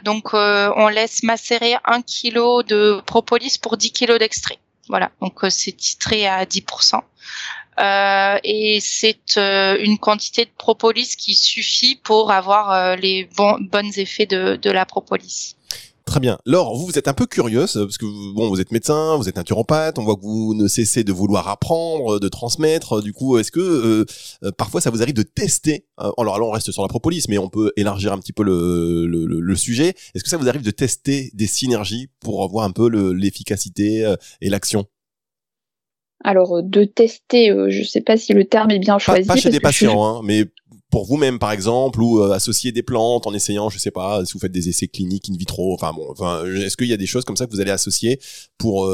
donc, 0.04 0.34
on 0.34 0.88
laisse 0.88 1.22
macérer 1.22 1.74
un 1.84 2.02
kilo 2.02 2.62
de 2.62 3.00
propolis 3.06 3.58
pour 3.58 3.76
10 3.76 3.90
kilos 3.90 4.18
d'extrait. 4.18 4.58
Voilà, 4.88 5.10
donc 5.20 5.40
c'est 5.48 5.72
titré 5.72 6.28
à 6.28 6.44
10%. 6.44 7.00
Euh, 7.78 8.38
et 8.42 8.78
c'est 8.80 9.36
euh, 9.36 9.76
une 9.80 9.98
quantité 9.98 10.46
de 10.46 10.50
propolis 10.56 11.14
qui 11.16 11.34
suffit 11.34 11.96
pour 11.96 12.30
avoir 12.30 12.72
euh, 12.72 12.96
les 12.96 13.28
bons 13.36 13.58
bons 13.60 13.98
effets 13.98 14.24
de, 14.24 14.56
de 14.56 14.70
la 14.70 14.86
propolis. 14.86 15.56
Très 16.06 16.20
bien. 16.20 16.38
Laure, 16.46 16.74
vous, 16.76 16.86
vous 16.86 16.98
êtes 16.98 17.08
un 17.08 17.12
peu 17.12 17.26
curieuse, 17.26 17.72
parce 17.74 17.98
que 17.98 18.06
bon, 18.32 18.48
vous 18.48 18.60
êtes 18.60 18.70
médecin, 18.70 19.16
vous 19.16 19.28
êtes 19.28 19.36
naturopathe, 19.36 19.98
on 19.98 20.04
voit 20.04 20.14
que 20.14 20.22
vous 20.22 20.54
ne 20.54 20.68
cessez 20.68 21.02
de 21.04 21.12
vouloir 21.12 21.48
apprendre, 21.48 22.20
de 22.20 22.28
transmettre. 22.28 23.02
Du 23.02 23.12
coup, 23.12 23.38
est-ce 23.38 23.50
que 23.50 24.06
parfois 24.56 24.80
ça 24.80 24.90
vous 24.90 25.02
arrive 25.02 25.16
de 25.16 25.24
tester 25.24 25.84
Alors 25.98 26.38
là, 26.38 26.44
on 26.44 26.52
reste 26.52 26.70
sur 26.70 26.82
la 26.82 26.88
propolis, 26.88 27.24
mais 27.28 27.38
on 27.38 27.48
peut 27.48 27.72
élargir 27.76 28.12
un 28.12 28.18
petit 28.18 28.32
peu 28.32 28.44
le, 28.44 29.04
le, 29.06 29.26
le 29.26 29.56
sujet. 29.56 29.94
Est-ce 30.14 30.22
que 30.22 30.30
ça 30.30 30.36
vous 30.36 30.48
arrive 30.48 30.62
de 30.62 30.70
tester 30.70 31.32
des 31.34 31.48
synergies 31.48 32.08
pour 32.20 32.48
voir 32.48 32.64
un 32.64 32.70
peu 32.70 32.88
l'efficacité 33.12 34.14
et 34.40 34.48
l'action? 34.48 34.86
Alors 36.26 36.62
de 36.62 36.84
tester, 36.84 37.48
je 37.68 37.78
ne 37.78 37.84
sais 37.84 38.00
pas 38.00 38.16
si 38.16 38.32
le 38.32 38.44
terme 38.44 38.70
est 38.72 38.78
bien 38.78 38.98
choisi. 38.98 39.26
Pas, 39.26 39.36
chez 39.36 39.50
des 39.50 39.60
patients, 39.60 40.04
hein, 40.04 40.20
mais 40.24 40.44
pour 40.90 41.06
vous-même 41.06 41.38
par 41.38 41.52
exemple 41.52 42.02
ou 42.02 42.20
associer 42.22 42.72
des 42.72 42.82
plantes 42.82 43.26
en 43.26 43.34
essayant 43.34 43.68
je 43.70 43.78
sais 43.78 43.90
pas 43.90 44.24
si 44.24 44.32
vous 44.32 44.38
faites 44.38 44.52
des 44.52 44.68
essais 44.68 44.86
cliniques 44.86 45.28
in 45.28 45.36
vitro 45.36 45.74
enfin 45.74 45.92
bon 45.92 46.06
enfin 46.10 46.44
est-ce 46.46 46.76
qu'il 46.76 46.86
y 46.86 46.92
a 46.92 46.96
des 46.96 47.06
choses 47.06 47.24
comme 47.24 47.36
ça 47.36 47.46
que 47.46 47.50
vous 47.50 47.60
allez 47.60 47.72
associer 47.72 48.20
pour 48.56 48.88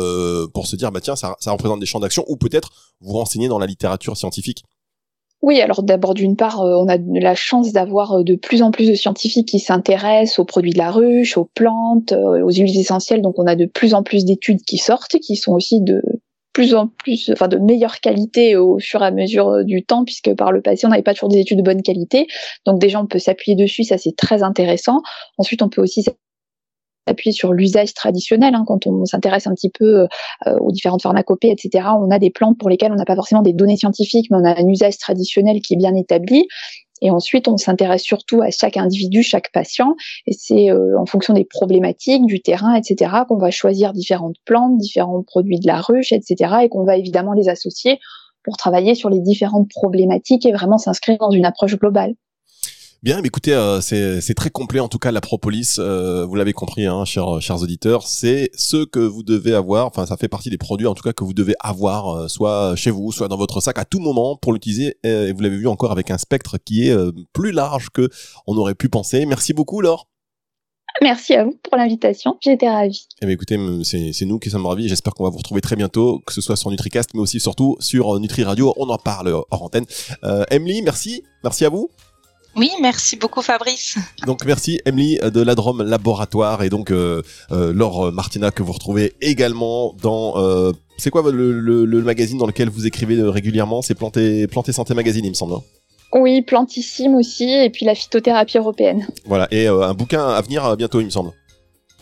pour 0.54 0.66
se 0.66 0.76
dire 0.76 0.90
bah 0.90 1.00
tiens 1.00 1.16
ça, 1.16 1.36
ça 1.38 1.52
représente 1.52 1.80
des 1.80 1.86
champs 1.86 2.00
d'action 2.00 2.24
ou 2.28 2.36
peut-être 2.36 2.70
vous 3.00 3.12
renseigner 3.12 3.48
dans 3.48 3.58
la 3.58 3.66
littérature 3.66 4.16
scientifique? 4.16 4.64
Oui, 5.42 5.60
alors 5.60 5.82
d'abord 5.82 6.14
d'une 6.14 6.36
part, 6.36 6.60
euh, 6.60 6.76
on 6.76 6.88
a 6.88 6.96
la 6.98 7.34
chance 7.34 7.72
d'avoir 7.72 8.12
euh, 8.12 8.22
de 8.22 8.36
plus 8.36 8.62
en 8.62 8.70
plus 8.70 8.88
de 8.88 8.94
scientifiques 8.94 9.48
qui 9.48 9.58
s'intéressent 9.58 10.38
aux 10.38 10.44
produits 10.44 10.72
de 10.72 10.78
la 10.78 10.92
ruche, 10.92 11.36
aux 11.36 11.50
plantes, 11.52 12.12
euh, 12.12 12.44
aux 12.44 12.52
huiles 12.52 12.78
essentielles. 12.78 13.22
Donc 13.22 13.40
on 13.40 13.46
a 13.48 13.56
de 13.56 13.66
plus 13.66 13.92
en 13.92 14.04
plus 14.04 14.24
d'études 14.24 14.62
qui 14.62 14.78
sortent, 14.78 15.18
qui 15.18 15.34
sont 15.34 15.52
aussi 15.52 15.80
de 15.80 16.00
plus 16.52 16.74
en 16.74 16.88
plus, 16.88 17.30
enfin 17.32 17.48
de 17.48 17.58
meilleure 17.58 18.00
qualité 18.00 18.56
au 18.56 18.78
fur 18.78 19.02
et 19.02 19.06
à 19.06 19.10
mesure 19.10 19.64
du 19.64 19.84
temps, 19.84 20.04
puisque 20.04 20.34
par 20.34 20.52
le 20.52 20.60
passé 20.60 20.86
on 20.86 20.90
n'avait 20.90 21.02
pas 21.02 21.14
toujours 21.14 21.28
des 21.28 21.38
études 21.38 21.58
de 21.58 21.62
bonne 21.62 21.82
qualité. 21.82 22.26
Donc 22.66 22.78
déjà 22.78 23.00
on 23.00 23.06
peut 23.06 23.18
s'appuyer 23.18 23.56
dessus, 23.56 23.84
ça 23.84 23.98
c'est 23.98 24.16
très 24.16 24.42
intéressant. 24.42 25.00
Ensuite 25.38 25.62
on 25.62 25.68
peut 25.68 25.82
aussi 25.82 26.04
appuyer 27.06 27.32
sur 27.32 27.52
l'usage 27.52 27.94
traditionnel. 27.94 28.54
Hein, 28.54 28.64
quand 28.66 28.86
on 28.86 29.04
s'intéresse 29.04 29.46
un 29.46 29.54
petit 29.54 29.70
peu 29.70 30.06
euh, 30.46 30.58
aux 30.60 30.72
différentes 30.72 31.02
pharmacopées, 31.02 31.50
etc., 31.50 31.88
on 31.98 32.10
a 32.10 32.18
des 32.18 32.30
plantes 32.30 32.58
pour 32.58 32.68
lesquelles 32.68 32.92
on 32.92 32.96
n'a 32.96 33.04
pas 33.04 33.16
forcément 33.16 33.42
des 33.42 33.52
données 33.52 33.76
scientifiques, 33.76 34.28
mais 34.30 34.38
on 34.40 34.44
a 34.44 34.60
un 34.60 34.68
usage 34.68 34.98
traditionnel 34.98 35.60
qui 35.60 35.74
est 35.74 35.78
bien 35.78 35.94
établi. 35.94 36.46
Et 37.02 37.10
ensuite, 37.10 37.48
on 37.48 37.56
s'intéresse 37.56 38.02
surtout 38.02 38.40
à 38.42 38.50
chaque 38.50 38.76
individu, 38.76 39.22
chaque 39.22 39.50
patient, 39.52 39.96
et 40.26 40.32
c'est 40.32 40.70
euh, 40.70 40.98
en 40.98 41.04
fonction 41.04 41.34
des 41.34 41.44
problématiques, 41.44 42.24
du 42.24 42.40
terrain, 42.40 42.74
etc., 42.74 43.10
qu'on 43.28 43.38
va 43.38 43.50
choisir 43.50 43.92
différentes 43.92 44.36
plantes, 44.44 44.78
différents 44.78 45.22
produits 45.22 45.58
de 45.58 45.66
la 45.66 45.80
ruche, 45.80 46.12
etc., 46.12 46.54
et 46.62 46.68
qu'on 46.68 46.84
va 46.84 46.96
évidemment 46.96 47.32
les 47.32 47.48
associer 47.48 47.98
pour 48.44 48.56
travailler 48.56 48.94
sur 48.94 49.10
les 49.10 49.20
différentes 49.20 49.68
problématiques 49.68 50.46
et 50.46 50.52
vraiment 50.52 50.78
s'inscrire 50.78 51.18
dans 51.18 51.30
une 51.30 51.44
approche 51.44 51.76
globale. 51.76 52.14
Bien, 53.02 53.20
mais 53.20 53.26
écoutez, 53.26 53.52
euh, 53.52 53.80
c'est 53.80 54.34
très 54.34 54.50
complet 54.50 54.78
en 54.78 54.86
tout 54.86 55.00
cas 55.00 55.10
la 55.10 55.20
propolis. 55.20 55.74
Euh, 55.80 56.24
vous 56.24 56.36
l'avez 56.36 56.52
compris, 56.52 56.86
hein, 56.86 57.04
chers, 57.04 57.40
chers 57.40 57.60
auditeurs, 57.60 58.06
c'est 58.06 58.50
ce 58.54 58.84
que 58.84 59.00
vous 59.00 59.24
devez 59.24 59.54
avoir. 59.54 59.88
Enfin, 59.88 60.06
ça 60.06 60.16
fait 60.16 60.28
partie 60.28 60.50
des 60.50 60.58
produits 60.58 60.86
en 60.86 60.94
tout 60.94 61.02
cas 61.02 61.12
que 61.12 61.24
vous 61.24 61.34
devez 61.34 61.54
avoir, 61.58 62.10
euh, 62.10 62.28
soit 62.28 62.76
chez 62.76 62.92
vous, 62.92 63.10
soit 63.10 63.26
dans 63.26 63.36
votre 63.36 63.60
sac 63.60 63.76
à 63.80 63.84
tout 63.84 63.98
moment 63.98 64.36
pour 64.36 64.52
l'utiliser. 64.52 64.98
Et 65.02 65.32
vous 65.32 65.40
l'avez 65.40 65.56
vu 65.56 65.66
encore 65.66 65.90
avec 65.90 66.12
un 66.12 66.18
spectre 66.18 66.58
qui 66.64 66.86
est 66.86 66.96
plus 67.32 67.50
large 67.50 67.88
que 67.90 68.08
on 68.46 68.56
aurait 68.56 68.76
pu 68.76 68.88
penser. 68.88 69.26
Merci 69.26 69.52
beaucoup, 69.52 69.80
Laure. 69.80 70.06
Merci 71.00 71.34
à 71.34 71.44
vous 71.44 71.58
pour 71.64 71.76
l'invitation, 71.76 72.36
j'étais 72.40 72.68
ravie. 72.68 73.08
Eh 73.20 73.26
bien, 73.26 73.34
écoutez, 73.34 73.58
c'est 73.82 74.26
nous 74.26 74.38
qui 74.38 74.48
sommes 74.48 74.66
ravis. 74.66 74.88
J'espère 74.88 75.14
qu'on 75.14 75.24
va 75.24 75.30
vous 75.30 75.38
retrouver 75.38 75.60
très 75.60 75.74
bientôt, 75.74 76.20
que 76.24 76.32
ce 76.32 76.40
soit 76.40 76.54
sur 76.54 76.70
NutriCast, 76.70 77.14
mais 77.14 77.20
aussi 77.20 77.40
surtout 77.40 77.76
sur 77.80 78.20
Nutri 78.20 78.44
Radio. 78.44 78.72
On 78.76 78.88
en 78.90 78.98
parle 78.98 79.28
hors 79.28 79.62
antenne. 79.62 79.86
Emily, 80.52 80.82
merci, 80.82 81.24
merci 81.42 81.64
à 81.64 81.68
vous. 81.68 81.90
Oui, 82.54 82.70
merci 82.80 83.16
beaucoup 83.16 83.40
Fabrice. 83.40 83.96
Donc 84.26 84.44
merci 84.44 84.80
Emily 84.84 85.18
de 85.18 85.40
l'Adrome 85.40 85.82
Laboratoire 85.82 86.62
et 86.62 86.68
donc 86.68 86.90
euh, 86.90 87.22
euh, 87.50 87.72
Laure 87.72 88.12
Martina 88.12 88.50
que 88.50 88.62
vous 88.62 88.72
retrouvez 88.72 89.14
également 89.20 89.94
dans 90.02 90.34
euh, 90.36 90.72
c'est 90.98 91.10
quoi 91.10 91.22
le, 91.30 92.02
magazine 92.02 92.38
dans 92.38 92.46
lequel 92.46 92.68
vous 92.68 92.86
écrivez 92.86 93.20
régulièrement? 93.22 93.80
C'est 93.80 93.94
Planté 93.94 94.46
Planté 94.46 94.72
Santé 94.72 94.94
Magazine 94.94 95.24
il 95.24 95.30
me 95.30 95.34
semble. 95.34 95.54
Hein 95.54 95.62
oui, 96.14 96.42
Plantissime 96.42 97.14
aussi 97.14 97.50
et 97.50 97.70
puis 97.70 97.86
la 97.86 97.94
phytothérapie 97.94 98.58
européenne. 98.58 99.06
Voilà 99.24 99.48
et 99.50 99.66
un 99.66 99.94
bouquin 99.94 100.28
à 100.28 100.40
venir 100.42 100.76
bientôt 100.76 101.00
il 101.00 101.06
me 101.06 101.10
semble. 101.10 101.32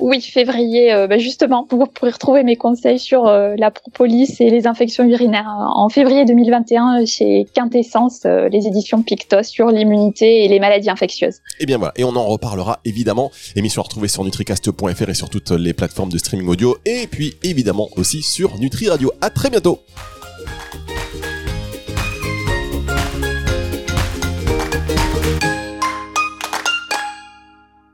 Oui, 0.01 0.21
février, 0.23 0.93
euh, 0.93 1.07
bah, 1.07 1.19
justement, 1.19 1.67
vous 1.71 1.87
pourrez 1.87 2.11
retrouver 2.11 2.43
mes 2.43 2.57
conseils 2.57 2.99
sur 2.99 3.27
euh, 3.27 3.55
la 3.59 3.71
propolis 3.71 4.37
et 4.41 4.49
les 4.49 4.67
infections 4.67 5.05
urinaires. 5.05 5.47
En 5.47 5.89
février 5.91 6.25
2021, 6.25 7.05
chez 7.05 7.47
Quintessence, 7.55 8.23
euh, 8.25 8.49
les 8.49 8.67
éditions 8.67 9.03
Pictos 9.03 9.43
sur 9.43 9.69
l'immunité 9.69 10.45
et 10.45 10.49
les 10.49 10.59
maladies 10.59 10.91
infectieuses. 10.91 11.37
Et 11.37 11.63
eh 11.63 11.67
bien 11.67 11.77
voilà, 11.77 11.93
et 11.97 12.05
on 12.05 12.17
en 12.17 12.25
reparlera 12.25 12.81
évidemment. 12.85 13.31
Émission 13.57 13.83
retrouvée 13.83 14.09
sur 14.09 14.25
nutricast.fr 14.25 15.09
et 15.09 15.15
sur 15.15 15.29
toutes 15.29 15.51
les 15.51 15.75
plateformes 15.75 16.11
de 16.11 16.19
streaming 16.19 16.49
audio. 16.49 16.77
Et 16.87 17.07
puis 17.07 17.35
évidemment 17.43 17.89
aussi 17.97 18.23
sur 18.23 18.59
Nutri 18.59 18.89
Radio. 18.89 19.13
À 19.21 19.29
très 19.29 19.51
bientôt 19.51 19.81